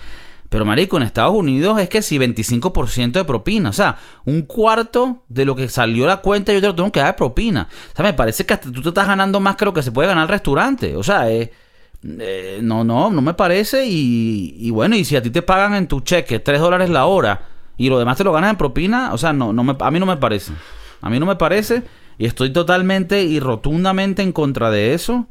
Pero, 0.53 0.65
marico, 0.65 0.97
en 0.97 1.03
Estados 1.03 1.33
Unidos 1.33 1.79
es 1.79 1.89
que 1.89 2.03
si 2.03 2.19
25% 2.19 3.13
de 3.13 3.25
propina. 3.25 3.69
O 3.69 3.73
sea, 3.73 3.97
un 4.23 4.43
cuarto 4.43 5.23
de 5.27 5.45
lo 5.45 5.55
que 5.55 5.67
salió 5.67 6.05
la 6.05 6.17
cuenta 6.17 6.53
yo 6.53 6.61
te 6.61 6.67
lo 6.67 6.75
tengo 6.75 6.91
que 6.91 6.99
dar 6.99 7.13
de 7.13 7.17
propina. 7.17 7.67
O 7.91 7.95
sea, 7.95 8.05
me 8.05 8.13
parece 8.13 8.45
que 8.45 8.53
hasta 8.53 8.71
tú 8.71 8.83
te 8.83 8.89
estás 8.89 9.07
ganando 9.07 9.39
más 9.39 9.55
que 9.55 9.65
lo 9.65 9.73
que 9.73 9.81
se 9.81 9.91
puede 9.91 10.09
ganar 10.09 10.25
el 10.25 10.29
restaurante. 10.29 10.95
O 10.95 11.01
sea, 11.01 11.27
eh, 11.31 11.51
eh, 12.03 12.59
no, 12.61 12.83
no, 12.83 13.09
no 13.09 13.21
me 13.23 13.33
parece. 13.33 13.87
Y, 13.87 14.55
y 14.59 14.69
bueno, 14.69 14.95
y 14.95 15.03
si 15.05 15.15
a 15.15 15.23
ti 15.23 15.31
te 15.31 15.41
pagan 15.41 15.73
en 15.73 15.87
tu 15.87 16.01
cheque 16.01 16.37
3 16.37 16.61
dólares 16.61 16.91
la 16.91 17.07
hora 17.07 17.47
y 17.75 17.89
lo 17.89 17.97
demás 17.97 18.17
te 18.17 18.23
lo 18.23 18.31
ganas 18.31 18.51
en 18.51 18.57
propina, 18.57 19.11
o 19.11 19.17
sea, 19.17 19.33
no, 19.33 19.53
no 19.53 19.63
me, 19.63 19.75
a 19.79 19.89
mí 19.89 19.99
no 19.99 20.05
me 20.05 20.17
parece. 20.17 20.53
A 21.01 21.09
mí 21.09 21.19
no 21.19 21.25
me 21.25 21.35
parece. 21.35 21.81
Y 22.19 22.27
estoy 22.27 22.53
totalmente 22.53 23.23
y 23.23 23.39
rotundamente 23.39 24.21
en 24.21 24.31
contra 24.31 24.69
de 24.69 24.93
eso. 24.93 25.25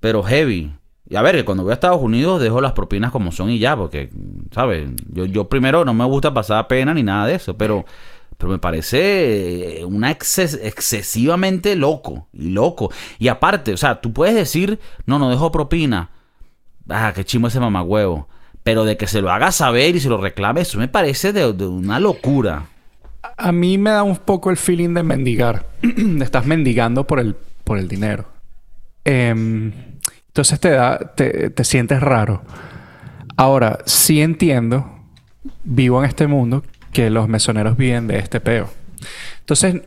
Pero 0.00 0.24
heavy. 0.24 0.72
Y 1.10 1.16
a 1.16 1.22
ver, 1.22 1.36
que 1.36 1.44
cuando 1.44 1.62
voy 1.62 1.70
a 1.70 1.74
Estados 1.74 2.02
Unidos 2.02 2.40
dejo 2.40 2.60
las 2.60 2.72
propinas 2.72 3.10
como 3.10 3.32
son 3.32 3.50
y 3.50 3.58
ya, 3.58 3.76
porque, 3.76 4.10
¿sabes? 4.52 4.88
Yo, 5.10 5.24
yo 5.24 5.48
primero 5.48 5.84
no 5.84 5.94
me 5.94 6.04
gusta 6.04 6.34
pasar 6.34 6.66
pena 6.68 6.92
ni 6.92 7.02
nada 7.02 7.26
de 7.26 7.36
eso, 7.36 7.56
pero, 7.56 7.86
pero 8.36 8.52
me 8.52 8.58
parece 8.58 9.80
eh, 9.80 9.84
una 9.86 10.10
exces- 10.12 10.60
excesivamente 10.62 11.76
loco 11.76 12.28
y 12.34 12.50
loco. 12.50 12.92
Y 13.18 13.28
aparte, 13.28 13.72
o 13.72 13.76
sea, 13.78 14.02
tú 14.02 14.12
puedes 14.12 14.34
decir, 14.34 14.78
no, 15.06 15.18
no 15.18 15.30
dejo 15.30 15.50
propina. 15.50 16.10
Ah, 16.90 17.12
qué 17.14 17.24
chimo 17.24 17.48
ese 17.48 17.60
mamagüevo. 17.60 18.28
Pero 18.62 18.84
de 18.84 18.98
que 18.98 19.06
se 19.06 19.22
lo 19.22 19.30
haga 19.30 19.50
saber 19.50 19.96
y 19.96 20.00
se 20.00 20.10
lo 20.10 20.18
reclame, 20.18 20.60
eso 20.60 20.78
me 20.78 20.88
parece 20.88 21.32
de, 21.32 21.46
una 21.66 22.00
locura. 22.00 22.66
A 23.38 23.50
mí 23.50 23.78
me 23.78 23.90
da 23.90 24.02
un 24.02 24.16
poco 24.16 24.50
el 24.50 24.58
feeling 24.58 24.92
de 24.92 25.02
mendigar. 25.02 25.66
Estás 26.20 26.44
mendigando 26.44 27.06
por 27.06 27.18
el, 27.18 27.34
por 27.64 27.78
el 27.78 27.88
dinero. 27.88 28.26
Em, 29.04 29.72
entonces 30.38 30.60
te 30.60 30.70
da, 30.70 30.98
te, 31.16 31.50
te 31.50 31.64
sientes 31.64 32.00
raro. 32.00 32.42
Ahora, 33.36 33.80
sí 33.86 34.22
entiendo, 34.22 34.88
vivo 35.64 35.98
en 35.98 36.08
este 36.08 36.28
mundo, 36.28 36.62
que 36.92 37.10
los 37.10 37.28
mesoneros 37.28 37.76
viven 37.76 38.06
de 38.06 38.18
este 38.18 38.40
peo. 38.40 38.70
Entonces, 39.40 39.82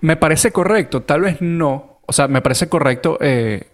me 0.00 0.16
parece 0.16 0.52
correcto, 0.52 1.02
tal 1.02 1.22
vez 1.22 1.40
no. 1.40 2.00
O 2.06 2.12
sea, 2.12 2.28
me 2.28 2.40
parece 2.42 2.68
correcto 2.68 3.18
eh, 3.20 3.72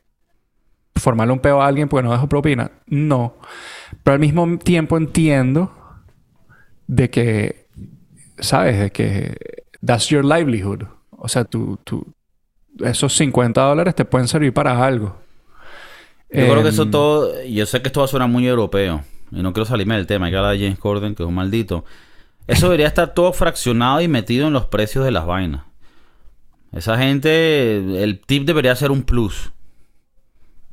formarle 0.96 1.34
un 1.34 1.40
peo 1.40 1.60
a 1.60 1.66
alguien 1.66 1.88
porque 1.88 2.04
no 2.06 2.12
dejo 2.12 2.26
propina. 2.26 2.70
No. 2.86 3.36
Pero 4.02 4.14
al 4.14 4.20
mismo 4.20 4.58
tiempo 4.58 4.96
entiendo 4.96 5.72
de 6.86 7.10
que 7.10 7.68
¿sabes? 8.40 8.78
De 8.78 8.90
que 8.90 9.36
that's 9.84 10.08
your 10.08 10.24
livelihood. 10.24 10.84
O 11.10 11.28
sea, 11.28 11.44
tú, 11.44 11.78
tú, 11.84 12.14
esos 12.80 13.14
50 13.14 13.60
dólares 13.60 13.94
te 13.94 14.06
pueden 14.06 14.26
servir 14.26 14.54
para 14.54 14.84
algo. 14.84 15.27
Yo 16.30 16.46
creo 16.46 16.62
que 16.62 16.68
eso 16.68 16.82
Em, 16.82 16.90
todo, 16.90 17.42
yo 17.44 17.66
sé 17.66 17.80
que 17.80 17.88
esto 17.88 18.00
va 18.00 18.04
a 18.04 18.08
sonar 18.08 18.28
muy 18.28 18.46
europeo, 18.46 19.02
y 19.30 19.42
no 19.42 19.52
quiero 19.52 19.64
salirme 19.66 19.96
del 19.96 20.06
tema, 20.06 20.26
hay 20.26 20.32
que 20.32 20.38
hablar 20.38 20.52
de 20.52 20.60
James 20.60 20.78
Corden, 20.78 21.14
que 21.14 21.22
es 21.22 21.28
un 21.28 21.34
maldito. 21.34 21.84
Eso 22.46 22.66
debería 22.66 22.86
estar 22.86 23.14
todo 23.14 23.32
fraccionado 23.32 24.00
y 24.00 24.08
metido 24.08 24.46
en 24.46 24.52
los 24.52 24.66
precios 24.66 25.04
de 25.04 25.10
las 25.10 25.26
vainas. 25.26 25.62
Esa 26.72 26.98
gente, 26.98 28.02
el 28.02 28.20
tip 28.20 28.44
debería 28.44 28.74
ser 28.76 28.90
un 28.90 29.02
plus. 29.02 29.52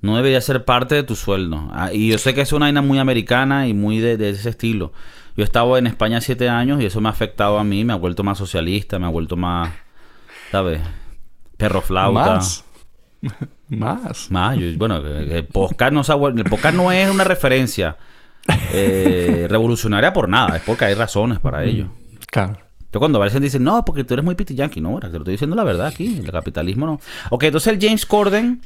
No 0.01 0.15
debería 0.17 0.39
ser 0.41 0.65
parte 0.65 0.95
de 0.95 1.03
tu 1.03 1.15
sueldo. 1.15 1.69
Ah, 1.71 1.91
Y 1.91 2.09
yo 2.09 2.17
sé 2.17 2.33
que 2.33 2.41
es 2.41 2.53
una 2.53 2.67
vaina 2.67 2.81
muy 2.81 2.99
americana 2.99 3.67
y 3.67 3.73
muy 3.73 3.99
de, 3.99 4.17
de 4.17 4.29
ese 4.29 4.49
estilo. 4.49 4.93
Yo 5.35 5.43
he 5.43 5.45
estado 5.45 5.77
en 5.77 5.87
España 5.87 6.21
siete 6.21 6.47
años 6.47 6.81
y 6.81 6.85
eso 6.85 7.01
me 7.01 7.09
ha 7.09 7.11
afectado 7.11 7.57
a 7.59 7.63
mí, 7.63 7.83
me 7.83 7.93
ha 7.93 7.97
vuelto 7.97 8.23
más 8.23 8.37
socialista, 8.37 8.99
me 8.99 9.05
ha 9.05 9.09
vuelto 9.09 9.35
más, 9.35 9.73
¿sabes? 10.51 10.81
Perro 11.57 11.81
flauta. 11.81 12.35
Más. 12.35 12.63
Más. 13.69 14.30
Más, 14.32 14.58
yo- 14.58 14.67
bueno, 14.78 15.01
que- 15.01 15.25
que 15.28 15.38
el 15.39 15.45
podcast 15.45 15.91
no, 15.93 16.01
el 16.28 16.43
podcast 16.45 16.75
no 16.75 16.91
es 16.91 17.10
una 17.10 17.23
referencia 17.23 17.97
eh, 18.73 19.47
revolucionaria 19.49 20.13
por 20.13 20.30
nada, 20.30 20.58
es 20.58 20.63
porque 20.63 20.86
hay 20.86 20.93
razones 20.93 21.39
para 21.39 21.63
ello. 21.63 21.88
Claro. 22.30 22.58
Yo 22.91 22.99
cuando 22.99 23.19
veces 23.19 23.41
dicen, 23.41 23.63
no, 23.63 23.84
porque 23.84 24.04
tú 24.04 24.13
eres 24.13 24.23
muy 24.23 24.36
piti 24.36 24.56
yankee, 24.56 24.80
no, 24.80 24.89
ahora 24.89 25.08
te 25.10 25.13
lo 25.13 25.19
estoy 25.19 25.34
diciendo 25.34 25.56
la 25.56 25.63
verdad 25.65 25.88
aquí, 25.88 26.19
el 26.23 26.32
capitalismo 26.32 26.86
no. 26.86 26.99
Ok, 27.30 27.43
entonces 27.43 27.73
el 27.73 27.80
James 27.82 28.06
Corden, 28.06 28.62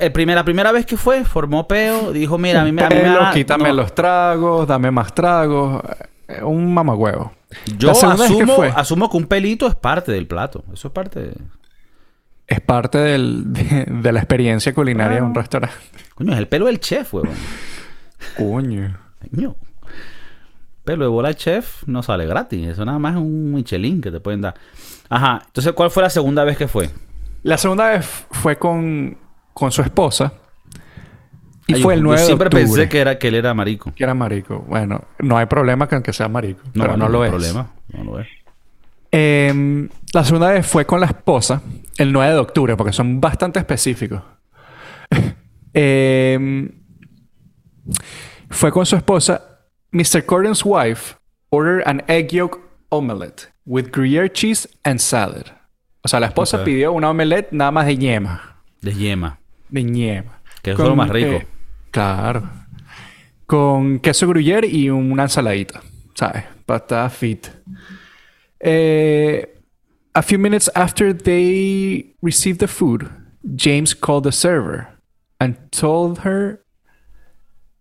el 0.00 0.12
primer- 0.12 0.34
la 0.36 0.44
primera 0.44 0.70
vez 0.72 0.84
que 0.84 0.96
fue, 0.98 1.24
formó 1.24 1.66
peo, 1.66 2.12
dijo, 2.12 2.36
mira, 2.36 2.60
a 2.60 2.64
mí 2.64 2.72
me... 2.72 2.82
a 2.82 2.88
mí 2.90 2.96
me 2.96 3.02
da- 3.02 3.30
quítame 3.32 3.68
no". 3.70 3.74
los 3.76 3.94
tragos, 3.94 4.66
dame 4.66 4.90
más 4.90 5.14
tragos. 5.14 5.82
Eh, 6.28 6.42
Un 6.42 6.74
mamagüevo. 6.74 7.32
Yo 7.78 7.92
que 7.92 8.06
asumo, 8.06 8.62
asumo 8.74 9.08
que 9.10 9.16
un 9.16 9.26
pelito 9.26 9.66
es 9.68 9.76
parte 9.76 10.10
del 10.12 10.26
plato, 10.26 10.64
eso 10.74 10.88
es 10.88 10.92
parte 10.92 11.20
de... 11.20 11.34
Es 12.46 12.60
parte 12.60 12.98
del- 12.98 13.52
de, 13.52 13.86
de 13.88 14.12
la 14.12 14.20
experiencia 14.20 14.72
culinaria 14.74 15.16
de 15.16 15.22
un 15.22 15.34
restaurante. 15.34 15.76
Coño, 16.14 16.32
es 16.32 16.38
el 16.38 16.48
pelo 16.48 16.66
del 16.66 16.78
chef, 16.80 17.12
huevón. 17.14 17.34
Coño. 18.36 18.96
Coño. 19.30 19.56
Pelo 20.84 21.04
de 21.04 21.10
bola 21.10 21.34
chef 21.34 21.82
no 21.86 22.02
sale 22.02 22.26
gratis. 22.26 22.68
Eso 22.68 22.84
nada 22.84 22.98
más 22.98 23.14
es 23.14 23.20
un 23.20 23.52
Michelin 23.52 24.00
que 24.00 24.10
te 24.12 24.20
pueden 24.20 24.40
dar. 24.42 24.54
Ajá. 25.08 25.42
Entonces, 25.46 25.72
¿cuál 25.72 25.90
fue 25.90 26.02
la 26.04 26.10
segunda 26.10 26.44
vez 26.44 26.56
que 26.56 26.68
fue? 26.68 26.90
La 27.42 27.58
segunda 27.58 27.90
vez 27.90 28.06
fue 28.30 28.56
con, 28.56 29.16
con 29.52 29.72
su 29.72 29.82
esposa. 29.82 30.32
Y 31.66 31.74
Ay, 31.74 31.82
fue 31.82 31.94
el 31.94 32.02
9 32.04 32.20
Yo 32.20 32.26
siempre 32.26 32.48
de 32.48 32.56
octubre. 32.62 32.82
pensé 32.82 32.88
que, 32.88 33.00
era, 33.00 33.18
que 33.18 33.26
él 33.28 33.34
era 33.34 33.52
marico. 33.52 33.92
que 33.92 34.04
era 34.04 34.14
marico. 34.14 34.60
Bueno, 34.68 35.02
no 35.18 35.36
hay 35.36 35.46
problema 35.46 35.88
con 35.88 36.00
que 36.02 36.12
sea 36.12 36.28
marico. 36.28 36.62
pero 36.72 36.90
bueno, 36.90 37.06
no 37.06 37.08
lo 37.10 37.22
hay 37.22 37.26
es. 37.30 37.34
problema. 37.34 37.70
No 37.92 38.04
lo 38.04 38.20
es. 38.20 38.28
Em, 39.10 39.88
la 40.12 40.24
segunda 40.24 40.50
vez 40.52 40.64
fue 40.66 40.84
con 40.86 41.00
la 41.00 41.06
esposa, 41.06 41.62
el 41.98 42.12
9 42.12 42.32
de 42.32 42.38
octubre, 42.38 42.76
porque 42.76 42.92
son 42.92 43.20
bastante 43.20 43.58
específicos. 43.58 44.22
Em, 45.78 46.70
fue 48.48 48.72
con 48.72 48.86
su 48.86 48.96
esposa. 48.96 49.60
Mr. 49.92 50.24
Corden's 50.24 50.64
wife 50.64 51.16
ordered 51.50 51.82
an 51.86 52.02
egg 52.08 52.32
yolk 52.32 52.58
omelette 52.88 53.52
with 53.66 53.90
Gruyere 53.92 54.30
cheese 54.32 54.66
and 54.84 54.98
salad. 54.98 55.44
O 56.02 56.08
sea, 56.08 56.18
la 56.20 56.28
esposa 56.28 56.64
pidió 56.64 56.92
una 56.92 57.10
omelette 57.10 57.52
nada 57.52 57.70
más 57.70 57.86
de 57.86 57.96
ñema. 57.96 58.62
De 58.80 58.94
yema. 58.94 59.38
De 59.68 59.82
ñema. 59.82 60.40
Que 60.62 60.70
es 60.70 60.78
lo 60.78 60.96
más 60.96 61.10
rico. 61.10 61.32
eh, 61.32 61.46
claro. 61.90 62.48
Con 63.46 63.98
queso 63.98 64.26
gruyere 64.28 64.66
y 64.68 64.88
una 64.88 65.24
ensaladita. 65.24 65.82
¿Sabes? 66.14 66.44
Para 66.64 66.78
estar 66.78 67.10
fit. 67.10 67.48
Eh, 68.60 69.55
a 70.16 70.22
few 70.22 70.38
minutes 70.38 70.70
after 70.74 71.12
they 71.12 72.14
received 72.22 72.58
the 72.60 72.66
food, 72.66 73.10
James 73.54 73.94
called 73.94 74.24
the 74.24 74.32
server 74.32 74.88
and 75.38 75.56
told 75.70 76.20
her 76.20 76.64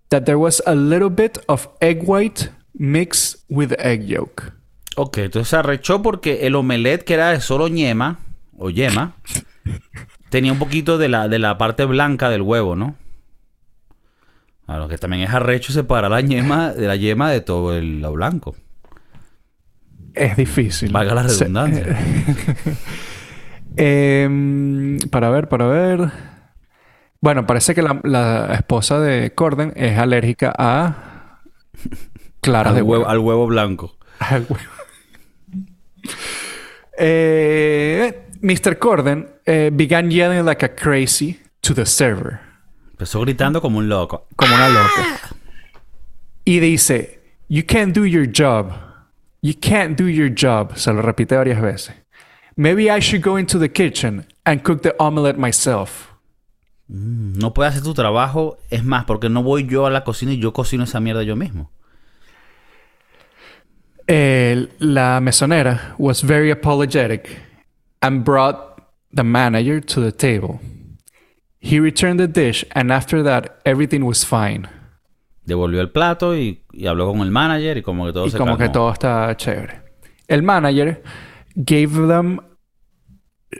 that 0.09 0.25
there 0.25 0.37
was 0.37 0.61
a 0.67 0.75
little 0.75 1.09
bit 1.09 1.37
of 1.47 1.69
egg 1.81 2.03
white 2.03 2.49
mixed 2.77 3.37
with 3.49 3.73
egg 3.79 4.03
yolk. 4.03 4.51
Ok, 4.97 5.17
entonces 5.19 5.47
se 5.47 5.55
arrechó 5.55 6.01
porque 6.01 6.45
el 6.45 6.55
omelette 6.55 7.05
que 7.05 7.13
era 7.13 7.31
de 7.31 7.39
solo 7.39 7.69
ñema, 7.69 8.19
o 8.57 8.69
yema, 8.69 9.15
tenía 10.29 10.51
un 10.51 10.59
poquito 10.59 10.97
de 10.97 11.07
la, 11.07 11.29
de 11.29 11.39
la 11.39 11.57
parte 11.57 11.85
blanca 11.85 12.29
del 12.29 12.41
huevo, 12.41 12.75
¿no? 12.75 12.95
A 14.67 14.77
lo 14.77 14.89
que 14.89 14.97
también 14.97 15.23
es 15.23 15.29
arrecho 15.29 15.71
separar 15.71 16.11
la 16.11 16.21
ñema 16.21 16.73
de 16.73 16.87
la 16.87 16.95
yema 16.97 17.31
de 17.31 17.39
todo 17.39 17.77
el, 17.77 18.01
lo 18.01 18.11
blanco. 18.11 18.55
Es 20.15 20.35
difícil. 20.37 20.91
Valga 20.91 21.13
la 21.15 21.27
Se- 21.29 21.45
redundancia. 21.45 21.97
Em, 23.77 24.97
para 25.11 25.29
ver, 25.29 25.49
para 25.49 25.67
ver. 25.67 26.09
Bueno, 27.19 27.45
parece 27.45 27.75
que 27.75 27.81
la, 27.81 27.99
la 28.03 28.53
esposa 28.55 28.99
de 29.01 29.33
Corden 29.33 29.73
es 29.75 29.97
alérgica 29.97 30.53
a 30.57 31.41
claras 32.39 32.69
Al 32.71 32.75
de 32.75 32.81
huevo, 32.83 33.01
huevo. 33.03 33.09
al 33.11 33.19
huevo 33.19 33.47
blanco. 33.47 33.97
Al 34.19 34.43
huevo. 34.47 34.63
Eh, 36.97 38.27
Mr. 38.41 38.77
Corden 38.77 39.27
eh, 39.45 39.71
began 39.73 40.09
yelling 40.09 40.45
like 40.45 40.63
a 40.63 40.73
crazy 40.73 41.39
to 41.61 41.73
the 41.73 41.85
server. 41.85 42.39
Empezó 42.91 43.21
gritando 43.21 43.61
como 43.61 43.79
un 43.79 43.89
loco. 43.89 44.27
como 44.37 44.55
una 44.55 44.69
loca. 44.69 45.19
Y 46.45 46.59
dice, 46.59 47.19
You 47.49 47.63
can't 47.67 47.93
do 47.95 48.05
your 48.05 48.25
job. 48.33 48.71
You 49.45 49.53
can't 49.53 49.95
do 49.95 50.05
your 50.07 50.29
job. 50.29 50.75
Se 50.75 50.91
lo 50.91 51.03
repite 51.03 51.35
varias 51.35 51.61
veces. 51.61 51.93
Maybe 52.55 52.89
I 52.89 52.99
should 52.99 53.21
go 53.21 53.37
into 53.37 53.59
the 53.59 53.69
kitchen 53.69 54.25
and 54.43 54.63
cook 54.63 54.81
the 54.81 54.95
omelette 54.99 55.37
myself. 55.37 56.07
No 56.87 57.53
puedes 57.53 57.73
hacer 57.75 57.83
tu 57.83 57.93
trabajo. 57.93 58.57
Es 58.71 58.83
más, 58.83 59.05
porque 59.05 59.29
no 59.29 59.43
voy 59.43 59.67
yo 59.67 59.85
a 59.85 59.91
la 59.91 60.03
cocina 60.03 60.31
y 60.33 60.39
yo 60.39 60.51
cocino 60.51 60.83
esa 60.85 60.99
mierda 60.99 61.21
yo 61.21 61.35
mismo. 61.35 61.69
El- 64.07 64.71
la 64.79 65.19
mesonera 65.19 65.93
was 65.99 66.23
very 66.23 66.49
apologetic 66.49 67.39
and 68.01 68.23
brought 68.25 68.81
the 69.13 69.23
manager 69.23 69.79
to 69.79 70.01
the 70.01 70.11
table. 70.11 70.59
He 71.59 71.79
returned 71.79 72.19
the 72.19 72.27
dish 72.27 72.65
and 72.71 72.91
after 72.91 73.21
that 73.21 73.59
everything 73.63 74.05
was 74.05 74.25
fine. 74.25 74.67
Devolvió 75.45 75.81
el 75.81 75.91
plato 75.91 76.33
y, 76.33 76.63
y 76.75 76.87
habló 76.87 77.11
con 77.11 77.21
el 77.21 77.31
manager 77.31 77.77
y 77.77 77.81
como 77.81 78.05
que 78.05 78.13
todo 78.13 78.27
y 78.27 78.31
se 78.31 78.37
como 78.37 78.57
calmó. 78.57 78.63
que 78.65 78.69
todo 78.69 78.91
está 78.91 79.35
chévere. 79.37 79.81
El 80.27 80.43
manager 80.43 81.01
gave 81.55 82.07
them 82.07 82.39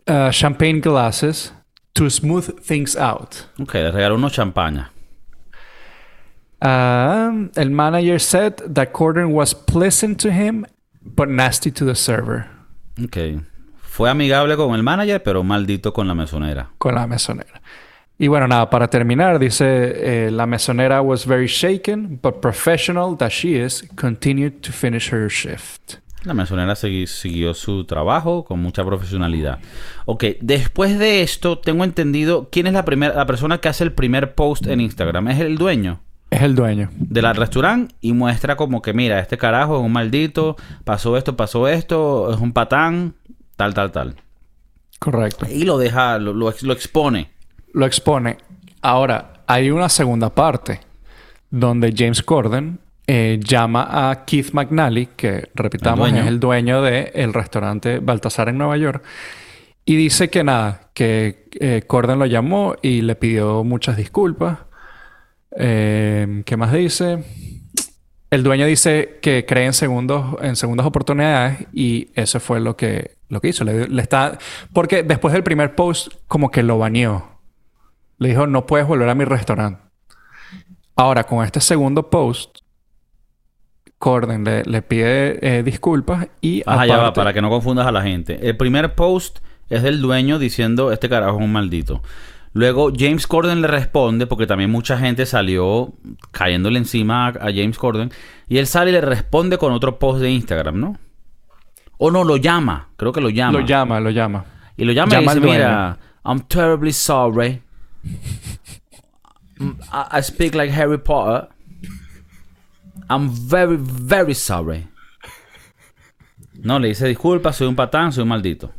uh, 0.07 0.29
champagne 0.31 0.81
glasses 0.81 1.53
to 1.93 2.09
smooth 2.09 2.59
things 2.61 2.95
out. 2.97 3.35
Ok, 3.59 3.73
le 3.75 3.91
regaló 3.91 4.15
unos 4.15 4.33
champañas. 4.33 4.89
Um, 6.61 7.51
el 7.55 7.69
manager 7.69 8.19
said 8.19 8.55
that 8.73 8.91
Corden 8.93 9.33
was 9.33 9.53
pleasant 9.53 10.19
to 10.21 10.31
him, 10.31 10.65
but 11.01 11.29
nasty 11.29 11.71
to 11.71 11.85
the 11.85 11.95
server. 11.95 12.47
Ok. 13.03 13.17
Fue 13.81 14.09
amigable 14.09 14.55
con 14.57 14.73
el 14.75 14.83
manager, 14.83 15.21
pero 15.21 15.43
maldito 15.43 15.93
con 15.93 16.07
la 16.07 16.15
mesonera. 16.15 16.71
Con 16.77 16.95
la 16.95 17.07
mesonera. 17.07 17.61
Y 18.17 18.27
bueno, 18.29 18.47
nada, 18.47 18.69
para 18.69 18.87
terminar, 18.87 19.39
dice, 19.39 19.65
eh, 20.27 20.31
la 20.31 20.45
mesonera 20.45 21.01
was 21.01 21.25
very 21.25 21.47
shaken, 21.47 22.19
but 22.23 22.35
professional 22.39 23.17
that 23.17 23.29
she 23.31 23.61
is, 23.61 23.85
continued 23.95 24.61
to 24.61 24.71
finish 24.71 25.11
her 25.11 25.29
shift. 25.29 25.95
La 26.23 26.33
mesonera 26.33 26.73
segui- 26.73 27.07
siguió 27.07 27.53
su 27.53 27.83
trabajo 27.83 28.45
con 28.45 28.59
mucha 28.61 28.83
profesionalidad. 28.85 29.59
Ok, 30.05 30.23
después 30.41 30.97
de 30.97 31.21
esto, 31.23 31.59
tengo 31.59 31.83
entendido 31.83 32.47
quién 32.51 32.67
es 32.67 32.73
la, 32.73 32.85
primera, 32.85 33.13
la 33.13 33.25
persona 33.25 33.57
que 33.59 33.67
hace 33.67 33.83
el 33.83 33.91
primer 33.91 34.33
post 34.33 34.65
en 34.65 34.79
Instagram. 34.81 35.27
Es 35.27 35.39
el 35.41 35.57
dueño 35.57 35.99
Es 36.31 36.41
el 36.41 36.55
dueño. 36.55 36.89
del 36.95 37.35
restaurante 37.35 37.93
y 38.01 38.13
muestra 38.13 38.55
como 38.55 38.81
que, 38.81 38.93
mira, 38.93 39.19
este 39.19 39.37
carajo 39.37 39.77
es 39.77 39.83
un 39.83 39.91
maldito, 39.91 40.55
pasó 40.85 41.15
esto, 41.17 41.35
pasó 41.35 41.67
esto, 41.67 42.33
es 42.33 42.39
un 42.39 42.53
patán, 42.53 43.13
tal, 43.57 43.73
tal, 43.73 43.91
tal. 43.91 44.15
Correcto. 44.99 45.45
Y 45.51 45.63
lo 45.65 45.77
deja, 45.77 46.17
lo, 46.17 46.33
lo 46.33 46.51
lo 46.61 46.73
expone. 46.73 47.34
Lo 47.75 47.85
expone. 47.85 48.37
Ahora, 48.81 49.33
hay 49.47 49.69
una 49.69 49.89
segunda 49.89 50.33
parte 50.33 50.79
donde 51.51 51.93
James 51.95 52.23
Corden 52.23 52.79
eh, 53.05 53.39
llama 53.43 54.09
a 54.09 54.25
Keith 54.25 54.51
McNally, 54.53 55.09
que 55.15 55.49
repitamos 55.53 56.07
El 56.07 56.13
dueño. 56.13 56.23
es 56.23 56.27
el 56.29 56.39
dueño 56.39 56.81
del 56.81 57.33
restaurante 57.33 57.99
Baltasar 57.99 58.49
en 58.49 58.57
Nueva 58.57 58.77
York, 58.77 59.03
y 59.83 59.95
dice 59.95 60.29
que 60.29 60.43
nada, 60.43 60.89
que 60.93 61.49
eh, 61.59 61.83
Corden 61.85 62.17
lo 62.17 62.25
llamó 62.25 62.75
y 62.81 63.01
le 63.01 63.15
pidió 63.15 63.63
muchas 63.63 63.97
disculpas. 63.97 64.59
Eh, 65.57 66.43
¿Qué 66.45 66.57
más 66.57 66.71
dice? 66.71 67.23
El 68.31 68.41
dueño 68.41 68.65
dice 68.65 69.19
que 69.21 69.45
cree 69.45 69.65
en 69.65 69.73
segundos, 69.73 70.37
en 70.41 70.55
segundas 70.55 70.87
oportunidades 70.87 71.67
y 71.73 72.09
eso 72.15 72.39
fue 72.39 72.59
lo 72.59 72.75
que, 72.75 73.17
lo 73.29 73.41
que 73.41 73.49
hizo. 73.49 73.63
Le, 73.63 73.87
le 73.87 74.01
está, 74.01 74.37
porque 74.73 75.03
después 75.03 75.33
del 75.33 75.43
primer 75.43 75.75
post, 75.75 76.13
como 76.27 76.49
que 76.49 76.63
lo 76.63 76.77
baneó. 76.77 77.34
Le 78.17 78.29
dijo, 78.29 78.47
no 78.47 78.65
puedes 78.65 78.87
volver 78.87 79.09
a 79.09 79.15
mi 79.15 79.25
restaurante. 79.25 79.81
Ahora, 80.95 81.25
con 81.25 81.43
este 81.43 81.59
segundo 81.59 82.09
post, 82.09 82.59
Corden 83.97 84.43
le, 84.43 84.63
le 84.63 84.81
pide 84.81 85.57
eh, 85.57 85.63
disculpas 85.63 86.27
y 86.41 86.63
Ajá, 86.65 86.85
ya 86.85 86.97
va, 86.97 87.13
para 87.13 87.33
que 87.33 87.41
no 87.41 87.49
confundas 87.49 87.87
a 87.87 87.91
la 87.91 88.01
gente. 88.01 88.47
El 88.47 88.55
primer 88.55 88.95
post 88.95 89.39
es 89.69 89.83
del 89.83 90.01
dueño 90.01 90.39
diciendo 90.39 90.91
este 90.91 91.09
carajo 91.09 91.37
es 91.39 91.43
un 91.43 91.51
maldito. 91.51 92.01
Luego 92.53 92.91
James 92.95 93.27
Corden 93.27 93.61
le 93.61 93.67
responde, 93.67 94.27
porque 94.27 94.47
también 94.47 94.71
mucha 94.71 94.97
gente 94.97 95.25
salió 95.25 95.93
cayéndole 96.31 96.79
encima 96.79 97.27
a, 97.27 97.29
a 97.29 97.53
James 97.53 97.77
Corden. 97.77 98.11
Y 98.47 98.59
él 98.59 98.67
sale 98.67 98.91
y 98.91 98.93
le 98.93 99.01
responde 99.01 99.57
con 99.57 99.73
otro 99.73 99.99
post 99.99 100.21
de 100.21 100.31
Instagram, 100.31 100.79
¿no? 100.79 100.97
O 101.97 102.11
no, 102.11 102.23
lo 102.23 102.37
llama. 102.37 102.89
Creo 102.95 103.11
que 103.11 103.21
lo 103.21 103.29
llama. 103.29 103.59
lo 103.59 103.65
llama, 103.65 103.99
lo 103.99 104.09
llama. 104.09 104.45
Y 104.77 104.85
lo 104.85 104.91
llama, 104.91 105.11
Llama 105.11 105.33
y 105.33 105.35
dice, 105.35 105.47
mira, 105.51 105.97
I'm 106.23 106.41
terribly 106.41 106.91
sorry. 106.91 107.61
I, 109.91 110.19
I 110.19 110.21
speak 110.21 110.55
like 110.55 110.71
Harry 110.71 110.97
Potter. 110.97 111.47
I'm 113.09 113.29
very, 113.29 113.77
very 113.79 114.33
sorry. 114.33 114.87
No, 116.53 116.79
le 116.79 116.87
dice 116.89 117.07
disculpa, 117.07 117.53
soy 117.53 117.67
un 117.67 117.75
patán, 117.75 118.11
soy 118.11 118.23
un 118.23 118.29
maldito. 118.29 118.73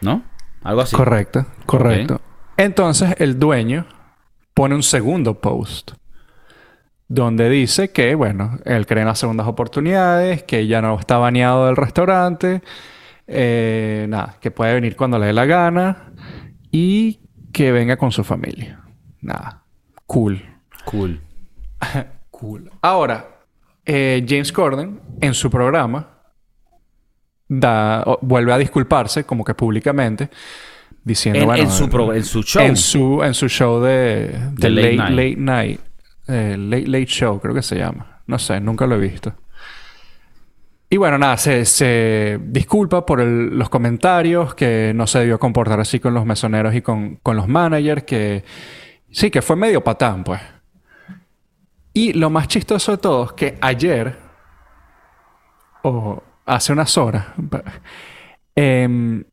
¿No? 0.00 0.22
Algo 0.62 0.82
así. 0.82 0.96
Correcto, 0.96 1.46
correcto. 1.66 2.20
Entonces 2.56 3.14
el 3.18 3.38
dueño 3.38 3.86
pone 4.52 4.74
un 4.74 4.82
segundo 4.82 5.40
post 5.40 5.92
donde 7.08 7.48
dice 7.48 7.90
que, 7.90 8.14
bueno, 8.14 8.58
él 8.64 8.86
cree 8.86 9.00
en 9.00 9.08
las 9.08 9.18
segundas 9.18 9.46
oportunidades, 9.46 10.42
que 10.42 10.66
ya 10.66 10.82
no 10.82 10.98
está 10.98 11.16
baneado 11.16 11.66
del 11.66 11.76
restaurante, 11.76 12.62
eh, 13.26 14.06
nada, 14.08 14.36
que 14.40 14.50
puede 14.50 14.74
venir 14.74 14.94
cuando 14.94 15.18
le 15.18 15.26
dé 15.26 15.32
la 15.32 15.46
gana 15.46 16.12
y 16.70 17.20
que 17.52 17.72
venga 17.72 17.96
con 17.96 18.12
su 18.12 18.22
familia. 18.24 18.80
Nada, 19.20 19.62
cool. 20.06 20.42
Cool. 20.84 21.20
Cool. 22.30 22.70
Ahora, 22.82 23.26
eh, 23.84 24.24
James 24.28 24.52
Corden 24.52 25.00
en 25.20 25.34
su 25.34 25.50
programa 25.50 26.08
da, 27.48 28.02
o- 28.06 28.18
vuelve 28.22 28.52
a 28.52 28.58
disculparse 28.58 29.24
como 29.24 29.42
que 29.44 29.54
públicamente 29.54 30.30
diciendo 31.02 31.40
En, 31.40 31.46
bueno, 31.46 31.62
en 31.64 31.70
su 31.70 31.88
pro- 31.88 32.12
en 32.14 32.22
su 32.24 32.42
show. 32.42 32.62
en 32.62 32.76
su 32.76 33.22
en 33.24 33.34
su 33.34 33.48
show 33.48 33.80
de, 33.80 34.28
de 34.28 34.50
De 34.52 34.70
late 34.70 34.92
late, 34.92 34.96
night. 34.96 35.10
late 35.10 35.36
night 35.36 35.80
eh, 36.28 36.56
late 36.58 36.86
late 36.86 37.06
show 37.06 37.40
creo 37.40 37.54
que 37.54 37.62
se 37.62 37.76
llama 37.76 38.20
no 38.26 38.38
sé 38.38 38.60
nunca 38.60 38.86
lo 38.86 38.94
he 38.96 38.98
visto 38.98 39.32
y 40.90 40.96
bueno 40.96 41.18
nada 41.18 41.36
se, 41.36 41.64
se 41.64 42.38
disculpa 42.42 43.04
por 43.04 43.20
el- 43.20 43.58
los 43.58 43.68
comentarios 43.68 44.54
que 44.54 44.92
no 44.94 45.06
se 45.06 45.18
debió 45.20 45.38
comportar 45.38 45.80
así 45.80 46.00
con 46.00 46.14
los 46.14 46.24
mesoneros 46.24 46.74
y 46.74 46.80
con, 46.82 47.16
con 47.16 47.36
los 47.36 47.46
managers 47.48 48.04
que 48.04 48.44
sí 49.10 49.30
que 49.30 49.42
fue 49.42 49.56
medio 49.56 49.82
patán 49.84 50.24
pues 50.24 50.40
y 51.92 52.12
lo 52.12 52.30
más 52.30 52.48
chistoso 52.48 52.92
de 52.92 52.98
todo 52.98 53.24
es 53.24 53.32
que 53.32 53.58
ayer, 53.60 54.16
o 55.82 56.22
hace 56.46 56.72
unas 56.72 56.96
horas, 56.96 57.26
em, 58.54 59.24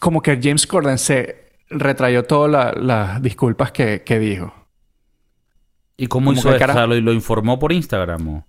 como 0.00 0.20
que 0.20 0.40
James 0.42 0.66
Corden 0.66 0.98
se 0.98 1.52
retrayó 1.70 2.24
todas 2.24 2.50
la- 2.50 2.72
las 2.72 3.22
disculpas 3.22 3.70
que, 3.70 4.02
que 4.02 4.18
dijo. 4.18 4.52
¿Y 5.96 6.06
cómo 6.08 6.30
como 6.30 6.38
hizo 6.40 6.48
que 6.48 6.56
eso? 6.56 6.58
cara- 6.58 6.72
O 6.72 6.76
sea, 6.76 6.86
¿lo, 6.86 7.00
lo 7.00 7.12
informó 7.12 7.58
por 7.60 7.70
Instagram? 7.72 8.28
o? 8.28 8.46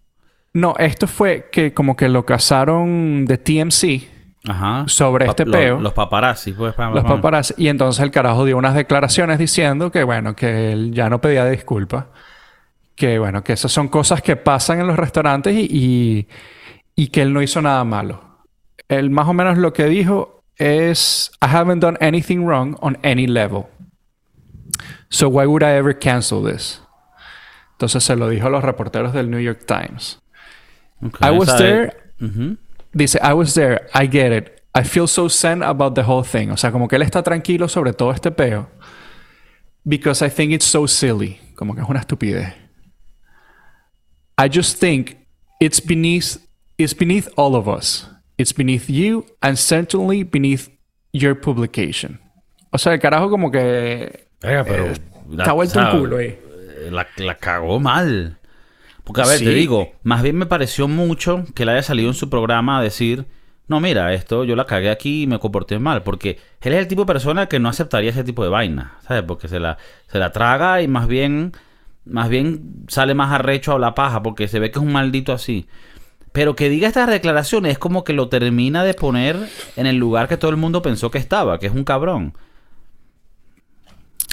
No, 0.53 0.75
esto 0.79 1.07
fue 1.07 1.49
que 1.51 1.73
como 1.73 1.95
que 1.95 2.09
lo 2.09 2.25
casaron 2.25 3.25
de 3.25 3.37
TMC, 3.37 4.09
Ajá. 4.47 4.85
Sobre 4.87 5.25
este 5.27 5.45
peo. 5.45 5.79
Los 5.81 5.93
paparazzi, 5.93 6.53
pues. 6.53 6.73
pa- 6.73 6.89
los 6.89 7.03
pa- 7.03 7.09
paparazzi, 7.15 7.53
y 7.57 7.67
entonces 7.67 8.01
el 8.01 8.09
carajo 8.09 8.45
dio 8.45 8.57
unas 8.57 8.73
declaraciones 8.73 9.37
diciendo 9.37 9.91
que 9.91 10.03
bueno, 10.03 10.35
que 10.35 10.71
él 10.71 10.91
ya 10.93 11.09
no 11.09 11.19
pedía 11.19 11.45
disculpas. 11.45 12.05
Que 12.95 13.19
bueno, 13.19 13.43
que 13.43 13.53
esas 13.53 13.71
son 13.71 13.89
cosas 13.89 14.21
que 14.21 14.35
pasan 14.37 14.79
en 14.79 14.87
los 14.87 14.97
restaurantes 14.97 15.53
y, 15.55 15.67
y, 15.69 16.27
y 16.95 17.07
que 17.09 17.21
él 17.21 17.31
no 17.33 17.41
hizo 17.41 17.61
nada 17.61 17.83
malo. 17.83 18.21
Él 18.87 19.09
más 19.09 19.27
o 19.27 19.33
menos 19.33 19.57
lo 19.57 19.71
que 19.73 19.85
dijo 19.85 20.41
es, 20.57 21.31
I 21.41 21.45
haven't 21.55 21.81
done 21.81 21.97
anything 22.01 22.39
wrong 22.45 22.75
on 22.81 22.97
any 23.03 23.27
level. 23.27 23.65
So 25.09 25.27
why 25.29 25.45
would 25.45 25.63
I 25.63 25.75
ever 25.77 25.97
cancel 25.97 26.43
this? 26.43 26.81
Entonces 27.73 28.03
se 28.03 28.15
lo 28.15 28.29
dijo 28.29 28.47
a 28.47 28.49
los 28.49 28.63
reporteros 28.63 29.13
del 29.13 29.29
New 29.29 29.39
York 29.39 29.65
Times. 29.65 30.21
I 31.21 31.31
was 31.31 31.47
there. 31.57 31.93
Dice, 32.95 33.15
I 33.21 33.33
was 33.33 33.53
there, 33.53 33.87
I 33.93 34.07
get 34.07 34.31
it. 34.31 34.61
I 34.73 34.83
feel 34.83 35.07
so 35.07 35.27
zen 35.27 35.63
about 35.63 35.95
the 35.95 36.03
whole 36.03 36.23
thing. 36.23 36.51
O 36.51 36.55
sea, 36.57 36.71
como 36.71 36.87
que 36.87 36.95
él 36.95 37.03
está 37.03 37.23
tranquilo 37.23 37.67
sobre 37.67 37.93
todo 37.93 38.11
este 38.11 38.31
peo. 38.31 38.67
Because 39.85 40.21
I 40.21 40.29
think 40.29 40.51
it's 40.51 40.65
so 40.65 40.87
silly. 40.87 41.39
Como 41.55 41.73
que 41.73 41.81
es 41.81 41.89
una 41.89 41.99
estupidez. 41.99 42.53
I 44.37 44.47
just 44.47 44.79
think 44.79 45.17
it's 45.59 45.79
beneath 45.79 46.37
it's 46.77 46.93
beneath 46.93 47.27
all 47.35 47.55
of 47.55 47.67
us. 47.67 48.07
It's 48.37 48.53
beneath 48.53 48.89
you 48.89 49.25
and 49.41 49.57
certainly 49.57 50.23
beneath 50.23 50.69
your 51.11 51.35
publication. 51.35 52.19
O 52.71 52.77
sea, 52.77 52.93
el 52.93 52.99
carajo 52.99 53.29
como 53.29 53.51
que... 53.51 54.27
Venga, 54.41 54.63
pero... 54.63 54.85
eh, 54.85 54.97
está 55.31 55.51
vuelto 55.51 55.79
un 55.79 55.99
culo 55.99 56.17
ahí. 56.17 56.39
La, 56.89 57.05
la 57.17 57.35
cagó 57.35 57.79
mal. 57.79 58.38
Porque, 59.09 59.21
a 59.23 59.25
ver, 59.25 59.39
Sí. 59.39 59.45
te 59.45 59.53
digo, 59.55 59.91
más 60.03 60.21
bien 60.21 60.35
me 60.37 60.45
pareció 60.45 60.87
mucho 60.87 61.43
que 61.55 61.63
él 61.63 61.69
haya 61.69 61.81
salido 61.81 62.09
en 62.09 62.13
su 62.13 62.29
programa 62.29 62.77
a 62.77 62.83
decir, 62.83 63.25
no, 63.67 63.79
mira, 63.79 64.13
esto 64.13 64.43
yo 64.43 64.55
la 64.55 64.65
cagué 64.65 64.91
aquí 64.91 65.23
y 65.23 65.27
me 65.27 65.39
comporté 65.39 65.79
mal. 65.79 66.03
Porque 66.03 66.37
él 66.61 66.73
es 66.73 66.79
el 66.79 66.87
tipo 66.87 67.01
de 67.01 67.07
persona 67.07 67.47
que 67.47 67.57
no 67.57 67.69
aceptaría 67.69 68.11
ese 68.11 68.23
tipo 68.23 68.43
de 68.43 68.49
vaina, 68.51 68.99
¿sabes? 69.07 69.23
Porque 69.23 69.47
se 69.47 69.59
la, 69.59 69.79
se 70.11 70.19
la 70.19 70.31
traga 70.31 70.83
y 70.83 70.87
más 70.87 71.07
bien, 71.07 71.53
más 72.05 72.29
bien 72.29 72.85
sale 72.87 73.15
más 73.15 73.31
arrecho 73.31 73.73
a 73.73 73.79
la 73.79 73.95
paja 73.95 74.21
porque 74.21 74.47
se 74.47 74.59
ve 74.59 74.69
que 74.69 74.77
es 74.77 74.85
un 74.85 74.91
maldito 74.93 75.33
así. 75.33 75.65
Pero 76.31 76.55
que 76.55 76.69
diga 76.69 76.87
estas 76.87 77.09
declaraciones 77.09 77.71
es 77.71 77.79
como 77.79 78.03
que 78.03 78.13
lo 78.13 78.29
termina 78.29 78.83
de 78.83 78.93
poner 78.93 79.37
en 79.75 79.87
el 79.87 79.95
lugar 79.95 80.27
que 80.27 80.37
todo 80.37 80.51
el 80.51 80.57
mundo 80.57 80.83
pensó 80.83 81.09
que 81.09 81.17
estaba, 81.17 81.57
que 81.57 81.65
es 81.65 81.73
un 81.73 81.83
cabrón. 81.83 82.35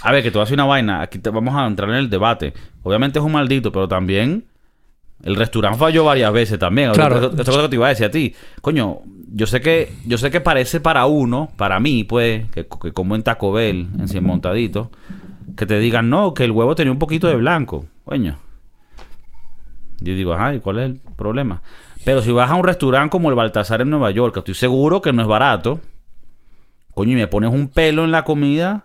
A 0.03 0.13
ver, 0.13 0.23
que 0.23 0.29
a 0.39 0.41
decir 0.43 0.55
una 0.55 0.67
vaina. 0.67 1.01
Aquí 1.01 1.19
te 1.19 1.31
vamos 1.31 1.55
a 1.55 1.67
entrar 1.67 1.89
en 1.89 1.97
el 1.97 2.11
debate. 2.11 2.53
Obviamente 2.83 3.19
es 3.19 3.25
un 3.25 3.33
maldito, 3.33 3.73
pero 3.73 3.89
también 3.89 4.45
el 5.23 5.37
restaurante 5.37 5.79
falló 5.79 6.05
varias 6.05 6.33
veces 6.33 6.59
también. 6.59 6.93
Claro. 6.93 7.27
Otra, 7.29 7.45
cosa 7.45 7.63
que 7.63 7.69
te 7.69 7.77
iba 7.77 7.87
a 7.87 7.91
decir 7.91 8.07
a 8.07 8.11
ti. 8.11 8.35
Coño, 8.61 9.01
yo 9.33 9.47
sé 9.47 9.61
que, 9.61 9.93
yo 10.07 10.19
sé 10.19 10.31
que 10.31 10.41
parece 10.41 10.81
para 10.81 11.07
uno, 11.07 11.51
para 11.57 11.81
mí, 11.81 12.05
pues, 12.05 12.49
que, 12.51 12.67
que 12.67 12.93
como 12.93 13.15
en 13.15 13.23
Taco 13.23 13.53
Bell, 13.53 13.89
en 13.99 14.09
Cien 14.09 14.25
Montadito, 14.25 14.91
que 15.57 15.67
te 15.67 15.79
digan, 15.79 16.11
no, 16.11 16.35
que 16.35 16.45
el 16.45 16.53
huevo 16.53 16.75
tenía 16.75 16.93
un 16.93 16.99
poquito 16.99 17.29
de 17.29 17.37
blanco. 17.37 17.87
Coño. 18.05 18.39
Yo 20.01 20.15
digo, 20.15 20.35
ajá, 20.35 20.55
¿y 20.55 20.61
cuál 20.61 20.79
es 20.79 20.85
el 20.87 21.01
problema? 21.17 21.63
Pero 22.05 22.23
si 22.23 22.31
vas 22.31 22.51
a 22.51 22.55
un 22.55 22.65
restaurante 22.65 23.11
como 23.11 23.31
el 23.31 23.35
Baltasar 23.35 23.81
en 23.81 23.91
Nueva 23.91 24.11
York, 24.11 24.35
que 24.35 24.41
estoy 24.41 24.55
seguro 24.55 25.01
que 25.01 25.13
no 25.13 25.23
es 25.23 25.29
barato, 25.29 25.81
coño, 26.95 27.13
y 27.13 27.17
me 27.17 27.27
pones 27.27 27.51
un 27.51 27.69
pelo 27.69 28.05
en 28.05 28.13
la 28.13 28.23
comida, 28.23 28.85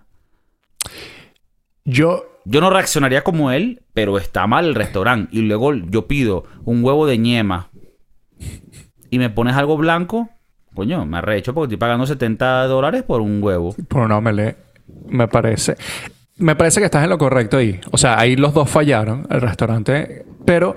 Yo... 1.86 2.30
yo 2.45 2.61
no 2.61 2.69
reaccionaría 2.69 3.23
como 3.23 3.51
él, 3.51 3.83
pero 3.93 4.17
está 4.17 4.47
mal 4.47 4.65
el 4.65 4.75
restaurante. 4.75 5.35
Y 5.35 5.41
luego 5.41 5.73
yo 5.73 6.07
pido 6.07 6.45
un 6.63 6.83
huevo 6.83 7.05
de 7.05 7.17
ñema 7.17 7.69
y 9.09 9.19
me 9.19 9.29
pones 9.29 9.55
algo 9.55 9.77
blanco, 9.77 10.29
coño, 10.73 11.05
me 11.05 11.17
arrecho 11.17 11.53
porque 11.53 11.65
estoy 11.65 11.77
pagando 11.77 12.05
70 12.05 12.67
dólares 12.67 13.03
por 13.03 13.21
un 13.21 13.43
huevo. 13.43 13.75
Por 13.87 14.03
un 14.03 14.11
omelette, 14.11 14.57
me 15.09 15.27
parece. 15.27 15.75
Me 16.37 16.55
parece 16.55 16.79
que 16.79 16.85
estás 16.85 17.03
en 17.03 17.09
lo 17.09 17.17
correcto 17.17 17.57
ahí. 17.57 17.79
O 17.91 17.97
sea, 17.97 18.17
ahí 18.17 18.35
los 18.35 18.53
dos 18.53 18.69
fallaron, 18.69 19.27
el 19.29 19.41
restaurante. 19.41 20.25
Pero 20.45 20.75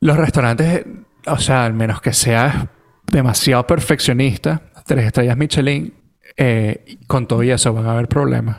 los 0.00 0.16
restaurantes, 0.16 0.84
o 1.26 1.38
sea, 1.38 1.64
al 1.64 1.74
menos 1.74 2.00
que 2.00 2.12
seas 2.12 2.66
demasiado 3.06 3.66
perfeccionista, 3.66 4.62
tres 4.84 5.06
estrellas 5.06 5.36
Michelin, 5.36 5.94
eh, 6.36 6.98
con 7.06 7.26
todo 7.26 7.42
y 7.42 7.50
eso 7.50 7.72
van 7.72 7.86
a 7.86 7.92
haber 7.92 8.08
problemas. 8.08 8.56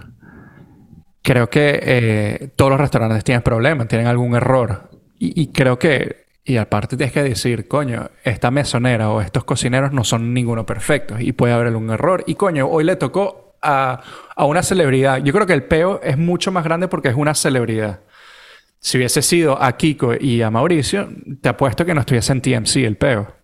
Creo 1.28 1.50
que 1.50 1.78
eh, 1.84 2.50
todos 2.56 2.72
los 2.72 2.80
restaurantes 2.80 3.22
tienen 3.26 3.42
problemas, 3.42 3.90
tienen 3.90 4.08
algún 4.08 4.34
error. 4.34 4.90
Y, 5.20 5.42
y 5.42 5.48
creo 5.48 5.78
que, 5.78 6.24
y 6.46 6.56
aparte 6.56 6.96
tienes 6.96 7.12
que 7.12 7.22
decir, 7.22 7.68
coño, 7.68 8.12
esta 8.24 8.50
mesonera 8.50 9.10
o 9.10 9.20
estos 9.20 9.44
cocineros 9.44 9.92
no 9.92 10.06
son 10.06 10.34
ninguno 10.34 10.66
perfectos 10.66 11.20
y 11.20 11.34
puede 11.34 11.54
haber 11.54 11.68
algún 11.68 11.90
error. 11.90 12.24
Y 12.28 12.36
coño, 12.36 12.70
hoy 12.70 12.86
le 12.86 12.96
tocó 12.96 13.58
a, 13.62 14.02
a 14.38 14.46
una 14.46 14.64
celebridad. 14.64 15.18
Yo 15.18 15.34
creo 15.34 15.46
que 15.46 15.52
el 15.52 15.66
peo 15.66 16.00
es 16.02 16.18
mucho 16.18 16.54
más 16.54 16.64
grande 16.64 16.88
porque 16.88 17.10
es 17.10 17.16
una 17.16 17.36
celebridad. 17.36 18.00
Si 18.80 18.98
hubiese 18.98 19.22
sido 19.22 19.62
a 19.62 19.76
Kiko 19.76 20.14
y 20.18 20.42
a 20.42 20.50
Mauricio, 20.50 21.10
te 21.42 21.50
apuesto 21.50 21.84
que 21.84 21.94
no 21.94 22.00
estuviese 22.00 22.32
en 22.32 22.42
TMC 22.42 22.78
el 22.86 22.96
peo. 22.96 23.36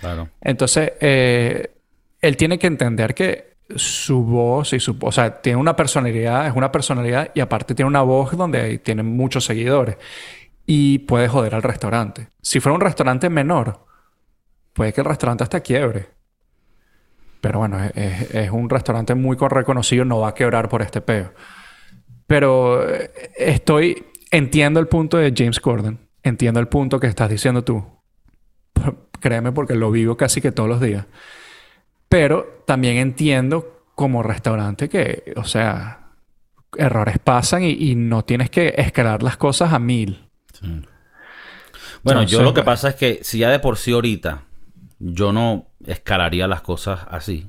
Claro. 0.00 0.30
Entonces, 0.40 0.94
eh, 0.98 1.70
él 2.20 2.36
tiene 2.36 2.58
que 2.58 2.66
entender 2.66 3.14
que 3.14 3.49
su 3.76 4.22
voz 4.24 4.72
y 4.72 4.80
su... 4.80 4.96
O 5.00 5.12
sea, 5.12 5.40
tiene 5.40 5.58
una 5.58 5.76
personalidad, 5.76 6.46
es 6.46 6.54
una 6.54 6.70
personalidad 6.72 7.30
y 7.34 7.40
aparte 7.40 7.74
tiene 7.74 7.88
una 7.88 8.02
voz 8.02 8.36
donde 8.36 8.78
tiene 8.78 9.02
muchos 9.02 9.44
seguidores. 9.44 9.96
Y 10.66 11.00
puede 11.00 11.28
joder 11.28 11.54
al 11.54 11.62
restaurante. 11.62 12.28
Si 12.42 12.60
fuera 12.60 12.74
un 12.74 12.80
restaurante 12.80 13.28
menor, 13.28 13.84
puede 14.72 14.92
que 14.92 15.00
el 15.00 15.06
restaurante 15.06 15.44
hasta 15.44 15.60
quiebre. 15.60 16.08
Pero 17.40 17.58
bueno, 17.60 17.82
es, 17.82 18.30
es- 18.34 18.50
un 18.50 18.68
restaurante 18.68 19.14
muy 19.14 19.36
con- 19.36 19.50
reconocido, 19.50 20.04
no 20.04 20.20
va 20.20 20.28
a 20.28 20.34
quebrar 20.34 20.68
por 20.68 20.82
este 20.82 21.00
peo. 21.00 21.32
Pero 22.26 22.88
eh, 22.88 23.10
estoy... 23.36 24.06
Entiendo 24.32 24.78
el 24.78 24.86
punto 24.86 25.16
de 25.16 25.34
James 25.36 25.58
Corden. 25.58 25.98
Entiendo 26.22 26.60
el 26.60 26.68
punto 26.68 27.00
que 27.00 27.08
estás 27.08 27.28
diciendo 27.28 27.64
tú. 27.64 27.84
Créeme 29.18 29.50
porque 29.50 29.74
lo 29.74 29.90
vivo 29.90 30.16
casi 30.16 30.40
que 30.40 30.52
todos 30.52 30.68
los 30.68 30.80
días. 30.80 31.06
Pero 32.10 32.64
también 32.66 32.98
entiendo 32.98 33.84
como 33.94 34.22
restaurante 34.22 34.90
que, 34.90 35.32
o 35.36 35.44
sea, 35.44 36.10
errores 36.76 37.18
pasan 37.18 37.62
y, 37.64 37.70
y 37.70 37.94
no 37.94 38.24
tienes 38.24 38.50
que 38.50 38.74
escalar 38.76 39.22
las 39.22 39.38
cosas 39.38 39.72
a 39.72 39.78
mil. 39.78 40.28
Sí. 40.52 40.82
Bueno, 42.02 42.22
yo 42.24 42.42
lo 42.42 42.52
que 42.52 42.62
pasa 42.62 42.90
es 42.90 42.94
que 42.96 43.20
si 43.22 43.38
ya 43.38 43.50
de 43.50 43.58
por 43.58 43.76
sí 43.76 43.92
ahorita 43.92 44.42
yo 44.98 45.32
no 45.32 45.68
escalaría 45.86 46.46
las 46.46 46.60
cosas 46.62 47.00
así. 47.10 47.48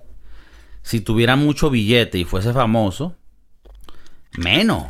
Si 0.82 1.02
tuviera 1.02 1.36
mucho 1.36 1.70
billete 1.70 2.18
y 2.18 2.24
fuese 2.24 2.54
famoso, 2.54 3.16
menos. 4.38 4.88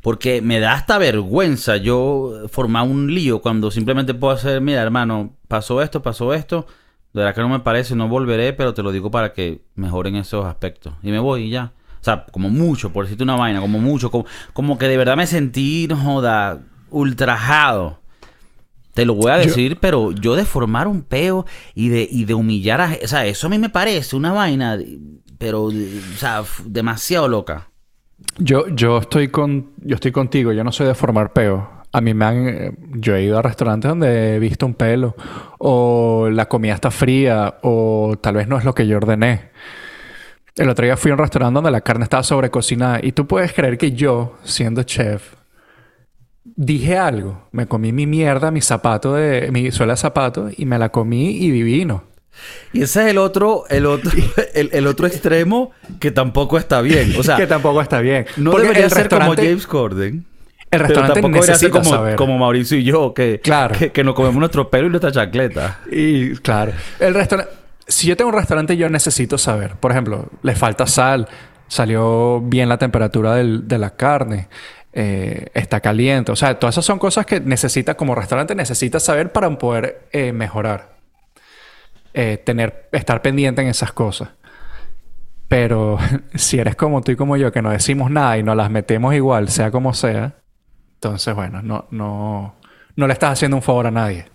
Porque 0.00 0.42
me 0.42 0.60
da 0.60 0.74
hasta 0.74 0.98
vergüenza 0.98 1.76
yo 1.76 2.46
formar 2.50 2.84
un 2.84 3.14
lío 3.14 3.40
cuando 3.40 3.70
simplemente 3.70 4.14
puedo 4.14 4.34
hacer, 4.34 4.60
mira 4.60 4.82
hermano, 4.82 5.36
pasó 5.48 5.82
esto, 5.82 6.02
pasó 6.02 6.34
esto, 6.34 6.66
de 7.14 7.20
verdad 7.20 7.34
que 7.34 7.40
no 7.40 7.48
me 7.48 7.60
parece, 7.60 7.94
no 7.96 8.08
volveré, 8.08 8.52
pero 8.52 8.74
te 8.74 8.82
lo 8.82 8.92
digo 8.92 9.10
para 9.10 9.32
que 9.32 9.62
mejoren 9.76 10.16
esos 10.16 10.44
aspectos. 10.44 10.92
Y 11.02 11.10
me 11.10 11.18
voy 11.20 11.44
y 11.44 11.50
ya. 11.50 11.72
O 12.00 12.04
sea, 12.04 12.26
como 12.30 12.50
mucho, 12.50 12.92
por 12.92 13.04
decirte 13.06 13.24
una 13.24 13.36
vaina, 13.36 13.60
como 13.62 13.78
mucho, 13.78 14.10
como, 14.10 14.26
como 14.52 14.76
que 14.76 14.88
de 14.88 14.96
verdad 14.98 15.16
me 15.16 15.26
sentí, 15.26 15.86
no 15.88 15.96
joda, 15.96 16.60
ultrajado. 16.90 18.00
Te 18.92 19.04
lo 19.06 19.14
voy 19.14 19.30
a 19.32 19.38
Yo- 19.40 19.46
decir, 19.46 19.78
pero 19.80 20.12
yo 20.12 20.36
de 20.36 20.44
formar 20.44 20.86
un 20.86 21.02
peo 21.02 21.46
y 21.74 21.88
de, 21.88 22.06
y 22.10 22.26
de 22.26 22.34
humillar 22.34 22.80
a... 22.80 22.96
O 23.02 23.08
sea, 23.08 23.24
eso 23.26 23.46
a 23.46 23.50
mí 23.50 23.58
me 23.58 23.68
parece 23.70 24.16
una 24.16 24.32
vaina, 24.32 24.78
pero, 25.38 25.64
o 25.64 25.72
sea, 26.18 26.42
demasiado 26.66 27.26
loca. 27.28 27.70
Yo, 28.38 28.68
yo 28.68 28.98
estoy 28.98 29.28
con, 29.28 29.72
yo 29.78 29.94
estoy 29.94 30.12
contigo, 30.12 30.52
yo 30.52 30.64
no 30.64 30.72
soy 30.72 30.86
de 30.86 30.94
formar 30.94 31.32
peo. 31.32 31.68
A 31.92 32.00
mí 32.00 32.14
me 32.14 32.24
han, 32.24 32.48
eh, 32.48 32.72
yo 32.94 33.14
he 33.14 33.22
ido 33.22 33.38
a 33.38 33.42
restaurantes 33.42 33.88
donde 33.88 34.34
he 34.34 34.38
visto 34.40 34.66
un 34.66 34.74
pelo, 34.74 35.14
o 35.58 36.28
la 36.30 36.46
comida 36.46 36.74
está 36.74 36.90
fría, 36.90 37.58
o 37.62 38.16
tal 38.20 38.34
vez 38.34 38.48
no 38.48 38.58
es 38.58 38.64
lo 38.64 38.74
que 38.74 38.86
yo 38.86 38.96
ordené. 38.96 39.50
El 40.56 40.68
otro 40.68 40.84
día 40.84 40.96
fui 40.96 41.10
a 41.10 41.14
un 41.14 41.18
restaurante 41.18 41.54
donde 41.54 41.70
la 41.70 41.80
carne 41.80 42.04
estaba 42.04 42.22
sobrecocinada, 42.22 42.98
y 43.02 43.12
tú 43.12 43.26
puedes 43.26 43.52
creer 43.52 43.78
que 43.78 43.92
yo, 43.92 44.36
siendo 44.42 44.82
chef, 44.82 45.34
dije 46.44 46.98
algo. 46.98 47.48
Me 47.52 47.66
comí 47.66 47.92
mi 47.92 48.06
mierda, 48.06 48.50
mi 48.50 48.60
zapato 48.60 49.14
de, 49.14 49.50
mi 49.52 49.70
suela 49.70 49.92
de 49.92 49.98
zapato, 49.98 50.50
y 50.56 50.66
me 50.66 50.78
la 50.78 50.88
comí 50.90 51.36
y 51.36 51.50
divino. 51.50 52.13
Y 52.72 52.82
ese 52.82 53.02
es 53.04 53.10
el 53.10 53.18
otro, 53.18 53.64
el 53.68 53.86
otro, 53.86 54.10
el, 54.54 54.70
el 54.72 54.86
otro 54.86 55.06
extremo 55.06 55.72
que 56.00 56.10
tampoco 56.10 56.58
está 56.58 56.80
bien. 56.80 57.14
O 57.18 57.22
sea, 57.22 57.36
que 57.38 57.46
tampoco 57.46 57.80
está 57.80 58.00
bien. 58.00 58.26
no 58.36 58.50
Porque 58.50 58.68
debería 58.68 58.90
ser 58.90 59.08
como 59.08 59.34
James 59.34 59.66
Corden. 59.66 60.24
El 60.70 60.78
Pero 60.80 60.84
restaurante 60.88 61.20
tampoco 61.20 61.34
debería 61.34 61.54
ser 61.56 61.68
necesita 61.70 61.78
como, 61.78 61.90
saber. 61.90 62.16
como 62.16 62.38
Mauricio 62.38 62.76
y 62.78 62.82
yo, 62.84 63.14
que, 63.14 63.40
Claro. 63.40 63.76
que, 63.78 63.92
que 63.92 64.02
nos 64.02 64.14
comemos 64.14 64.38
nuestro 64.40 64.70
pelo 64.70 64.88
y 64.88 64.90
nuestra 64.90 65.12
chancleta. 65.12 65.80
Y 65.90 66.30
claro, 66.36 66.72
el 66.98 67.14
restaurante. 67.14 67.52
Si 67.86 68.06
yo 68.08 68.16
tengo 68.16 68.30
un 68.30 68.36
restaurante, 68.36 68.76
yo 68.76 68.88
necesito 68.88 69.38
saber. 69.38 69.76
Por 69.76 69.92
ejemplo, 69.92 70.28
le 70.42 70.56
falta 70.56 70.86
sal, 70.86 71.28
salió 71.68 72.40
bien 72.40 72.68
la 72.68 72.78
temperatura 72.78 73.34
del- 73.36 73.68
de 73.68 73.78
la 73.78 73.90
carne, 73.90 74.48
eh, 74.92 75.46
está 75.54 75.80
caliente. 75.80 76.32
O 76.32 76.36
sea, 76.36 76.58
todas 76.58 76.74
esas 76.74 76.86
son 76.86 76.98
cosas 76.98 77.26
que 77.26 77.40
necesita 77.40 77.94
como 77.94 78.14
restaurante, 78.14 78.54
necesita 78.54 78.98
saber 78.98 79.30
para 79.32 79.50
poder 79.58 80.08
eh, 80.12 80.32
mejorar. 80.32 80.93
Eh, 82.16 82.40
tener, 82.44 82.88
estar 82.92 83.22
pendiente 83.22 83.60
en 83.60 83.68
esas 83.68 83.92
cosas. 83.92 84.30
Pero 85.48 85.98
si 86.34 86.58
eres 86.58 86.76
como 86.76 87.02
tú 87.02 87.12
y 87.12 87.16
como 87.16 87.36
yo, 87.36 87.52
que 87.52 87.60
no 87.60 87.70
decimos 87.70 88.10
nada 88.10 88.38
y 88.38 88.42
nos 88.42 88.56
las 88.56 88.70
metemos 88.70 89.14
igual, 89.14 89.48
sea 89.48 89.70
como 89.70 89.92
sea, 89.94 90.36
entonces, 90.94 91.34
bueno, 91.34 91.60
no, 91.60 91.86
no, 91.90 92.54
no 92.96 93.06
le 93.06 93.12
estás 93.12 93.32
haciendo 93.32 93.56
un 93.56 93.62
favor 93.62 93.88
a 93.88 93.90
nadie. 93.90 94.26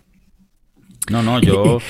No, 1.09 1.23
no, 1.23 1.39
yo... 1.39 1.79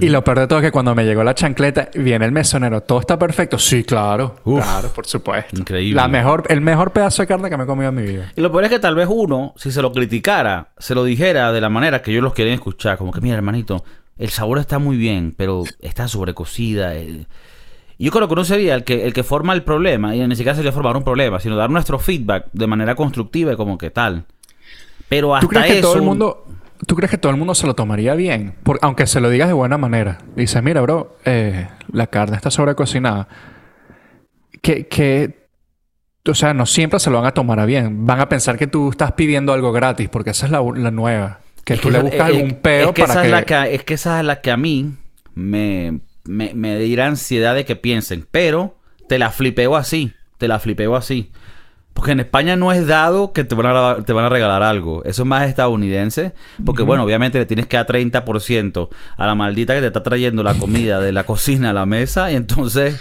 Y 0.00 0.08
lo 0.08 0.24
peor 0.24 0.40
de 0.40 0.46
todo 0.48 0.58
es 0.58 0.64
que 0.64 0.72
cuando 0.72 0.92
me 0.92 1.04
llegó 1.04 1.22
la 1.22 1.36
chancleta, 1.36 1.88
viene 1.94 2.24
el 2.24 2.32
mesonero, 2.32 2.80
todo 2.80 2.98
está 2.98 3.16
perfecto. 3.16 3.60
Sí, 3.60 3.84
claro. 3.84 4.34
Uf. 4.42 4.60
claro, 4.60 4.88
por 4.88 5.06
supuesto. 5.06 5.56
Increíble. 5.56 5.94
La 5.94 6.08
mejor, 6.08 6.42
el 6.48 6.60
mejor 6.60 6.90
pedazo 6.90 7.22
de 7.22 7.28
carne 7.28 7.48
que 7.48 7.56
me 7.56 7.62
he 7.62 7.66
comido 7.66 7.90
en 7.90 7.94
mi 7.94 8.02
vida. 8.02 8.32
Y 8.34 8.40
lo 8.40 8.50
peor 8.50 8.64
es 8.64 8.70
que 8.70 8.80
tal 8.80 8.96
vez 8.96 9.06
uno, 9.08 9.54
si 9.56 9.70
se 9.70 9.80
lo 9.82 9.92
criticara, 9.92 10.70
se 10.78 10.96
lo 10.96 11.04
dijera 11.04 11.52
de 11.52 11.60
la 11.60 11.68
manera 11.68 12.02
que 12.02 12.10
ellos 12.10 12.24
los 12.24 12.34
quieren 12.34 12.54
escuchar. 12.54 12.98
Como 12.98 13.12
que, 13.12 13.20
mira, 13.20 13.36
hermanito, 13.36 13.84
el 14.18 14.30
sabor 14.30 14.58
está 14.58 14.78
muy 14.78 14.96
bien, 14.96 15.34
pero 15.36 15.64
está 15.80 16.08
sobrecocida. 16.08 16.94
eh". 16.96 17.26
Y 17.98 18.04
yo 18.06 18.10
creo 18.10 18.26
que 18.26 18.32
uno 18.34 18.44
sería 18.44 18.74
el 18.74 18.84
que, 18.84 19.04
el 19.06 19.12
que 19.12 19.22
forma 19.22 19.52
el 19.52 19.62
problema. 19.62 20.14
Y 20.16 20.26
ni 20.26 20.34
siquiera 20.36 20.56
sería 20.56 20.72
formar 20.72 20.96
un 20.96 21.04
problema, 21.04 21.38
sino 21.40 21.56
dar 21.56 21.70
nuestro 21.70 21.98
feedback 21.98 22.46
de 22.52 22.66
manera 22.66 22.94
constructiva 22.94 23.52
y 23.52 23.56
como 23.56 23.78
que 23.78 23.90
tal. 23.90 24.24
Pero 25.08 25.34
hasta 25.34 25.46
¿Tú 25.46 25.48
crees 25.48 25.66
que 25.66 25.78
eso... 25.78 25.88
todo 25.88 25.96
el 25.96 26.02
mundo, 26.02 26.44
¿Tú 26.86 26.96
crees 26.96 27.10
que 27.10 27.18
todo 27.18 27.30
el 27.30 27.38
mundo 27.38 27.54
se 27.54 27.66
lo 27.66 27.74
tomaría 27.74 28.14
bien? 28.14 28.54
Por- 28.62 28.78
aunque 28.82 29.06
se 29.06 29.20
lo 29.20 29.30
digas 29.30 29.48
de 29.48 29.54
buena 29.54 29.78
manera. 29.78 30.18
Dices, 30.34 30.62
mira, 30.62 30.80
bro, 30.80 31.16
eh, 31.24 31.68
la 31.92 32.08
carne 32.08 32.36
está 32.36 32.50
sobrecocinada. 32.50 33.28
Que, 34.60 34.86
que, 34.88 35.46
o 36.26 36.34
sea, 36.34 36.52
no 36.54 36.66
siempre 36.66 36.98
se 36.98 37.10
lo 37.10 37.18
van 37.18 37.26
a 37.26 37.32
tomar 37.32 37.60
a 37.60 37.66
bien. 37.66 38.06
Van 38.06 38.20
a 38.20 38.28
pensar 38.28 38.58
que 38.58 38.66
tú 38.66 38.90
estás 38.90 39.12
pidiendo 39.12 39.52
algo 39.52 39.72
gratis, 39.72 40.08
porque 40.08 40.30
esa 40.30 40.46
es 40.46 40.52
la, 40.52 40.62
la 40.74 40.90
nueva. 40.90 41.40
Que 41.64 41.74
Es 41.74 41.80
tú 41.80 41.90
le 41.90 42.00
buscas 42.00 42.28
es- 42.30 42.34
algún 42.36 42.50
es 42.50 42.54
peo 42.54 42.94
que 42.94 43.02
para 43.02 43.12
esa 43.14 43.22
que... 43.22 43.26
Es, 43.28 43.32
la 43.32 43.42
que... 43.44 43.74
es 43.74 43.84
que 43.84 43.94
esa 43.94 44.20
es 44.20 44.26
la 44.26 44.40
que 44.40 44.50
a 44.50 44.56
mí 44.56 44.94
me, 45.34 46.00
me, 46.24 46.52
me 46.54 46.78
dirá 46.78 47.06
ansiedad 47.06 47.54
de 47.54 47.64
que 47.64 47.76
piensen. 47.76 48.26
Pero 48.30 48.76
te 49.08 49.18
la 49.18 49.30
flipeo 49.30 49.76
así. 49.76 50.12
Te 50.38 50.48
la 50.48 50.58
flipeo 50.58 50.94
así. 50.96 51.30
Porque 51.94 52.10
en 52.10 52.18
España 52.18 52.56
no 52.56 52.72
es 52.72 52.88
dado 52.88 53.32
que 53.32 53.44
te 53.44 53.54
van 53.54 53.66
a, 53.66 54.04
te 54.04 54.12
van 54.12 54.24
a 54.24 54.28
regalar 54.28 54.64
algo. 54.64 55.04
Eso 55.04 55.22
es 55.22 55.28
más 55.28 55.48
estadounidense. 55.48 56.34
Porque, 56.64 56.82
bueno, 56.82 57.04
obviamente 57.04 57.38
le 57.38 57.46
tienes 57.46 57.68
que 57.68 57.76
dar 57.76 57.86
30% 57.86 58.88
a 59.16 59.26
la 59.26 59.34
maldita 59.36 59.74
que 59.74 59.80
te 59.80 59.86
está 59.86 60.02
trayendo 60.02 60.42
la 60.42 60.54
comida 60.54 60.98
de 61.00 61.12
la 61.12 61.22
cocina 61.26 61.70
a 61.70 61.72
la 61.72 61.86
mesa. 61.86 62.32
Y 62.32 62.34
entonces, 62.34 63.00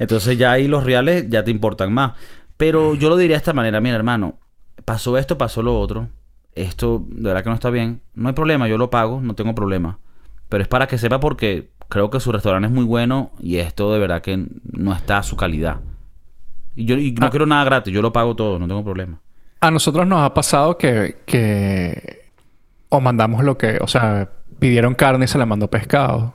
entonces 0.00 0.36
ya 0.38 0.50
ahí 0.50 0.66
los 0.66 0.82
reales 0.82 1.26
ya 1.28 1.44
te 1.44 1.52
importan 1.52 1.92
más. 1.92 2.14
Pero 2.56 2.96
yo 2.96 3.08
lo 3.10 3.16
diría 3.16 3.36
de 3.36 3.38
esta 3.38 3.52
manera. 3.52 3.80
Mira, 3.80 3.94
hermano, 3.94 4.40
pasó 4.84 5.16
esto, 5.18 5.38
pasó 5.38 5.62
lo 5.62 5.78
otro. 5.78 6.08
Esto 6.56 7.04
de 7.08 7.22
verdad 7.22 7.42
que 7.44 7.50
no 7.50 7.54
está 7.54 7.70
bien. 7.70 8.00
No 8.14 8.28
hay 8.28 8.34
problema, 8.34 8.66
yo 8.66 8.78
lo 8.78 8.90
pago, 8.90 9.20
no 9.20 9.34
tengo 9.34 9.54
problema. 9.54 9.98
Pero 10.48 10.62
es 10.62 10.68
para 10.68 10.86
que 10.88 10.98
sepa 10.98 11.20
porque 11.20 11.70
creo 11.88 12.10
que 12.10 12.18
su 12.18 12.32
restaurante 12.32 12.66
es 12.66 12.72
muy 12.72 12.84
bueno 12.84 13.30
y 13.38 13.56
esto 13.58 13.92
de 13.92 13.98
verdad 14.00 14.22
que 14.22 14.44
no 14.72 14.92
está 14.92 15.18
a 15.18 15.22
su 15.22 15.36
calidad. 15.36 15.80
Y 16.74 16.84
yo 16.86 16.96
y 16.96 17.12
no 17.12 17.26
Ah. 17.26 17.30
quiero 17.30 17.46
nada 17.46 17.64
gratis, 17.64 17.92
yo 17.94 18.02
lo 18.02 18.12
pago 18.12 18.34
todo, 18.34 18.58
no 18.58 18.66
tengo 18.66 18.82
problema. 18.82 19.20
A 19.60 19.70
nosotros 19.70 20.06
nos 20.06 20.20
ha 20.22 20.34
pasado 20.34 20.76
que, 20.78 21.18
que 21.26 22.30
o 22.88 23.00
mandamos 23.00 23.44
lo 23.44 23.56
que, 23.58 23.78
o 23.80 23.86
sea, 23.86 24.30
pidieron 24.58 24.94
carne 24.94 25.24
y 25.26 25.28
se 25.28 25.38
le 25.38 25.46
mandó 25.46 25.68
pescado. 25.68 26.34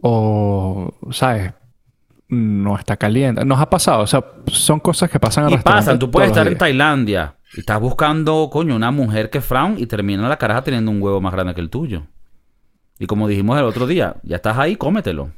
O, 0.00 0.92
¿sabes? 1.10 1.52
No 2.28 2.76
está 2.78 2.96
caliente. 2.96 3.44
Nos 3.44 3.60
ha 3.60 3.68
pasado, 3.68 4.02
o 4.02 4.06
sea, 4.06 4.24
son 4.46 4.80
cosas 4.80 5.10
que 5.10 5.18
pasan 5.20 5.48
en 5.48 5.54
Y 5.54 5.58
pasan, 5.58 5.98
tú 5.98 6.10
puedes 6.10 6.30
estar 6.30 6.46
en. 6.46 6.56
Tailandia 6.56 7.34
y 7.54 7.60
estás 7.60 7.80
buscando, 7.80 8.48
coño, 8.50 8.76
una 8.76 8.90
mujer 8.90 9.30
que 9.30 9.40
frown 9.40 9.76
y 9.78 9.86
termina 9.86 10.28
la 10.28 10.36
caraja 10.36 10.62
teniendo 10.62 10.90
un 10.90 11.02
huevo 11.02 11.20
más 11.20 11.32
grande 11.32 11.54
que 11.54 11.60
el 11.60 11.70
tuyo. 11.70 12.04
Y 12.98 13.06
como 13.06 13.28
dijimos 13.28 13.58
el 13.58 13.64
otro 13.64 13.86
día, 13.86 14.16
ya 14.22 14.36
estás 14.36 14.58
ahí, 14.58 14.76
cómetelo. 14.76 15.30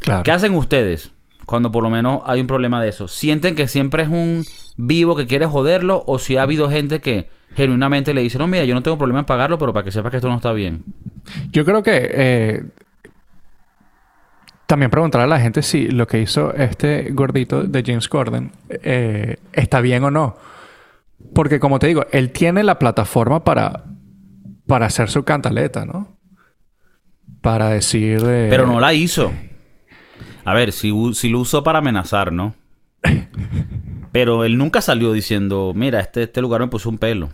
Claro. 0.00 0.22
¿Qué 0.24 0.32
hacen 0.32 0.54
ustedes 0.54 1.12
cuando 1.46 1.72
por 1.72 1.82
lo 1.82 1.90
menos 1.90 2.22
hay 2.26 2.40
un 2.40 2.46
problema 2.46 2.82
de 2.82 2.88
eso? 2.88 3.08
¿Sienten 3.08 3.54
que 3.54 3.68
siempre 3.68 4.02
es 4.02 4.08
un 4.08 4.44
vivo 4.76 5.16
que 5.16 5.26
quiere 5.26 5.46
joderlo? 5.46 6.02
¿O 6.06 6.18
si 6.18 6.36
ha 6.36 6.42
habido 6.42 6.68
gente 6.68 7.00
que 7.00 7.30
genuinamente 7.54 8.12
le 8.12 8.20
dice, 8.22 8.38
no, 8.38 8.46
mira, 8.46 8.64
yo 8.64 8.74
no 8.74 8.82
tengo 8.82 8.98
problema 8.98 9.20
en 9.20 9.26
pagarlo, 9.26 9.58
pero 9.58 9.72
para 9.72 9.84
que 9.84 9.90
sepas 9.90 10.10
que 10.10 10.16
esto 10.18 10.28
no 10.28 10.36
está 10.36 10.52
bien? 10.52 10.84
Yo 11.50 11.64
creo 11.64 11.82
que 11.82 12.10
eh, 12.12 12.64
también 14.66 14.90
preguntar 14.90 15.22
a 15.22 15.26
la 15.26 15.40
gente 15.40 15.62
si 15.62 15.88
lo 15.88 16.06
que 16.06 16.20
hizo 16.20 16.52
este 16.52 17.10
gordito 17.12 17.62
de 17.62 17.82
James 17.82 18.08
Corden 18.08 18.52
eh, 18.68 19.36
está 19.52 19.80
bien 19.80 20.04
o 20.04 20.10
no. 20.10 20.36
Porque 21.34 21.60
como 21.60 21.78
te 21.78 21.86
digo, 21.88 22.06
él 22.12 22.30
tiene 22.32 22.62
la 22.64 22.78
plataforma 22.78 23.44
para, 23.44 23.84
para 24.66 24.86
hacer 24.86 25.10
su 25.10 25.24
cantaleta, 25.24 25.84
¿no? 25.84 26.16
Para 27.40 27.70
decir... 27.70 28.20
eh, 28.26 28.46
Pero 28.50 28.66
no 28.66 28.80
la 28.80 28.94
hizo. 28.94 29.32
A 30.44 30.54
ver, 30.54 30.72
si, 30.72 30.92
si 31.14 31.28
lo 31.28 31.40
usó 31.40 31.62
para 31.62 31.78
amenazar, 31.78 32.32
¿no? 32.32 32.54
Pero 34.12 34.44
él 34.44 34.56
nunca 34.56 34.80
salió 34.80 35.12
diciendo, 35.12 35.72
mira, 35.74 36.00
este, 36.00 36.24
este 36.24 36.40
lugar 36.40 36.60
me 36.60 36.68
puso 36.68 36.88
un 36.88 36.98
pelo. 36.98 37.28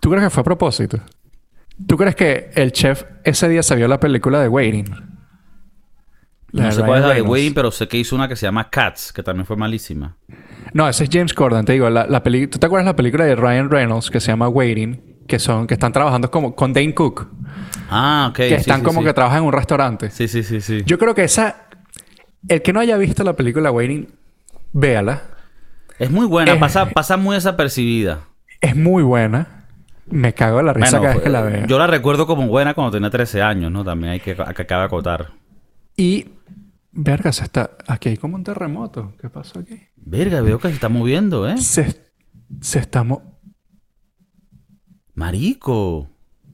¿Tú 0.00 0.10
crees 0.10 0.24
que 0.24 0.30
fue 0.30 0.40
a 0.40 0.44
propósito? 0.44 0.98
¿Tú 1.86 1.96
crees 1.96 2.16
que 2.16 2.50
el 2.54 2.72
chef 2.72 3.04
ese 3.24 3.48
día 3.48 3.62
se 3.62 3.76
vio 3.76 3.86
la 3.88 4.00
película 4.00 4.40
de 4.40 4.48
Waiting? 4.48 4.86
La 6.50 6.64
No 6.64 6.72
sé 6.72 6.82
cuál 6.82 7.00
es 7.02 7.06
la 7.08 7.14
de. 7.14 7.22
Wayne, 7.22 7.52
pero 7.54 7.70
sé 7.70 7.88
que 7.88 7.98
hizo 7.98 8.16
una 8.16 8.26
que 8.28 8.36
se 8.36 8.46
llama 8.46 8.70
Cats, 8.70 9.12
que 9.12 9.22
también 9.22 9.44
fue 9.44 9.56
malísima. 9.56 10.16
No, 10.72 10.88
ese 10.88 11.04
es 11.04 11.10
James 11.12 11.34
Corden, 11.34 11.64
te 11.64 11.72
digo. 11.74 11.90
La, 11.90 12.06
la 12.06 12.22
peli- 12.22 12.46
¿Tú 12.46 12.58
te 12.58 12.66
acuerdas 12.66 12.86
de 12.86 12.92
la 12.92 12.96
película 12.96 13.24
de 13.24 13.36
Ryan 13.36 13.70
Reynolds 13.70 14.10
que 14.10 14.20
se 14.20 14.28
llama 14.28 14.48
Waiting? 14.48 15.00
Que 15.26 15.38
son... 15.38 15.66
Que 15.66 15.74
están 15.74 15.92
trabajando 15.92 16.30
como... 16.30 16.54
Con 16.54 16.72
Dane 16.72 16.94
Cook. 16.94 17.28
Ah, 17.90 18.28
ok. 18.30 18.36
que 18.36 18.54
están 18.54 18.78
sí, 18.80 18.82
como 18.84 19.00
sí. 19.00 19.06
que 19.06 19.12
trabajan 19.12 19.40
en 19.40 19.44
un 19.44 19.52
restaurante. 19.52 20.10
Sí, 20.10 20.26
sí, 20.26 20.42
sí, 20.42 20.60
sí. 20.62 20.82
Yo 20.86 20.98
creo 20.98 21.14
que 21.14 21.24
esa... 21.24 21.66
El 22.48 22.62
que 22.62 22.72
no 22.72 22.80
haya 22.80 22.96
visto 22.96 23.24
la 23.24 23.34
película 23.34 23.70
Waiting, 23.70 24.08
véala. 24.72 25.22
Es 25.98 26.10
muy 26.10 26.24
buena, 26.26 26.58
pasa, 26.58 26.86
pasa 26.90 27.16
muy 27.18 27.34
desapercibida. 27.34 28.20
Es 28.60 28.74
muy 28.76 29.02
buena. 29.02 29.64
Me 30.06 30.32
cago 30.32 30.58
de 30.58 30.64
la 30.64 30.72
risa 30.72 30.98
Bueno, 30.98 31.02
cada 31.02 31.14
vez 31.14 31.22
que 31.24 31.30
la 31.30 31.42
veo. 31.42 31.66
yo 31.66 31.78
la 31.78 31.86
recuerdo 31.88 32.26
como 32.26 32.46
buena 32.46 32.72
cuando 32.72 32.92
tenía 32.92 33.10
13 33.10 33.42
años, 33.42 33.70
¿no? 33.70 33.84
También 33.84 34.12
hay 34.14 34.20
que, 34.20 34.34
que 34.34 34.62
acaba 34.62 34.82
de 34.82 34.86
acotar. 34.86 35.32
Y... 35.98 36.26
Verga, 36.92 37.32
se 37.32 37.44
está... 37.44 37.70
Aquí 37.86 38.08
hay 38.08 38.16
como 38.16 38.36
un 38.36 38.44
terremoto. 38.44 39.12
¿Qué 39.20 39.28
pasó 39.28 39.58
aquí? 39.58 39.78
Verga, 39.96 40.40
veo 40.40 40.58
que 40.58 40.68
se 40.68 40.74
está 40.74 40.88
moviendo, 40.88 41.46
¿eh? 41.48 41.58
Se... 41.58 42.00
Se 42.62 42.78
está... 42.78 43.04
mo- 43.04 43.38
Marico. 45.14 46.08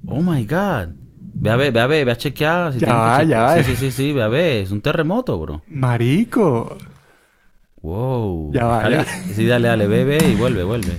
Oh 0.07 0.23
my 0.23 0.45
God. 0.45 0.95
Ve 1.37 1.51
a 1.51 1.57
ver, 1.57 1.73
ve 1.73 1.81
a 1.81 1.87
ver, 1.87 2.05
ve 2.07 2.13
a 2.13 2.17
chequear. 2.17 2.73
si 2.73 2.79
Ya 2.81 3.19
que 3.21 3.27
ya 3.27 3.43
va. 3.43 3.57
Sí, 3.63 3.65
sí, 3.65 3.77
sí, 3.77 3.91
sí, 3.91 4.13
ve 4.13 4.23
a 4.23 4.29
ver. 4.29 4.63
Es 4.63 4.71
un 4.71 4.81
terremoto, 4.81 5.39
bro. 5.39 5.63
Marico. 5.69 6.77
Wow. 7.83 8.53
Ya 8.53 8.65
va, 8.67 8.83
Dale- 8.83 8.97
ya. 8.97 9.05
Sí, 9.35 9.47
dale, 9.47 9.69
dale, 9.69 9.87
ve, 9.87 10.05
ve 10.05 10.19
y 10.33 10.35
vuelve, 10.37 10.65
vuelve. 10.65 10.97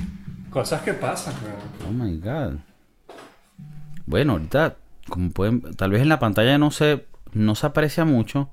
Cosas 0.50 0.82
que 0.84 0.94
pasan, 0.94 1.34
Oh 1.88 1.92
my 1.92 2.18
God. 2.20 2.58
Bueno, 4.06 4.34
ahorita, 4.34 4.76
como 5.10 5.32
pueden, 5.32 5.62
tal 5.76 5.92
vez 5.92 6.02
en 6.02 6.10
la 6.10 6.20
pantalla 6.20 6.58
no 6.58 6.70
se, 6.72 7.06
no 7.36 7.54
se 7.56 7.68
aprecia 7.68 8.06
mucho, 8.06 8.50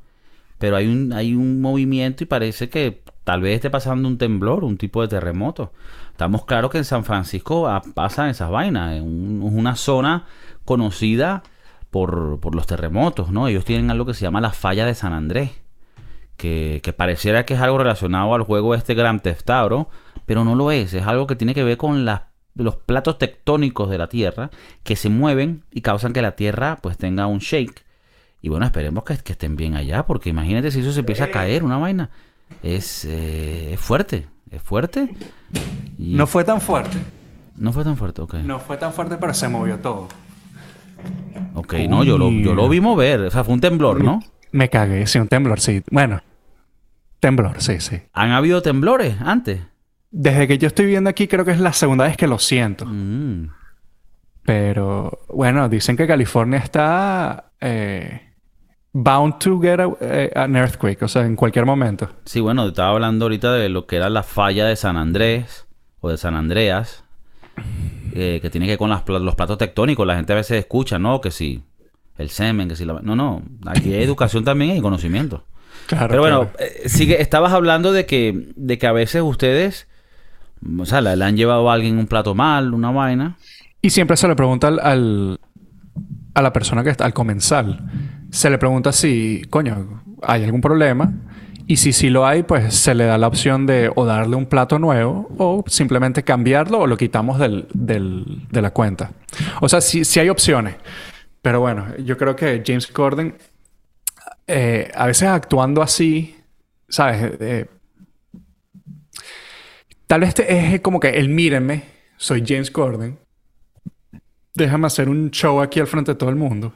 pero 0.58 0.76
hay 0.76 0.86
un, 0.86 1.12
hay 1.12 1.34
un 1.34 1.60
movimiento 1.60 2.22
y 2.24 2.26
parece 2.26 2.68
que 2.68 3.02
tal 3.24 3.40
vez 3.40 3.54
esté 3.56 3.70
pasando 3.70 4.08
un 4.08 4.18
temblor, 4.18 4.64
un 4.64 4.76
tipo 4.76 5.00
de 5.02 5.08
terremoto. 5.08 5.72
Estamos 6.10 6.44
claros 6.44 6.70
que 6.70 6.78
en 6.78 6.84
San 6.84 7.04
Francisco 7.04 7.68
pasan 7.94 8.28
esas 8.30 8.50
vainas, 8.50 8.94
es 8.96 9.02
un- 9.02 9.42
es 9.46 9.52
una 9.52 9.76
zona 9.76 10.24
conocida 10.64 11.42
por, 11.90 12.38
por 12.40 12.54
los 12.54 12.66
terremotos, 12.66 13.30
¿no? 13.30 13.48
Ellos 13.48 13.64
tienen 13.64 13.90
algo 13.90 14.06
que 14.06 14.14
se 14.14 14.22
llama 14.22 14.40
la 14.40 14.52
falla 14.52 14.86
de 14.86 14.94
San 14.94 15.12
Andrés 15.12 15.50
que, 16.36 16.80
que 16.82 16.92
pareciera 16.92 17.44
que 17.44 17.54
es 17.54 17.60
algo 17.60 17.78
relacionado 17.78 18.34
al 18.34 18.42
juego 18.42 18.74
este 18.74 18.94
Grand 18.94 19.20
Theft 19.20 19.48
Auto, 19.50 19.88
pero 20.26 20.44
no 20.44 20.54
lo 20.54 20.70
es. 20.70 20.94
Es 20.94 21.06
algo 21.06 21.26
que 21.26 21.36
tiene 21.36 21.54
que 21.54 21.64
ver 21.64 21.76
con 21.76 22.04
los 22.54 22.76
platos 22.76 23.18
tectónicos 23.18 23.90
de 23.90 23.98
la 23.98 24.08
Tierra 24.08 24.50
que 24.82 24.96
se 24.96 25.08
mueven 25.08 25.64
y 25.70 25.82
causan 25.82 26.12
que 26.12 26.22
la 26.22 26.32
Tierra 26.36 26.78
pues 26.82 26.96
tenga 26.96 27.26
un 27.26 27.38
shake. 27.38 27.84
Y 28.42 28.48
bueno, 28.48 28.66
esperemos 28.66 29.04
que, 29.04 29.16
que 29.18 29.32
estén 29.32 29.56
bien 29.56 29.76
allá, 29.76 30.04
porque 30.04 30.28
imagínate 30.30 30.70
si 30.70 30.80
eso 30.80 30.92
se 30.92 31.00
empieza 31.00 31.24
a 31.24 31.30
caer, 31.30 31.62
una 31.64 31.78
vaina. 31.78 32.10
Es, 32.62 33.04
eh, 33.04 33.72
es 33.72 33.80
fuerte, 33.80 34.26
es 34.50 34.60
fuerte. 34.60 35.08
Y 35.96 36.14
No 36.16 36.26
fue 36.26 36.44
tan 36.44 36.60
fuerte. 36.60 36.98
no 37.56 37.72
fue 37.72 37.84
tan 37.84 37.96
fuerte, 37.96 38.20
ok. 38.20 38.34
No 38.44 38.58
fue 38.58 38.76
tan 38.76 38.92
fuerte, 38.92 39.16
pero 39.16 39.32
se 39.32 39.48
movió 39.48 39.78
todo. 39.78 40.08
Ok, 41.54 41.74
no, 41.88 42.02
yo 42.04 42.18
lo, 42.18 42.30
yo 42.30 42.54
lo 42.54 42.68
vi 42.68 42.80
mover. 42.80 43.20
O 43.20 43.30
sea, 43.30 43.44
fue 43.44 43.54
un 43.54 43.60
temblor, 43.60 44.02
¿no? 44.02 44.20
Me 44.50 44.68
cagué, 44.68 45.06
sí, 45.06 45.18
un 45.18 45.28
temblor, 45.28 45.60
sí. 45.60 45.82
Bueno, 45.90 46.20
temblor, 47.20 47.62
sí, 47.62 47.80
sí. 47.80 48.02
¿Han 48.12 48.32
habido 48.32 48.60
temblores 48.60 49.16
antes? 49.20 49.60
Desde 50.10 50.46
que 50.48 50.58
yo 50.58 50.66
estoy 50.66 50.86
viendo 50.86 51.08
aquí, 51.08 51.28
creo 51.28 51.44
que 51.44 51.52
es 51.52 51.60
la 51.60 51.72
segunda 51.72 52.04
vez 52.04 52.16
que 52.16 52.26
lo 52.26 52.38
siento. 52.38 52.84
Mm. 52.86 53.48
Pero 54.44 55.20
bueno, 55.28 55.68
dicen 55.68 55.96
que 55.96 56.06
California 56.06 56.58
está 56.58 57.52
eh, 57.60 58.31
bound 58.92 59.38
to 59.38 59.58
get 59.60 59.80
a- 59.80 59.96
eh, 60.00 60.30
an 60.34 60.54
earthquake, 60.56 61.02
o 61.02 61.08
sea, 61.08 61.24
en 61.24 61.36
cualquier 61.36 61.64
momento. 61.66 62.10
Sí, 62.24 62.40
bueno, 62.40 62.66
estaba 62.66 62.90
hablando 62.90 63.24
ahorita 63.24 63.52
de 63.52 63.68
lo 63.68 63.86
que 63.86 63.96
era 63.96 64.10
la 64.10 64.22
falla 64.22 64.66
de 64.66 64.76
San 64.76 64.96
Andrés 64.96 65.66
o 66.00 66.10
de 66.10 66.16
San 66.18 66.34
Andreas, 66.34 67.04
eh, 68.14 68.38
que 68.42 68.50
tiene 68.50 68.66
que 68.66 68.72
ver 68.72 68.78
con 68.78 68.90
las 68.90 69.06
los 69.08 69.34
platos 69.34 69.58
tectónicos. 69.58 70.06
La 70.06 70.16
gente 70.16 70.32
a 70.32 70.36
veces 70.36 70.58
escucha, 70.58 70.98
¿no? 70.98 71.20
Que 71.20 71.30
si 71.30 71.62
el 72.18 72.28
semen, 72.30 72.68
que 72.68 72.76
si 72.76 72.84
la... 72.84 73.00
No, 73.02 73.16
no, 73.16 73.42
aquí 73.66 73.94
hay 73.94 74.02
educación 74.02 74.44
también 74.44 74.76
y 74.76 74.80
conocimiento. 74.82 75.44
Claro. 75.86 76.08
Pero 76.08 76.20
bueno, 76.22 76.50
claro. 76.50 76.58
eh, 76.84 76.88
sigue, 76.88 77.20
estabas 77.22 77.52
hablando 77.52 77.92
de 77.92 78.04
que, 78.06 78.48
de 78.56 78.78
que 78.78 78.86
a 78.86 78.92
veces 78.92 79.22
ustedes, 79.22 79.88
o 80.78 80.84
sea, 80.84 81.00
le, 81.00 81.16
le 81.16 81.24
han 81.24 81.36
llevado 81.36 81.70
a 81.70 81.74
alguien 81.74 81.98
un 81.98 82.06
plato 82.06 82.34
mal, 82.34 82.74
una 82.74 82.90
vaina. 82.90 83.36
Y 83.80 83.90
siempre 83.90 84.16
se 84.16 84.28
le 84.28 84.36
pregunta 84.36 84.68
al, 84.68 84.78
al- 84.80 85.40
a 86.34 86.42
la 86.42 86.52
persona 86.52 86.84
que 86.84 86.90
está, 86.90 87.04
al 87.04 87.12
comensal, 87.14 87.80
se 88.32 88.48
le 88.50 88.56
pregunta 88.58 88.92
si, 88.92 89.42
coño, 89.50 90.02
hay 90.22 90.42
algún 90.44 90.60
problema. 90.62 91.12
Y 91.66 91.76
si 91.76 91.92
sí 91.92 92.10
lo 92.10 92.26
hay, 92.26 92.42
pues 92.42 92.74
se 92.74 92.94
le 92.94 93.04
da 93.04 93.16
la 93.18 93.28
opción 93.28 93.66
de 93.66 93.90
o 93.94 94.04
darle 94.04 94.34
un 94.36 94.46
plato 94.46 94.78
nuevo 94.78 95.28
o 95.38 95.62
simplemente 95.68 96.24
cambiarlo 96.24 96.80
o 96.80 96.86
lo 96.86 96.96
quitamos 96.96 97.38
del, 97.38 97.68
del- 97.72 98.48
de 98.50 98.62
la 98.62 98.72
cuenta. 98.72 99.12
O 99.60 99.68
sea, 99.68 99.80
sí, 99.80 100.04
sí 100.04 100.18
hay 100.18 100.28
opciones. 100.28 100.74
Pero 101.40 101.60
bueno, 101.60 101.86
yo 101.98 102.16
creo 102.16 102.34
que 102.34 102.62
James 102.66 102.86
Corden, 102.88 103.36
eh, 104.46 104.90
a 104.94 105.06
veces 105.06 105.28
actuando 105.28 105.82
así, 105.82 106.36
¿sabes? 106.88 107.32
Eh, 107.40 107.66
tal 110.06 110.20
vez 110.20 110.34
es 110.40 110.80
como 110.80 111.00
que 111.00 111.10
el 111.10 111.28
mírenme, 111.28 111.82
soy 112.16 112.42
James 112.46 112.70
Corden, 112.70 113.18
déjame 114.54 114.86
hacer 114.86 115.08
un 115.08 115.30
show 115.30 115.60
aquí 115.60 115.80
al 115.80 115.86
frente 115.86 116.12
de 116.12 116.18
todo 116.18 116.30
el 116.30 116.36
mundo. 116.36 116.72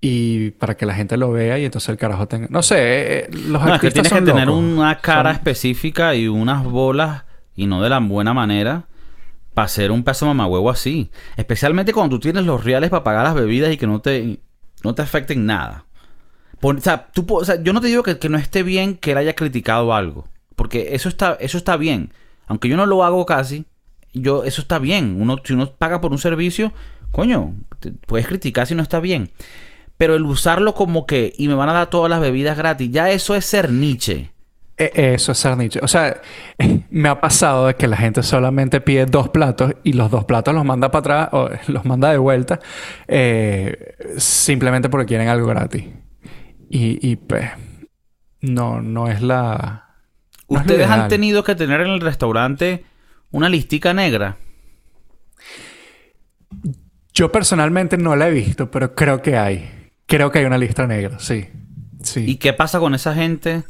Y 0.00 0.50
para 0.52 0.76
que 0.76 0.86
la 0.86 0.94
gente 0.94 1.16
lo 1.16 1.32
vea 1.32 1.58
y 1.58 1.64
entonces 1.64 1.88
el 1.88 1.96
carajo 1.96 2.28
tenga... 2.28 2.46
No 2.50 2.62
sé, 2.62 2.76
eh, 2.76 3.18
eh, 3.18 3.28
los 3.32 3.62
No, 3.64 3.74
es 3.74 3.80
que 3.80 3.86
artistas 3.88 3.92
tienes 4.08 4.12
que 4.12 4.20
tener 4.32 4.46
locos. 4.46 4.62
una 4.62 4.98
cara 5.00 5.30
Son- 5.30 5.36
específica 5.36 6.14
y 6.14 6.28
unas 6.28 6.64
bolas 6.64 7.24
y 7.54 7.66
no 7.66 7.82
de 7.82 7.88
la 7.88 7.98
buena 7.98 8.34
manera 8.34 8.84
para 9.54 9.68
ser 9.68 9.90
un 9.90 10.04
peso 10.04 10.26
mamagüevo 10.26 10.70
así. 10.70 11.10
Especialmente 11.36 11.92
cuando 11.94 12.16
tú 12.16 12.20
tienes 12.20 12.44
los 12.44 12.62
reales 12.62 12.90
para 12.90 13.02
pagar 13.04 13.24
las 13.24 13.34
bebidas 13.34 13.72
y 13.72 13.78
que 13.78 13.86
no 13.86 14.00
te, 14.00 14.38
no 14.84 14.94
te 14.94 15.02
afecten 15.02 15.46
nada. 15.46 15.86
O, 16.60 16.76
sea, 16.78 17.06
tú, 17.12 17.24
o 17.30 17.44
sea, 17.44 17.62
yo 17.62 17.72
no 17.72 17.80
te 17.80 17.86
digo 17.88 18.02
que, 18.02 18.18
que 18.18 18.28
no 18.28 18.36
esté 18.38 18.62
bien 18.62 18.96
que 18.96 19.12
él 19.12 19.18
haya 19.18 19.34
criticado 19.34 19.94
algo. 19.94 20.28
Porque 20.56 20.94
eso 20.94 21.08
está, 21.08 21.36
eso 21.40 21.56
está 21.58 21.76
bien. 21.78 22.12
Aunque 22.46 22.68
yo 22.68 22.76
no 22.76 22.86
lo 22.86 23.02
hago 23.02 23.24
casi, 23.24 23.64
yo, 24.12 24.44
eso 24.44 24.60
está 24.60 24.78
bien. 24.78 25.16
Uno, 25.20 25.36
si 25.42 25.54
uno 25.54 25.70
paga 25.72 26.00
por 26.02 26.12
un 26.12 26.18
servicio, 26.18 26.72
coño, 27.12 27.54
te- 27.80 27.92
puedes 27.92 28.26
criticar 28.26 28.66
si 28.66 28.74
no 28.74 28.82
está 28.82 29.00
bien. 29.00 29.30
Pero 29.96 30.14
el 30.14 30.24
usarlo 30.24 30.74
como 30.74 31.06
que, 31.06 31.32
y 31.36 31.48
me 31.48 31.54
van 31.54 31.68
a 31.68 31.72
dar 31.72 31.90
todas 31.90 32.10
las 32.10 32.20
bebidas 32.20 32.56
gratis, 32.56 32.90
ya 32.90 33.10
eso 33.10 33.34
es 33.34 33.44
ser 33.46 33.70
Nietzsche. 33.70 34.30
Eh, 34.78 35.14
Eso 35.14 35.32
es 35.32 35.38
ser 35.38 35.56
nicho. 35.56 35.80
O 35.82 35.88
sea, 35.88 36.20
me 36.90 37.08
ha 37.08 37.20
pasado 37.20 37.66
de 37.66 37.74
que 37.74 37.88
la 37.88 37.96
gente 37.96 38.22
solamente 38.22 38.80
pide 38.80 39.06
dos 39.06 39.30
platos 39.30 39.74
y 39.82 39.94
los 39.94 40.10
dos 40.10 40.24
platos 40.24 40.54
los 40.54 40.64
manda 40.64 40.90
para 40.90 41.00
atrás 41.24 41.28
o 41.32 41.50
los 41.72 41.84
manda 41.84 42.10
de 42.10 42.18
vuelta 42.18 42.60
eh, 43.08 43.94
simplemente 44.18 44.88
porque 44.88 45.06
quieren 45.06 45.28
algo 45.28 45.46
gratis. 45.46 45.84
Y, 46.68 47.10
y 47.10 47.16
pues, 47.16 47.50
no, 48.40 48.82
no 48.82 49.08
es 49.08 49.22
la. 49.22 49.94
no 50.48 50.60
es 50.60 50.66
lo 50.66 50.74
¿Ustedes 50.74 50.90
han 50.90 51.08
tenido 51.08 51.42
que 51.42 51.54
tener 51.54 51.80
en 51.80 51.88
el 51.88 52.00
restaurante 52.00 52.84
una 53.30 53.48
listica 53.48 53.94
negra? 53.94 54.36
Yo 57.14 57.32
personalmente 57.32 57.96
no 57.96 58.14
la 58.14 58.28
he 58.28 58.30
visto, 58.30 58.70
pero 58.70 58.94
creo 58.94 59.22
que 59.22 59.38
hay. 59.38 59.85
Creo 60.06 60.30
que 60.30 60.38
hay 60.40 60.44
una 60.44 60.58
lista 60.58 60.86
negra, 60.86 61.18
sí. 61.18 61.48
Sí. 62.02 62.24
¿Y 62.26 62.36
qué 62.36 62.52
pasa 62.52 62.78
con 62.78 62.94
esa 62.94 63.14
gente? 63.14 63.64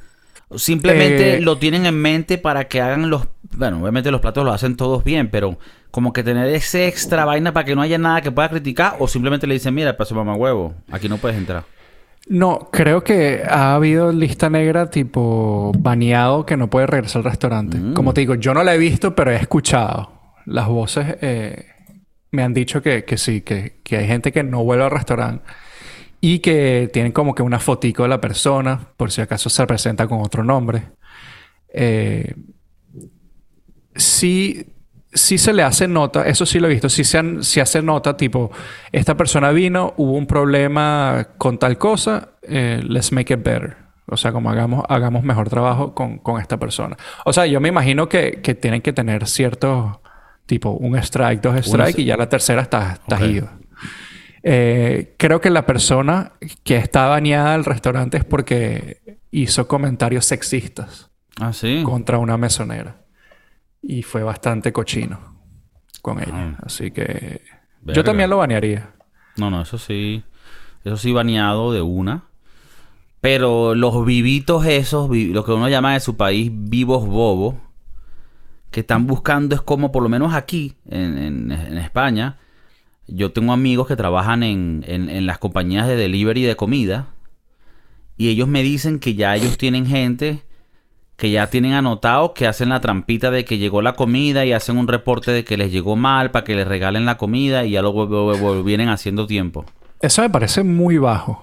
Simplemente 0.55 1.39
Eh, 1.39 1.41
lo 1.41 1.59
tienen 1.59 1.87
en 1.87 2.01
mente 2.01 2.39
para 2.39 2.69
que 2.69 2.81
hagan 2.81 3.11
los... 3.11 3.27
Bueno, 3.57 3.81
obviamente 3.81 4.11
los 4.11 4.21
platos 4.21 4.45
lo 4.45 4.53
hacen 4.53 4.77
todos 4.77 5.03
bien, 5.03 5.29
pero 5.29 5.59
como 5.91 6.13
que 6.13 6.23
tener 6.23 6.47
ese 6.49 6.89
extra 6.89 7.25
vaina 7.25 7.53
para 7.53 7.65
que 7.65 7.75
no 7.75 7.81
haya 7.81 7.99
nada 7.99 8.21
que 8.21 8.31
pueda 8.31 8.51
criticar 8.51 8.97
o 8.99 9.09
simplemente 9.09 9.47
le 9.47 9.55
dicen, 9.55 9.75
mira, 9.75 9.97
paso 9.97 10.15
mamá 10.15 10.35
huevo, 10.35 10.75
aquí 10.93 11.09
no 11.09 11.17
puedes 11.17 11.39
entrar. 11.39 11.65
No, 12.29 12.69
creo 12.73 13.03
que 13.03 13.43
ha 13.49 13.75
habido 13.75 14.13
lista 14.13 14.51
negra 14.51 14.91
tipo 14.91 15.73
baneado 15.79 16.45
que 16.45 16.57
no 16.57 16.69
puede 16.69 16.87
regresar 16.87 17.21
al 17.21 17.31
restaurante. 17.31 17.79
Mm. 17.79 17.95
Como 17.95 18.13
te 18.13 18.21
digo, 18.21 18.35
yo 18.35 18.53
no 18.53 18.63
la 18.63 18.75
he 18.75 18.79
visto, 18.79 19.15
pero 19.15 19.31
he 19.31 19.37
escuchado. 19.37 20.13
Las 20.45 20.67
voces 20.69 21.17
eh, 21.23 21.67
me 22.33 22.43
han 22.43 22.53
dicho 22.53 22.83
que, 22.83 23.05
que 23.05 23.17
sí, 23.17 23.41
que, 23.41 23.81
que 23.83 23.97
hay 23.97 24.07
gente 24.07 24.33
que 24.33 24.43
no 24.43 24.63
vuelve 24.65 24.85
al 24.85 24.91
restaurante 24.91 25.45
y 26.21 26.39
que 26.41 26.91
tienen 26.93 27.13
como 27.13 27.35
que 27.35 27.43
una 27.43 27.59
fotico 27.61 28.03
de 28.05 28.09
la 28.09 28.21
persona, 28.21 28.89
por 28.97 29.11
si 29.13 29.21
acaso 29.21 29.49
se 29.51 29.67
presenta 29.67 30.07
con 30.07 30.21
otro 30.23 30.43
nombre. 30.45 30.83
Eh, 31.73 32.35
sí, 33.95 34.67
sí 35.13 35.39
se 35.39 35.53
le 35.53 35.63
hace 35.63 35.89
nota, 35.89 36.27
eso 36.27 36.47
sí 36.47 36.59
lo 36.61 36.67
he 36.67 36.71
visto, 36.71 36.89
sí 36.89 37.05
se, 37.05 37.19
han- 37.19 37.41
hace 37.41 37.83
nota, 37.83 38.17
tipo, 38.17 38.51
esta 38.93 39.17
persona 39.17 39.51
vino, 39.53 39.95
hubo 39.97 40.13
un 40.13 40.27
problema 40.27 41.29
con 41.39 41.59
tal 41.59 41.79
cosa, 41.79 42.31
eh, 42.43 42.83
let's 42.87 43.13
make 43.13 43.33
it 43.33 43.43
better. 43.43 43.77
O 44.09 44.17
sea, 44.17 44.31
como 44.31 44.51
hagamos, 44.51 44.85
hagamos 44.89 45.25
mejor 45.25 45.49
trabajo 45.49 45.93
con, 45.93 46.19
con 46.19 46.41
esta 46.41 46.59
persona. 46.59 46.97
O 47.25 47.33
sea, 47.33 47.45
yo 47.47 47.61
me 47.61 47.69
imagino 47.69 48.09
que, 48.09 48.41
que 48.41 48.55
tienen 48.55 48.81
que 48.81 48.93
tener 48.93 49.27
ciertos, 49.27 49.99
tipo, 50.47 50.71
un 50.71 50.97
strike, 50.97 51.43
dos 51.43 51.67
strikes, 51.67 52.01
y 52.03 52.05
ya 52.05 52.17
la 52.17 52.29
tercera 52.29 52.63
está, 52.63 52.93
está 52.93 53.17
Ok. 53.17 53.23
ido. 53.23 53.49
Eh, 54.49 55.15
creo 55.19 55.41
que 55.41 55.51
la 55.51 55.67
persona 55.67 56.33
que 56.63 56.77
está 56.77 57.07
bañada 57.09 57.53
del 57.53 57.65
restaurante 57.65 58.17
es 58.19 58.25
porque 58.25 59.19
hizo 59.33 59.67
comentarios 59.67 60.25
sexistas 60.25 61.11
Ah, 61.41 61.53
sí. 61.53 61.83
contra 61.85 62.19
una 62.19 62.37
mesonera. 62.37 63.03
Y 63.83 64.03
fue 64.03 64.23
bastante 64.23 64.73
cochino 64.73 65.19
con 66.01 66.21
ella. 66.21 66.55
Ah. 66.59 66.59
Así 66.65 66.93
que 66.93 67.43
Verga. 67.83 67.97
yo 67.97 68.05
también 68.05 68.31
lo 68.31 68.37
banearía. 68.37 68.93
No, 69.37 69.51
no, 69.51 69.63
eso 69.63 69.79
sí. 69.79 70.23
Eso 70.85 70.97
sí 70.97 71.13
baneado 71.13 71.73
de 71.73 71.83
una. 71.83 72.27
Pero 73.21 73.75
los 73.75 74.07
vivitos 74.07 74.65
esos, 74.67 75.11
lo 75.11 75.45
que 75.45 75.51
uno 75.53 75.69
llama 75.69 75.95
en 75.95 76.01
su 76.01 76.17
país 76.17 76.53
vivos 76.55 77.05
bobos, 77.05 77.57
que 78.71 78.81
están 78.81 79.09
buscando 79.09 79.57
es 79.57 79.61
como, 79.61 79.91
por 79.91 80.05
lo 80.05 80.09
menos 80.09 80.35
aquí, 80.35 80.77
en, 80.89 81.19
en- 81.19 81.51
en 81.53 81.79
España, 81.79 82.39
yo 83.09 83.33
tengo 83.33 83.53
amigos 83.53 83.87
que 83.87 83.97
trabajan 83.97 84.43
en, 84.43 84.85
en- 84.87 85.09
en 85.11 85.27
las 85.27 85.39
compañías 85.39 85.87
de 85.87 85.97
delivery 85.97 86.43
de 86.43 86.57
comida 86.57 87.09
y 88.17 88.29
ellos 88.29 88.49
me 88.49 88.63
dicen 88.63 88.99
que 88.99 89.15
ya 89.15 89.35
ellos 89.37 89.59
tienen 89.59 89.87
gente 89.87 90.43
que 91.17 91.31
ya 91.31 91.47
tienen 91.49 91.73
anotado 91.73 92.35
que 92.35 92.47
hacen 92.47 92.69
la 92.69 92.81
trampita 92.81 93.31
de 93.31 93.45
que 93.47 93.57
llegó 93.59 93.81
la 93.81 93.95
comida 93.95 94.45
y 94.45 94.53
hacen 94.53 94.77
un 94.77 94.87
reporte 94.89 95.31
de 95.31 95.45
que 95.45 95.57
les 95.57 95.73
llegó 95.73 95.97
mal 95.97 96.31
para 96.31 96.45
que 96.45 96.55
les 96.55 96.67
regalen 96.69 97.07
la 97.07 97.17
comida 97.17 97.65
y 97.65 97.71
ya 97.71 97.81
lo 97.83 98.63
vienen 98.65 98.91
haciendo 98.91 99.27
tiempo. 99.27 99.65
Eso 100.03 100.21
me 100.23 100.29
parece 100.31 100.63
muy 100.63 100.99
bajo. 100.99 101.43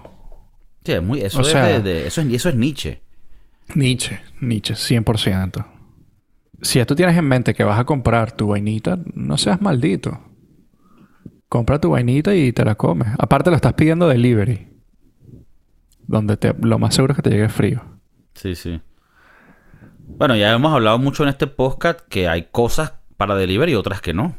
Sí, 0.85 0.91
es 0.91 1.01
muy, 1.01 1.21
eso, 1.21 1.39
O 1.39 1.41
es 1.41 1.47
sea- 1.47 1.65
de- 1.65 1.81
de- 1.81 2.07
eso, 2.07 2.21
es, 2.21 2.31
eso 2.33 2.49
es 2.49 2.55
Nietzsche. 2.55 3.01
Nietzsche, 3.73 4.19
Nietzsche, 4.41 4.75
100%. 4.75 5.65
Si 6.61 6.77
ya 6.79 6.85
tú 6.85 6.93
tienes 6.95 7.17
en 7.17 7.25
mente 7.25 7.53
que 7.55 7.63
vas 7.63 7.79
a 7.79 7.85
comprar 7.85 8.31
tu 8.33 8.47
vainita, 8.49 8.99
no 9.15 9.37
seas 9.39 9.59
maldito. 9.61 10.19
Compra 11.53 11.79
tu 11.79 11.91
vainita 11.91 12.33
y 12.33 12.51
te 12.51 12.65
la 12.65 12.73
comes. 12.73 13.09
Aparte 13.19 13.51
lo 13.51 13.55
estás 13.55 13.73
pidiendo 13.73 14.07
delivery. 14.07 14.69
Donde 16.07 16.35
te, 16.35 16.51
lo 16.59 16.79
más 16.79 16.95
seguro 16.95 17.11
es 17.13 17.17
que 17.17 17.21
te 17.21 17.29
llegue 17.29 17.47
frío. 17.47 17.83
Sí, 18.33 18.55
sí. 18.55 18.81
Bueno, 19.99 20.35
ya 20.35 20.51
hemos 20.51 20.73
hablado 20.73 20.97
mucho 20.97 21.21
en 21.21 21.29
este 21.29 21.45
podcast 21.45 21.99
que 22.09 22.27
hay 22.27 22.47
cosas 22.51 22.93
para 23.17 23.35
delivery 23.35 23.73
y 23.73 23.75
otras 23.75 24.01
que 24.01 24.15
no. 24.15 24.35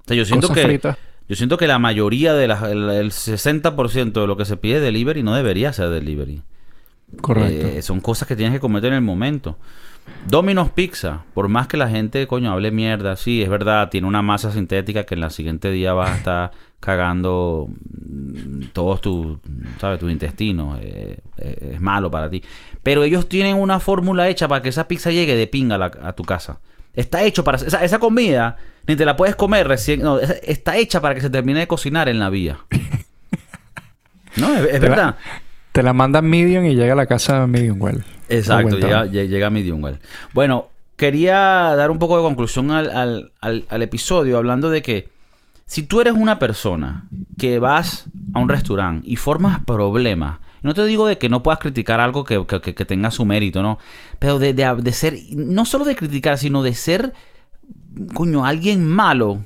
O 0.00 0.04
sea, 0.08 0.16
yo 0.16 0.24
siento 0.24 0.48
Cosas 0.48 0.60
que 0.60 0.68
fritas. 0.68 0.98
yo 1.28 1.36
siento 1.36 1.56
que 1.56 1.68
la 1.68 1.78
mayoría 1.78 2.34
de 2.34 2.48
las 2.48 2.64
el, 2.64 2.90
el 2.90 3.12
60% 3.12 4.20
de 4.20 4.26
lo 4.26 4.36
que 4.36 4.44
se 4.44 4.56
pide 4.56 4.80
delivery 4.80 5.22
no 5.22 5.36
debería 5.36 5.72
ser 5.72 5.88
delivery. 5.90 6.42
Correcto. 7.20 7.68
Eh, 7.68 7.82
son 7.82 8.00
cosas 8.00 8.26
que 8.26 8.34
tienes 8.34 8.54
que 8.54 8.60
cometer 8.60 8.88
en 8.90 8.96
el 8.96 9.02
momento. 9.02 9.56
Domino's 10.26 10.70
Pizza, 10.70 11.22
por 11.34 11.48
más 11.48 11.66
que 11.68 11.76
la 11.76 11.88
gente, 11.88 12.26
coño, 12.26 12.52
hable 12.52 12.70
mierda, 12.70 13.16
sí, 13.16 13.42
es 13.42 13.48
verdad, 13.48 13.88
tiene 13.88 14.06
una 14.06 14.20
masa 14.22 14.50
sintética 14.52 15.04
que 15.04 15.14
en 15.14 15.22
el 15.24 15.30
siguiente 15.30 15.70
día 15.70 15.92
vas 15.94 16.10
a 16.10 16.16
estar 16.16 16.50
cagando 16.80 17.68
mm, 17.68 18.64
todos 18.72 19.00
tus, 19.00 19.38
¿sabes? 19.80 19.98
Tus 19.98 20.10
intestinos. 20.12 20.78
eh, 20.82 21.18
eh, 21.38 21.70
es 21.74 21.80
malo 21.80 22.10
para 22.10 22.28
ti. 22.28 22.42
Pero 22.82 23.04
ellos 23.04 23.28
tienen 23.28 23.56
una 23.56 23.80
fórmula 23.80 24.28
hecha 24.28 24.48
para 24.48 24.62
que 24.62 24.68
esa 24.68 24.86
pizza 24.88 25.10
llegue 25.10 25.34
de 25.34 25.46
pinga 25.46 25.76
a, 25.76 25.78
la- 25.78 25.92
a 26.02 26.12
tu 26.12 26.24
casa. 26.24 26.60
Está 26.94 27.22
hecho 27.22 27.42
para... 27.44 27.58
Esa, 27.58 27.84
esa 27.84 27.98
comida 27.98 28.56
ni 28.86 28.96
te 28.96 29.04
la 29.04 29.16
puedes 29.16 29.36
comer 29.36 29.66
recién... 29.68 30.00
No, 30.02 30.18
está 30.20 30.76
hecha 30.76 31.00
para 31.00 31.14
que 31.14 31.20
se 31.20 31.30
termine 31.30 31.60
de 31.60 31.66
cocinar 31.68 32.08
en 32.08 32.18
la 32.18 32.28
vía. 32.30 32.58
No, 34.36 34.54
es, 34.54 34.72
la- 34.72 34.78
verdad. 34.88 35.16
Te 35.78 35.84
la 35.84 35.92
mandan 35.92 36.26
medium 36.28 36.64
y 36.64 36.74
llega 36.74 36.94
a 36.94 36.96
la 36.96 37.06
casa 37.06 37.46
medium 37.46 37.80
well. 37.80 38.02
Exacto, 38.28 38.62
llega, 38.88 39.04
llega 39.06 39.48
medium 39.48 39.80
well. 39.80 40.00
Bueno, 40.34 40.70
quería 40.96 41.36
dar 41.76 41.92
un 41.92 42.00
poco 42.00 42.16
de 42.16 42.24
conclusión 42.24 42.72
al, 42.72 42.90
al- 42.90 43.30
al- 43.40 43.64
al 43.68 43.82
episodio 43.82 44.38
hablando 44.38 44.70
de 44.70 44.82
que 44.82 45.08
si 45.66 45.84
tú 45.84 46.00
eres 46.00 46.14
una 46.14 46.40
persona 46.40 47.04
que 47.38 47.60
vas 47.60 48.06
a 48.34 48.40
un 48.40 48.48
restaurante 48.48 49.08
y 49.08 49.14
formas 49.14 49.60
problemas, 49.64 50.40
no 50.62 50.74
te 50.74 50.84
digo 50.84 51.06
de 51.06 51.16
que 51.16 51.28
no 51.28 51.44
puedas 51.44 51.60
criticar 51.60 52.00
algo 52.00 52.24
que- 52.24 52.44
que 52.44 52.84
tenga 52.84 53.12
su 53.12 53.24
mérito, 53.24 53.62
¿no? 53.62 53.78
Pero 54.18 54.40
de, 54.40 54.54
de- 54.54 54.74
de 54.82 54.92
ser, 54.92 55.16
no 55.30 55.64
solo 55.64 55.84
de 55.84 55.94
criticar, 55.94 56.38
sino 56.38 56.64
de 56.64 56.74
ser, 56.74 57.12
coño, 58.14 58.44
alguien 58.44 58.84
malo 58.84 59.44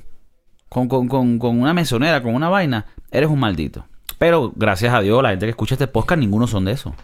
con, 0.67 0.87
con- 0.87 1.07
con- 1.07 1.37
con 1.37 1.61
una 1.61 1.75
mesonera, 1.75 2.23
con 2.23 2.33
una 2.33 2.49
vaina, 2.49 2.87
eres 3.11 3.29
un 3.29 3.39
maldito. 3.39 3.85
Pero 4.23 4.53
gracias 4.55 4.93
a 4.93 5.01
Dios, 5.01 5.21
la 5.21 5.31
gente 5.31 5.47
que 5.47 5.49
escucha 5.49 5.75
este 5.75 5.85
podcast, 5.87 6.17
ninguno 6.17 6.47
son 6.47 6.63
de 6.63 6.71
eso. 6.71 6.95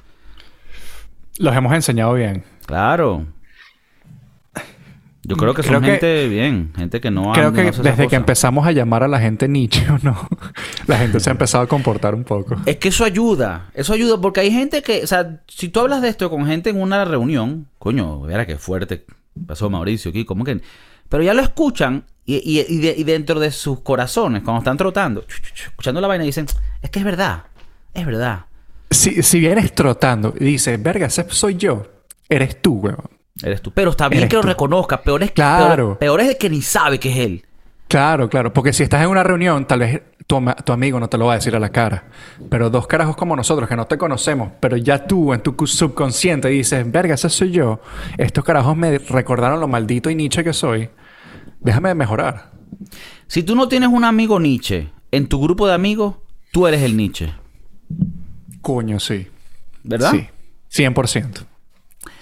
Los 1.38 1.54
hemos 1.54 1.74
enseñado 1.74 2.14
bien. 2.14 2.46
Claro. 2.66 3.26
Yo 5.24 5.36
creo 5.36 5.54
que 5.54 5.62
son 5.62 5.82
Creo 5.82 5.82
que- 5.82 5.92
gente 5.92 6.30
bien, 6.30 6.72
gente 6.78 7.02
que 7.02 7.12
no 7.12 7.34
Creo 7.34 7.52
que 7.52 7.72
desde 7.72 8.08
que 8.08 8.16
empezamos 8.16 8.66
a 8.66 8.72
llamar 8.72 9.04
a 9.04 9.10
la 9.10 9.20
gente 9.20 9.50
Nietzsche 9.50 9.86
o 9.92 10.00
no, 10.02 10.30
la 10.88 10.98
gente 10.98 11.20
se 11.20 11.30
ha 11.30 11.34
empezado 11.34 11.66
a 11.66 11.68
comportar 11.68 12.16
un 12.16 12.24
poco. 12.24 12.56
Es 12.66 12.78
que 12.78 12.88
eso 12.88 13.04
ayuda, 13.04 13.70
eso 13.74 13.92
ayuda 13.92 14.22
porque 14.22 14.40
hay 14.40 14.52
gente 14.52 14.82
que, 14.82 15.04
o 15.04 15.08
sea, 15.08 15.42
si 15.46 15.68
tú 15.68 15.82
hablas 15.82 16.02
de 16.02 16.08
esto 16.08 16.30
con 16.30 16.46
gente 16.46 16.70
en 16.70 16.82
una 16.82 17.04
reunión, 17.04 17.68
coño, 17.80 18.22
verá 18.22 18.46
qué 18.46 18.56
fuerte 18.58 19.06
pasó 19.46 19.70
Mauricio 19.70 20.12
aquí, 20.12 20.24
como 20.24 20.46
que... 20.46 20.62
Pero 21.10 21.24
ya 21.24 21.34
lo 21.34 21.42
escuchan 21.42 22.06
y, 22.26 22.36
y- 22.38 22.66
y 22.68 22.78
de- 22.78 22.96
y 22.98 23.04
dentro 23.04 23.40
de 23.40 23.52
sus 23.52 23.82
corazones, 23.82 24.44
cuando 24.44 24.60
están 24.60 24.78
trotando, 24.78 25.26
escuchando 25.66 26.00
la 26.00 26.08
vaina, 26.08 26.24
dicen, 26.24 26.46
es 26.82 26.90
que 26.90 27.00
es 27.00 27.06
verdad, 27.06 27.44
es 27.94 28.06
verdad. 28.06 28.46
Si, 28.92 29.22
si 29.24 29.40
vienes 29.40 29.74
trotando 29.76 30.34
y 30.40 30.46
dices, 30.46 30.82
verga, 30.82 31.08
ese 31.08 31.26
soy 31.30 31.56
yo, 31.56 31.86
eres 32.28 32.62
tú, 32.62 32.76
weón. 32.80 32.98
Eres 33.42 33.62
tú. 33.62 33.72
Pero 33.72 33.92
está 33.92 34.10
bien 34.10 34.20
Eres 34.24 34.30
que 34.30 34.36
lo 34.36 34.42
reconozca. 34.42 35.02
Peor 35.02 35.24
es, 35.24 35.32
Claro. 35.32 35.98
peor, 35.98 35.98
peor 35.98 36.22
es 36.22 36.28
el 36.30 36.38
que 36.38 36.50
ni 36.50 36.62
sabe 36.62 37.00
que 37.00 37.10
es 37.12 37.18
él. 37.18 37.46
Claro, 37.88 38.30
claro. 38.30 38.52
Porque 38.54 38.74
si 38.74 38.84
estás 38.84 39.02
en 39.04 39.10
una 39.10 39.24
reunión, 39.24 39.66
tal 39.66 39.80
vez 39.80 40.02
tu, 40.28 40.44
tu 40.66 40.74
amigo 40.74 41.00
no 41.00 41.08
te 41.08 41.18
lo 41.18 41.26
va 41.28 41.34
a 41.34 41.36
decir 41.38 41.56
a 41.56 41.60
la 41.60 41.70
cara. 41.70 42.04
Pero 42.50 42.70
dos 42.70 42.86
carajos 42.86 43.16
como 43.16 43.36
nosotros, 43.36 43.68
que 43.70 43.76
no 43.76 43.88
te 43.88 43.98
conocemos, 43.98 44.52
pero 44.60 44.76
ya 44.78 45.08
tú 45.08 45.34
en 45.34 45.42
tu 45.42 45.56
subconsciente 45.66 46.50
dices, 46.50 46.92
verga, 46.92 47.16
ese 47.16 47.30
soy 47.30 47.52
yo. 47.52 47.80
Estos 48.18 48.44
carajos 48.44 48.76
me 48.76 48.98
recordaron 48.98 49.60
lo 49.60 49.68
maldito 49.68 50.10
y 50.10 50.16
niche 50.16 50.44
que 50.44 50.54
soy. 50.54 50.90
Déjame 51.60 51.94
mejorar. 51.96 52.52
Si 53.28 53.44
tú 53.44 53.56
no 53.56 53.68
tienes 53.68 53.90
un 53.90 54.04
amigo 54.04 54.40
Nietzsche 54.40 54.90
en 55.12 55.28
tu 55.28 55.42
grupo 55.42 55.68
de 55.68 55.74
amigos, 55.74 56.16
tú 56.52 56.68
eres 56.68 56.82
el 56.82 56.96
Nietzsche. 56.98 57.34
Coño, 58.62 59.00
sí. 59.00 59.28
¿Verdad? 59.84 60.12
Sí. 60.12 60.84
100%. 60.84 60.94
100%. 60.94 61.46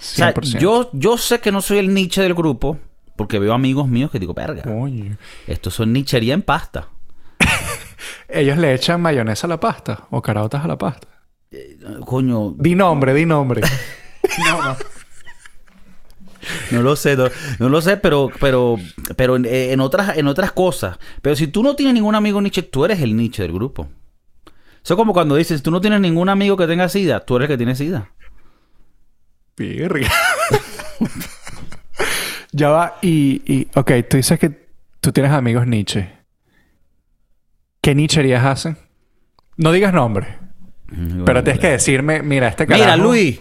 sea, 0.00 0.34
yo, 0.58 0.90
yo 0.92 1.18
sé 1.18 1.40
que 1.40 1.52
no 1.52 1.60
soy 1.60 1.78
el 1.78 1.92
Nietzsche 1.92 2.22
del 2.22 2.34
grupo 2.34 2.78
porque 3.18 3.40
veo 3.40 3.52
amigos 3.52 3.88
míos 3.88 4.12
que 4.12 4.20
digo, 4.20 4.32
verga, 4.32 4.62
Coño. 4.62 5.16
estos 5.48 5.74
son 5.74 5.92
nichería 5.92 6.34
en 6.34 6.42
pasta. 6.42 6.88
Ellos 8.28 8.58
le 8.58 8.72
echan 8.74 9.00
mayonesa 9.00 9.48
a 9.48 9.50
la 9.50 9.58
pasta 9.58 10.06
o 10.10 10.22
caraotas 10.22 10.64
a 10.64 10.68
la 10.68 10.78
pasta. 10.78 11.08
Coño, 12.06 12.54
Di 12.56 12.76
nombre, 12.76 13.12
di 13.14 13.26
nombre. 13.26 13.62
no, 14.38 14.62
no. 14.62 14.76
No 16.70 16.82
lo 16.82 16.96
sé, 16.96 17.16
no, 17.16 17.28
no 17.58 17.68
lo 17.68 17.80
sé, 17.80 17.96
pero, 17.96 18.30
pero, 18.40 18.76
pero 19.16 19.36
en, 19.36 19.46
en 19.46 19.80
otras, 19.80 20.16
en 20.16 20.26
otras 20.26 20.52
cosas. 20.52 20.98
Pero 21.22 21.36
si 21.36 21.48
tú 21.48 21.62
no 21.62 21.76
tienes 21.76 21.94
ningún 21.94 22.14
amigo 22.14 22.40
Nietzsche, 22.40 22.62
tú 22.62 22.84
eres 22.84 23.00
el 23.00 23.16
Nietzsche 23.16 23.42
del 23.42 23.52
grupo. 23.52 23.88
Eso 24.82 24.94
es 24.94 24.96
como 24.96 25.12
cuando 25.12 25.36
dices, 25.36 25.62
tú 25.62 25.70
no 25.70 25.80
tienes 25.80 26.00
ningún 26.00 26.28
amigo 26.28 26.56
que 26.56 26.66
tenga 26.66 26.88
SIDA, 26.88 27.20
tú 27.20 27.36
eres 27.36 27.48
el 27.48 27.54
que 27.54 27.58
tiene 27.58 27.74
SIDA. 27.74 28.10
Verga. 29.56 30.08
ya 32.52 32.70
va. 32.70 32.98
Y, 33.02 33.42
y, 33.44 33.68
ok, 33.74 33.92
tú 34.08 34.16
dices 34.16 34.38
que 34.38 34.68
tú 35.00 35.12
tienes 35.12 35.32
amigos 35.32 35.66
Nietzsche. 35.66 36.10
¿Qué 37.80 37.94
nicherías 37.94 38.44
hacen? 38.44 38.78
No 39.56 39.72
digas 39.72 39.92
nombre. 39.92 40.38
Pero 41.24 41.44
tienes 41.44 41.60
que 41.60 41.68
decirme, 41.68 42.22
mira, 42.22 42.48
este 42.48 42.66
carajo... 42.66 42.84
Mira, 42.84 42.96
Luis. 42.96 43.40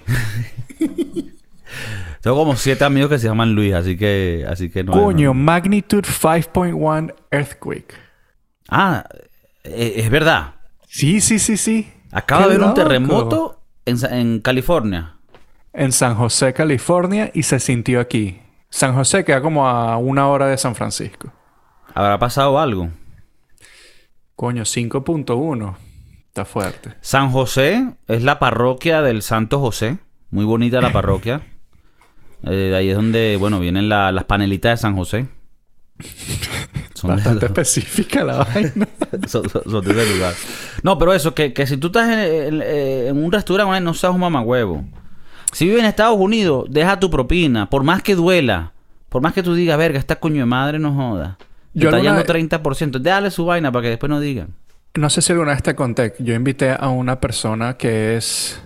Tengo 2.21 2.35
como 2.37 2.55
siete 2.55 2.83
amigos 2.83 3.09
que 3.09 3.19
se 3.19 3.27
llaman 3.27 3.53
Luis, 3.53 3.73
así 3.73 3.97
que, 3.97 4.45
así 4.49 4.69
que 4.69 4.83
no. 4.83 4.91
Coño, 4.93 5.27
no- 5.29 5.33
magnitude 5.33 6.07
5.1 6.07 7.13
earthquake. 7.31 7.93
Ah, 8.69 9.05
eh, 9.63 9.93
es 9.97 10.09
verdad. 10.09 10.55
Sí, 10.87 11.21
sí, 11.21 11.39
sí, 11.39 11.57
sí. 11.57 11.91
Acaba 12.11 12.47
de 12.47 12.55
haber 12.55 12.67
un 12.67 12.73
terremoto 12.73 13.61
en 13.85 14.39
California. 14.39 15.15
En 15.73 15.91
San 15.91 16.15
José, 16.15 16.53
California, 16.53 17.29
y 17.33 17.43
se 17.43 17.59
sintió 17.59 17.99
aquí. 17.99 18.41
San 18.69 18.95
José 18.95 19.23
queda 19.23 19.41
como 19.41 19.67
a 19.67 19.97
una 19.97 20.27
hora 20.27 20.47
de 20.47 20.57
San 20.57 20.75
Francisco. 20.75 21.31
¿Habrá 21.93 22.17
pasado 22.17 22.59
algo? 22.59 22.89
Coño, 24.35 24.63
5.1. 24.63 25.75
Está 26.27 26.45
fuerte. 26.45 26.93
San 27.01 27.31
José 27.31 27.93
es 28.07 28.23
la 28.23 28.39
parroquia 28.39 29.01
del 29.01 29.21
Santo 29.21 29.59
José. 29.59 29.97
Muy 30.29 30.45
bonita 30.45 30.81
la 30.81 30.91
parroquia. 30.91 31.41
Eh, 32.43 32.49
de 32.51 32.75
ahí 32.75 32.89
es 32.89 32.95
donde, 32.95 33.35
bueno, 33.39 33.59
vienen 33.59 33.89
la- 33.89 34.11
las 34.11 34.23
panelitas 34.25 34.73
de 34.73 34.77
San 34.81 34.95
José. 34.95 35.27
Son 36.93 37.09
de- 37.11 37.15
Bastante 37.17 37.45
específica 37.47 38.23
la 38.23 38.37
vaina. 38.43 38.87
son, 39.27 39.47
son- 39.49 39.61
son 39.69 39.83
de 39.85 39.91
ese 39.91 40.13
lugar. 40.15 40.33
No, 40.83 40.97
pero 40.97 41.13
eso, 41.13 41.33
que, 41.35 41.53
que 41.53 41.67
si 41.67 41.77
tú 41.77 41.87
estás 41.87 42.09
en, 42.09 42.19
en- 42.19 42.61
en 42.61 43.23
un 43.23 43.31
restaurante, 43.31 43.79
no 43.81 43.93
seas 43.93 44.13
un 44.13 44.19
mamagüevo. 44.21 44.83
Si 45.51 45.65
vives 45.65 45.81
en 45.81 45.85
Estados 45.85 46.17
Unidos, 46.19 46.65
deja 46.69 46.99
tu 46.99 47.09
propina. 47.09 47.69
Por 47.69 47.83
más 47.83 48.01
que 48.01 48.15
duela. 48.15 48.73
Por 49.09 49.21
más 49.21 49.33
que 49.33 49.43
tú 49.43 49.53
digas, 49.53 49.77
verga, 49.77 49.97
esta 49.99 50.17
coño 50.17 50.39
de 50.39 50.45
madre 50.45 50.79
no 50.79 50.93
joda. 50.93 51.37
Te 51.73 51.79
Yo 51.81 51.89
está 51.89 52.01
yendo 52.01 52.23
30%. 52.23 52.99
Déjale 52.99 53.31
su 53.31 53.45
vaina 53.45 53.71
para 53.71 53.83
que 53.83 53.89
después 53.89 54.09
no 54.09 54.19
digan. 54.19 54.49
No 54.95 55.09
sé 55.11 55.21
si 55.21 55.31
alguna 55.31 55.51
vez 55.51 55.61
te 55.63 55.75
conté. 55.75 56.13
Yo 56.19 56.33
invité 56.33 56.71
a 56.71 56.89
una 56.89 57.19
persona 57.19 57.77
que 57.77 58.17
es... 58.17 58.61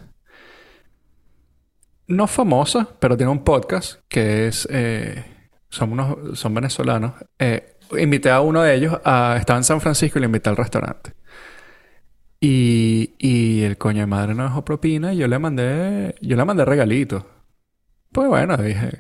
No 2.12 2.28
famosa, 2.28 2.88
pero 3.00 3.16
tiene 3.16 3.32
un 3.32 3.44
podcast 3.44 4.02
que 4.10 4.48
es... 4.48 4.68
eh, 4.70 5.24
son, 5.70 5.94
unos, 5.94 6.38
son 6.38 6.54
venezolanos. 6.54 7.14
Eh, 7.40 7.78
invité 7.98 8.30
a 8.30 8.42
uno 8.42 8.62
de 8.62 8.76
ellos. 8.76 9.00
A, 9.06 9.38
estaba 9.40 9.58
en 9.58 9.64
San 9.64 9.80
Francisco 9.80 10.20
y 10.20 10.22
le 10.22 10.26
invité 10.26 10.50
al 10.50 10.58
restaurante. 10.58 11.14
Y, 12.42 13.14
y 13.18 13.62
el 13.62 13.78
coño 13.78 14.02
de 14.02 14.08
madre 14.08 14.34
no 14.36 14.44
dejó 14.44 14.66
propina 14.66 15.14
y 15.14 15.18
yo 15.18 15.28
le 15.28 15.40
mandé... 15.40 16.16
Yo 16.22 16.36
le 16.36 16.44
mandé 16.44 16.66
regalito. 16.66 17.26
Pues 18.12 18.28
bueno, 18.28 18.58
dije... 18.58 19.00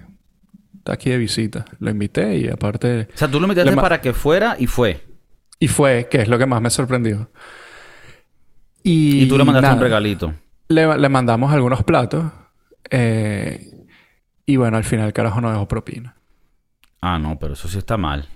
Está 0.77 0.93
aquí 0.93 1.09
de 1.09 1.17
visita. 1.17 1.65
Lo 1.79 1.91
invité 1.91 2.37
y 2.37 2.47
aparte... 2.47 3.09
O 3.13 3.17
sea, 3.17 3.27
tú 3.27 3.39
lo 3.39 3.47
metiste 3.47 3.71
para 3.73 4.01
que 4.01 4.13
fuera 4.13 4.55
y 4.57 4.65
fue. 4.67 5.05
Y 5.59 5.67
fue, 5.67 6.07
que 6.09 6.21
es 6.21 6.27
lo 6.27 6.39
que 6.39 6.45
más 6.47 6.61
me 6.61 6.69
sorprendió. 6.71 7.29
Y, 8.83 9.23
Y 9.23 9.27
tú 9.27 9.37
le 9.37 9.43
mandaste 9.43 9.75
un 9.75 9.81
regalito. 9.81 10.33
Le, 10.69 10.97
le 10.97 11.09
mandamos 11.09 11.53
algunos 11.53 11.83
platos. 11.83 12.23
Eh, 12.89 13.85
y 14.45 14.55
bueno, 14.57 14.77
al 14.77 14.83
final 14.83 15.07
el 15.07 15.13
carajo 15.13 15.39
no 15.41 15.51
dejó 15.51 15.67
propina. 15.67 16.15
Ah, 17.01 17.17
no, 17.19 17.37
pero 17.39 17.53
eso 17.53 17.67
sí 17.67 17.77
está 17.77 17.97
mal. 17.97 18.27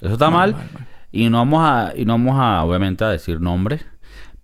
Eso 0.00 0.12
está 0.14 0.30
mal. 0.30 0.54
Y 1.12 1.30
no 1.30 1.38
vamos 1.38 1.60
a, 1.64 1.92
y 1.96 2.04
no 2.04 2.14
vamos 2.14 2.36
a, 2.38 2.64
obviamente, 2.64 3.04
a 3.04 3.08
decir 3.08 3.40
nombres. 3.40 3.84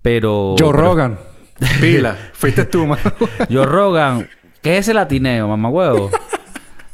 Pero. 0.02 0.54
Joe 0.58 0.70
pero- 0.70 0.72
Rogan. 0.72 1.18
Pila. 1.80 2.16
Fuiste 2.32 2.64
tú, 2.64 2.86
mano. 2.86 3.02
Joe 3.50 3.66
Rogan. 3.66 4.28
¿Qué 4.62 4.74
es 4.78 4.80
ese 4.86 4.94
latineo, 4.94 5.48
mamá 5.48 5.68
huevo? 5.68 6.10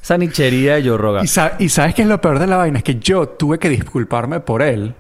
Esa 0.02 0.18
nichería 0.18 0.74
de 0.76 0.88
Joe 0.88 0.98
Rogan. 0.98 1.24
y, 1.24 1.28
sa- 1.28 1.54
y 1.58 1.68
sabes 1.68 1.94
qué 1.94 2.02
es 2.02 2.08
lo 2.08 2.20
peor 2.20 2.38
de 2.38 2.46
la 2.46 2.56
vaina? 2.56 2.78
Es 2.78 2.84
que 2.84 2.96
yo 2.96 3.28
tuve 3.28 3.58
que 3.58 3.68
disculparme 3.68 4.40
por 4.40 4.62
él. 4.62 4.94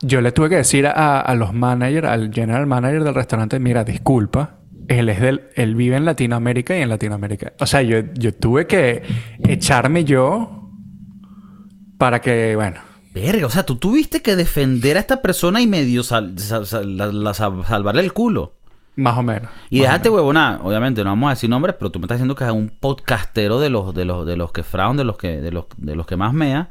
Yo 0.00 0.20
le 0.20 0.30
tuve 0.32 0.48
que 0.50 0.56
decir 0.56 0.86
a, 0.86 1.20
a 1.20 1.34
los 1.34 1.52
managers, 1.54 2.06
al 2.06 2.32
general 2.32 2.66
manager 2.66 3.02
del 3.02 3.14
restaurante, 3.14 3.58
mira, 3.58 3.82
disculpa. 3.82 4.55
Él 4.88 5.08
es 5.08 5.20
del, 5.20 5.48
él 5.54 5.74
vive 5.74 5.96
en 5.96 6.04
Latinoamérica 6.04 6.76
y 6.78 6.82
en 6.82 6.88
Latinoamérica. 6.88 7.52
O 7.60 7.66
sea, 7.66 7.82
yo, 7.82 7.98
yo 8.14 8.32
tuve 8.34 8.66
que 8.66 9.02
echarme 9.48 10.04
yo 10.04 10.70
para 11.98 12.20
que, 12.20 12.54
bueno, 12.56 12.80
Verga, 13.14 13.46
o 13.46 13.50
sea, 13.50 13.64
tú 13.64 13.76
tuviste 13.76 14.20
que 14.20 14.36
defender 14.36 14.98
a 14.98 15.00
esta 15.00 15.22
persona 15.22 15.60
y 15.62 15.66
medio 15.66 16.02
sal- 16.02 16.38
sal- 16.38 16.66
sal- 16.66 16.96
la- 16.98 17.06
la- 17.06 17.32
sal- 17.34 17.64
salvarle 17.66 18.02
el 18.02 18.12
culo. 18.12 18.52
más 18.96 19.16
o 19.18 19.22
menos. 19.22 19.50
Y 19.70 19.80
menos. 19.80 20.06
huevona, 20.08 20.60
obviamente 20.62 21.02
no 21.02 21.10
vamos 21.10 21.28
a 21.28 21.30
decir 21.30 21.48
nombres, 21.50 21.74
pero 21.78 21.90
tú 21.90 21.98
me 21.98 22.04
estás 22.04 22.18
diciendo 22.18 22.34
que 22.34 22.44
es 22.44 22.50
un 22.50 22.68
podcastero 22.78 23.58
de 23.58 23.70
los, 23.70 23.94
de 23.94 24.04
los, 24.04 24.26
de 24.26 24.36
los 24.36 24.52
que 24.52 24.62
fraun, 24.62 24.96
de 24.98 25.04
los 25.04 25.16
que, 25.16 25.40
de 25.40 25.50
los, 25.50 25.64
de 25.78 25.96
los 25.96 26.06
que 26.06 26.16
más 26.16 26.32
mea. 26.34 26.68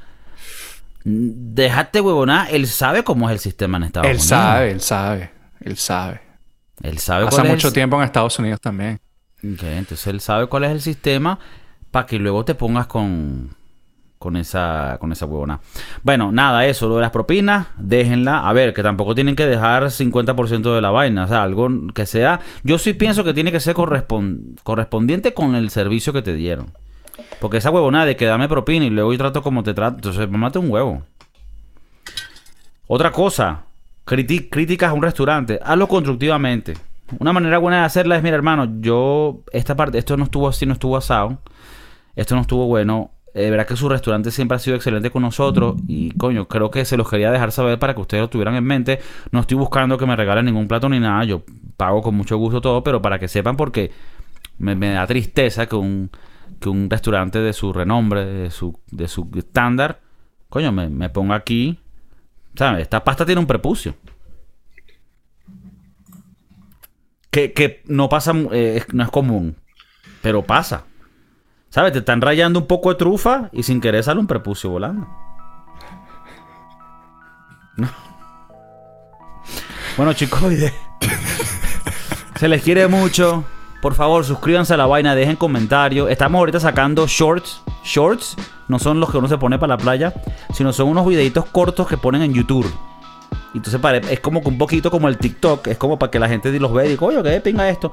Dejaste 1.04 2.02
huevona, 2.02 2.48
él 2.50 2.68
sabe 2.68 3.04
cómo 3.04 3.28
es 3.30 3.34
el 3.34 3.40
sistema 3.40 3.78
en 3.78 3.84
Estados 3.84 4.06
Él 4.08 4.14
Unidos. 4.18 4.28
sabe, 4.30 4.72
él 4.72 4.82
sabe. 4.82 5.30
Él 5.62 5.78
sabe. 5.78 6.22
Él 6.84 6.98
sabe 7.00 7.26
Pasa 7.26 7.38
cuál 7.38 7.48
es 7.48 7.52
mucho 7.54 7.68
el- 7.70 7.74
tiempo 7.74 7.98
en 7.98 8.04
Estados 8.04 8.38
Unidos 8.40 8.60
también. 8.62 9.00
Entonces 9.42 10.08
él 10.08 10.20
sabe 10.22 10.48
cuál 10.48 10.64
es 10.66 10.72
el 10.72 10.82
sistema 10.82 11.38
para 11.92 12.06
que 12.06 12.18
luego 12.20 12.44
te 12.46 12.56
pongas 12.56 12.88
con, 12.88 13.50
con 14.18 14.36
esa 14.38 14.98
con 15.00 15.12
esa 15.12 15.26
huevona. 15.26 15.60
Bueno, 16.04 16.32
nada, 16.32 16.66
eso, 16.66 16.90
lo 16.90 16.96
de 16.96 17.02
las 17.02 17.12
propinas, 17.12 17.68
déjenla. 17.78 18.48
A 18.48 18.54
ver, 18.54 18.74
que 18.74 18.82
tampoco 18.84 19.14
tienen 19.16 19.36
que 19.36 19.46
dejar 19.46 19.84
50% 19.92 20.74
de 20.76 20.82
la 20.82 20.90
vaina. 20.90 21.26
O 21.26 21.28
sea, 21.28 21.44
algo 21.44 21.70
que 21.94 22.06
sea... 22.06 22.40
Yo 22.64 22.78
sí 22.80 22.94
pienso 22.94 23.24
que 23.24 23.34
tiene 23.34 23.52
que 23.52 23.60
ser 23.60 23.76
correspon- 23.76 24.60
correspondiente 24.64 25.34
con 25.34 25.54
el 25.56 25.70
servicio 25.70 26.12
que 26.12 26.22
te 26.24 26.34
dieron. 26.34 26.72
Porque 27.40 27.58
esa 27.58 27.70
huevona 27.72 28.06
de 28.06 28.16
que 28.16 28.26
dame 28.26 28.50
propina 28.50 28.86
y 28.86 28.90
luego 28.90 29.12
yo 29.14 29.20
trato 29.20 29.42
como 29.44 29.62
te 29.64 29.74
trato, 29.74 29.96
entonces 29.98 30.30
mate 30.30 30.60
un 30.60 30.70
huevo. 30.72 31.04
Otra 32.88 33.12
cosa, 33.12 33.64
críticas 34.06 34.90
a 34.90 34.94
un 34.94 35.02
restaurante, 35.02 35.60
hazlo 35.64 35.88
constructivamente. 35.88 36.74
Una 37.20 37.34
manera 37.34 37.58
buena 37.58 37.80
de 37.80 37.86
hacerla 37.86 38.18
es, 38.18 38.24
mira 38.24 38.36
hermano, 38.36 38.80
yo, 38.80 39.42
esta 39.52 39.76
parte, 39.76 39.98
esto 39.98 40.18
no 40.18 40.24
estuvo 40.24 40.48
así, 40.48 40.66
no 40.66 40.74
estuvo 40.74 40.98
asado, 40.98 41.40
esto 42.16 42.36
no 42.36 42.42
estuvo 42.42 42.66
bueno. 42.68 43.12
Eh, 43.34 43.50
verá 43.50 43.66
que 43.66 43.76
su 43.76 43.90
restaurante 43.90 44.32
siempre 44.32 44.56
ha 44.56 44.60
sido 44.60 44.78
excelente 44.78 45.12
con 45.12 45.22
nosotros 45.22 45.76
y 45.88 46.12
coño, 46.12 46.48
creo 46.48 46.72
que 46.72 46.86
se 46.86 46.96
los 46.96 47.10
quería 47.10 47.32
dejar 47.32 47.52
saber 47.52 47.78
para 47.78 47.94
que 47.94 48.00
ustedes 48.00 48.22
lo 48.22 48.30
tuvieran 48.30 48.56
en 48.56 48.64
mente. 48.64 49.00
No 49.32 49.42
estoy 49.42 49.58
buscando 49.58 49.98
que 49.98 50.06
me 50.06 50.16
regalen 50.16 50.46
ningún 50.46 50.70
plato 50.70 50.88
ni 50.88 51.00
nada, 51.00 51.26
yo 51.26 51.44
pago 51.76 52.02
con 52.02 52.16
mucho 52.16 52.38
gusto 52.38 52.62
todo, 52.62 52.82
pero 52.82 53.02
para 53.02 53.20
que 53.20 53.28
sepan 53.28 53.58
porque 53.58 53.92
me, 54.58 54.76
me 54.76 54.92
da 54.92 55.06
tristeza 55.06 55.66
que 55.68 55.76
un, 55.76 56.10
que 56.62 56.70
un 56.70 56.90
restaurante 56.90 57.40
de 57.40 57.52
su 57.52 57.74
renombre, 57.74 58.26
de 58.26 58.52
su, 58.52 58.80
de 58.92 59.08
su 59.10 59.30
estándar, 59.36 60.00
coño, 60.50 60.72
me, 60.72 60.90
me 60.90 61.10
ponga 61.10 61.36
aquí. 61.36 61.78
¿Sabes? 62.58 62.84
Esta 62.84 63.04
pasta 63.04 63.26
tiene 63.26 63.40
un 63.42 63.48
prepucio. 63.48 63.96
Que, 67.32 67.52
que 67.54 67.84
no 67.88 68.08
pasa, 68.08 68.32
eh, 68.52 68.78
es- 68.78 68.94
no 68.94 69.04
es 69.04 69.10
común, 69.10 69.58
pero 70.22 70.44
pasa. 70.44 70.86
¿Sabes? 71.70 71.92
Te 71.92 72.00
están 72.00 72.22
rayando 72.22 72.60
un 72.60 72.68
poco 72.68 72.90
de 72.90 72.96
trufa 72.96 73.50
y 73.52 73.64
sin 73.64 73.82
querer 73.82 74.04
sale 74.04 74.22
un 74.22 74.28
prepucio 74.28 74.70
volando. 74.70 75.06
No. 77.76 77.90
Bueno, 79.98 80.14
chicos, 80.14 80.42
se 82.40 82.48
les 82.48 82.64
quiere 82.64 82.88
mucho. 82.88 83.44
Por 83.86 83.94
favor, 83.94 84.26
suscríbanse 84.26 84.74
a 84.74 84.78
la 84.78 84.88
vaina, 84.88 85.14
dejen 85.14 85.36
comentarios. 85.36 86.10
Estamos 86.10 86.40
ahorita 86.40 86.60
sacando 86.60 87.06
shorts. 87.06 87.62
Shorts 87.84 88.36
no 88.68 88.80
son 88.80 89.00
los 89.00 89.12
que 89.12 89.20
uno 89.20 89.28
se 89.28 89.38
pone 89.38 89.60
para 89.60 89.76
la 89.76 89.78
playa, 89.78 90.12
sino 90.56 90.74
son 90.74 90.88
unos 90.88 91.06
videitos 91.06 91.46
cortos 91.46 91.88
que 91.88 91.96
ponen 91.96 92.24
en 92.24 92.34
YouTube. 92.34 92.66
Entonces 93.54 93.80
es 94.10 94.20
como 94.22 94.40
un 94.40 94.58
poquito 94.58 94.90
como 94.90 95.08
el 95.08 95.20
TikTok, 95.20 95.68
es 95.68 95.78
como 95.78 96.00
para 96.00 96.10
que 96.10 96.18
la 96.18 96.28
gente 96.28 96.60
los 96.60 96.74
vea 96.74 96.88
y 96.88 96.90
diga, 96.90 97.06
oye, 97.06 97.22
que 97.22 97.42
pinga 97.42 97.70
esto. 97.70 97.92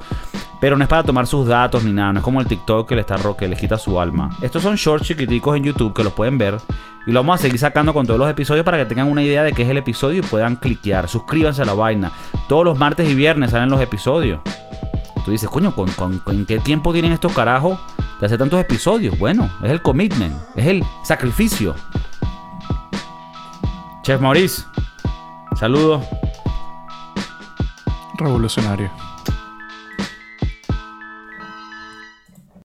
Pero 0.59 0.75
no 0.75 0.83
es 0.83 0.89
para 0.89 1.03
tomar 1.03 1.27
sus 1.27 1.47
datos 1.47 1.83
ni 1.83 1.93
nada, 1.93 2.11
no 2.11 2.19
es 2.21 2.23
como 2.23 2.41
el 2.41 2.47
TikTok 2.47 2.89
que 2.89 2.95
le 2.95 3.01
está 3.01 3.17
que 3.37 3.47
le 3.47 3.55
quita 3.55 3.77
su 3.77 3.99
alma. 3.99 4.35
Estos 4.41 4.63
son 4.63 4.75
shorts 4.75 5.05
chiquiticos 5.05 5.55
en 5.55 5.63
YouTube 5.63 5.93
que 5.93 6.03
los 6.03 6.13
pueden 6.13 6.39
ver. 6.39 6.57
Y 7.05 7.11
lo 7.11 7.19
vamos 7.19 7.39
a 7.39 7.43
seguir 7.43 7.59
sacando 7.59 7.93
con 7.93 8.07
todos 8.07 8.19
los 8.19 8.31
episodios 8.31 8.65
para 8.65 8.79
que 8.79 8.87
tengan 8.87 9.11
una 9.11 9.21
idea 9.21 9.43
de 9.43 9.53
qué 9.53 9.61
es 9.61 9.69
el 9.69 9.77
episodio 9.77 10.23
y 10.23 10.25
puedan 10.25 10.55
cliquear. 10.55 11.07
Suscríbanse 11.07 11.61
a 11.61 11.65
la 11.65 11.75
vaina. 11.75 12.11
Todos 12.49 12.65
los 12.65 12.79
martes 12.79 13.07
y 13.07 13.13
viernes 13.13 13.51
salen 13.51 13.69
los 13.69 13.79
episodios. 13.79 14.39
Tú 15.25 15.31
dices, 15.31 15.49
coño, 15.49 15.73
¿con, 15.73 15.89
con 15.91 16.45
qué 16.45 16.59
tiempo 16.59 16.91
tienen 16.91 17.13
estos 17.13 17.33
carajos 17.33 17.79
de 18.19 18.25
hacer 18.25 18.37
tantos 18.37 18.59
episodios? 18.59 19.17
Bueno, 19.17 19.49
es 19.63 19.71
el 19.71 19.81
commitment, 19.81 20.35
es 20.55 20.67
el 20.67 20.83
sacrificio. 21.03 21.75
Chef 24.03 24.19
Maurice. 24.19 24.63
Saludos. 25.55 26.05
Revolucionario. 28.17 29.02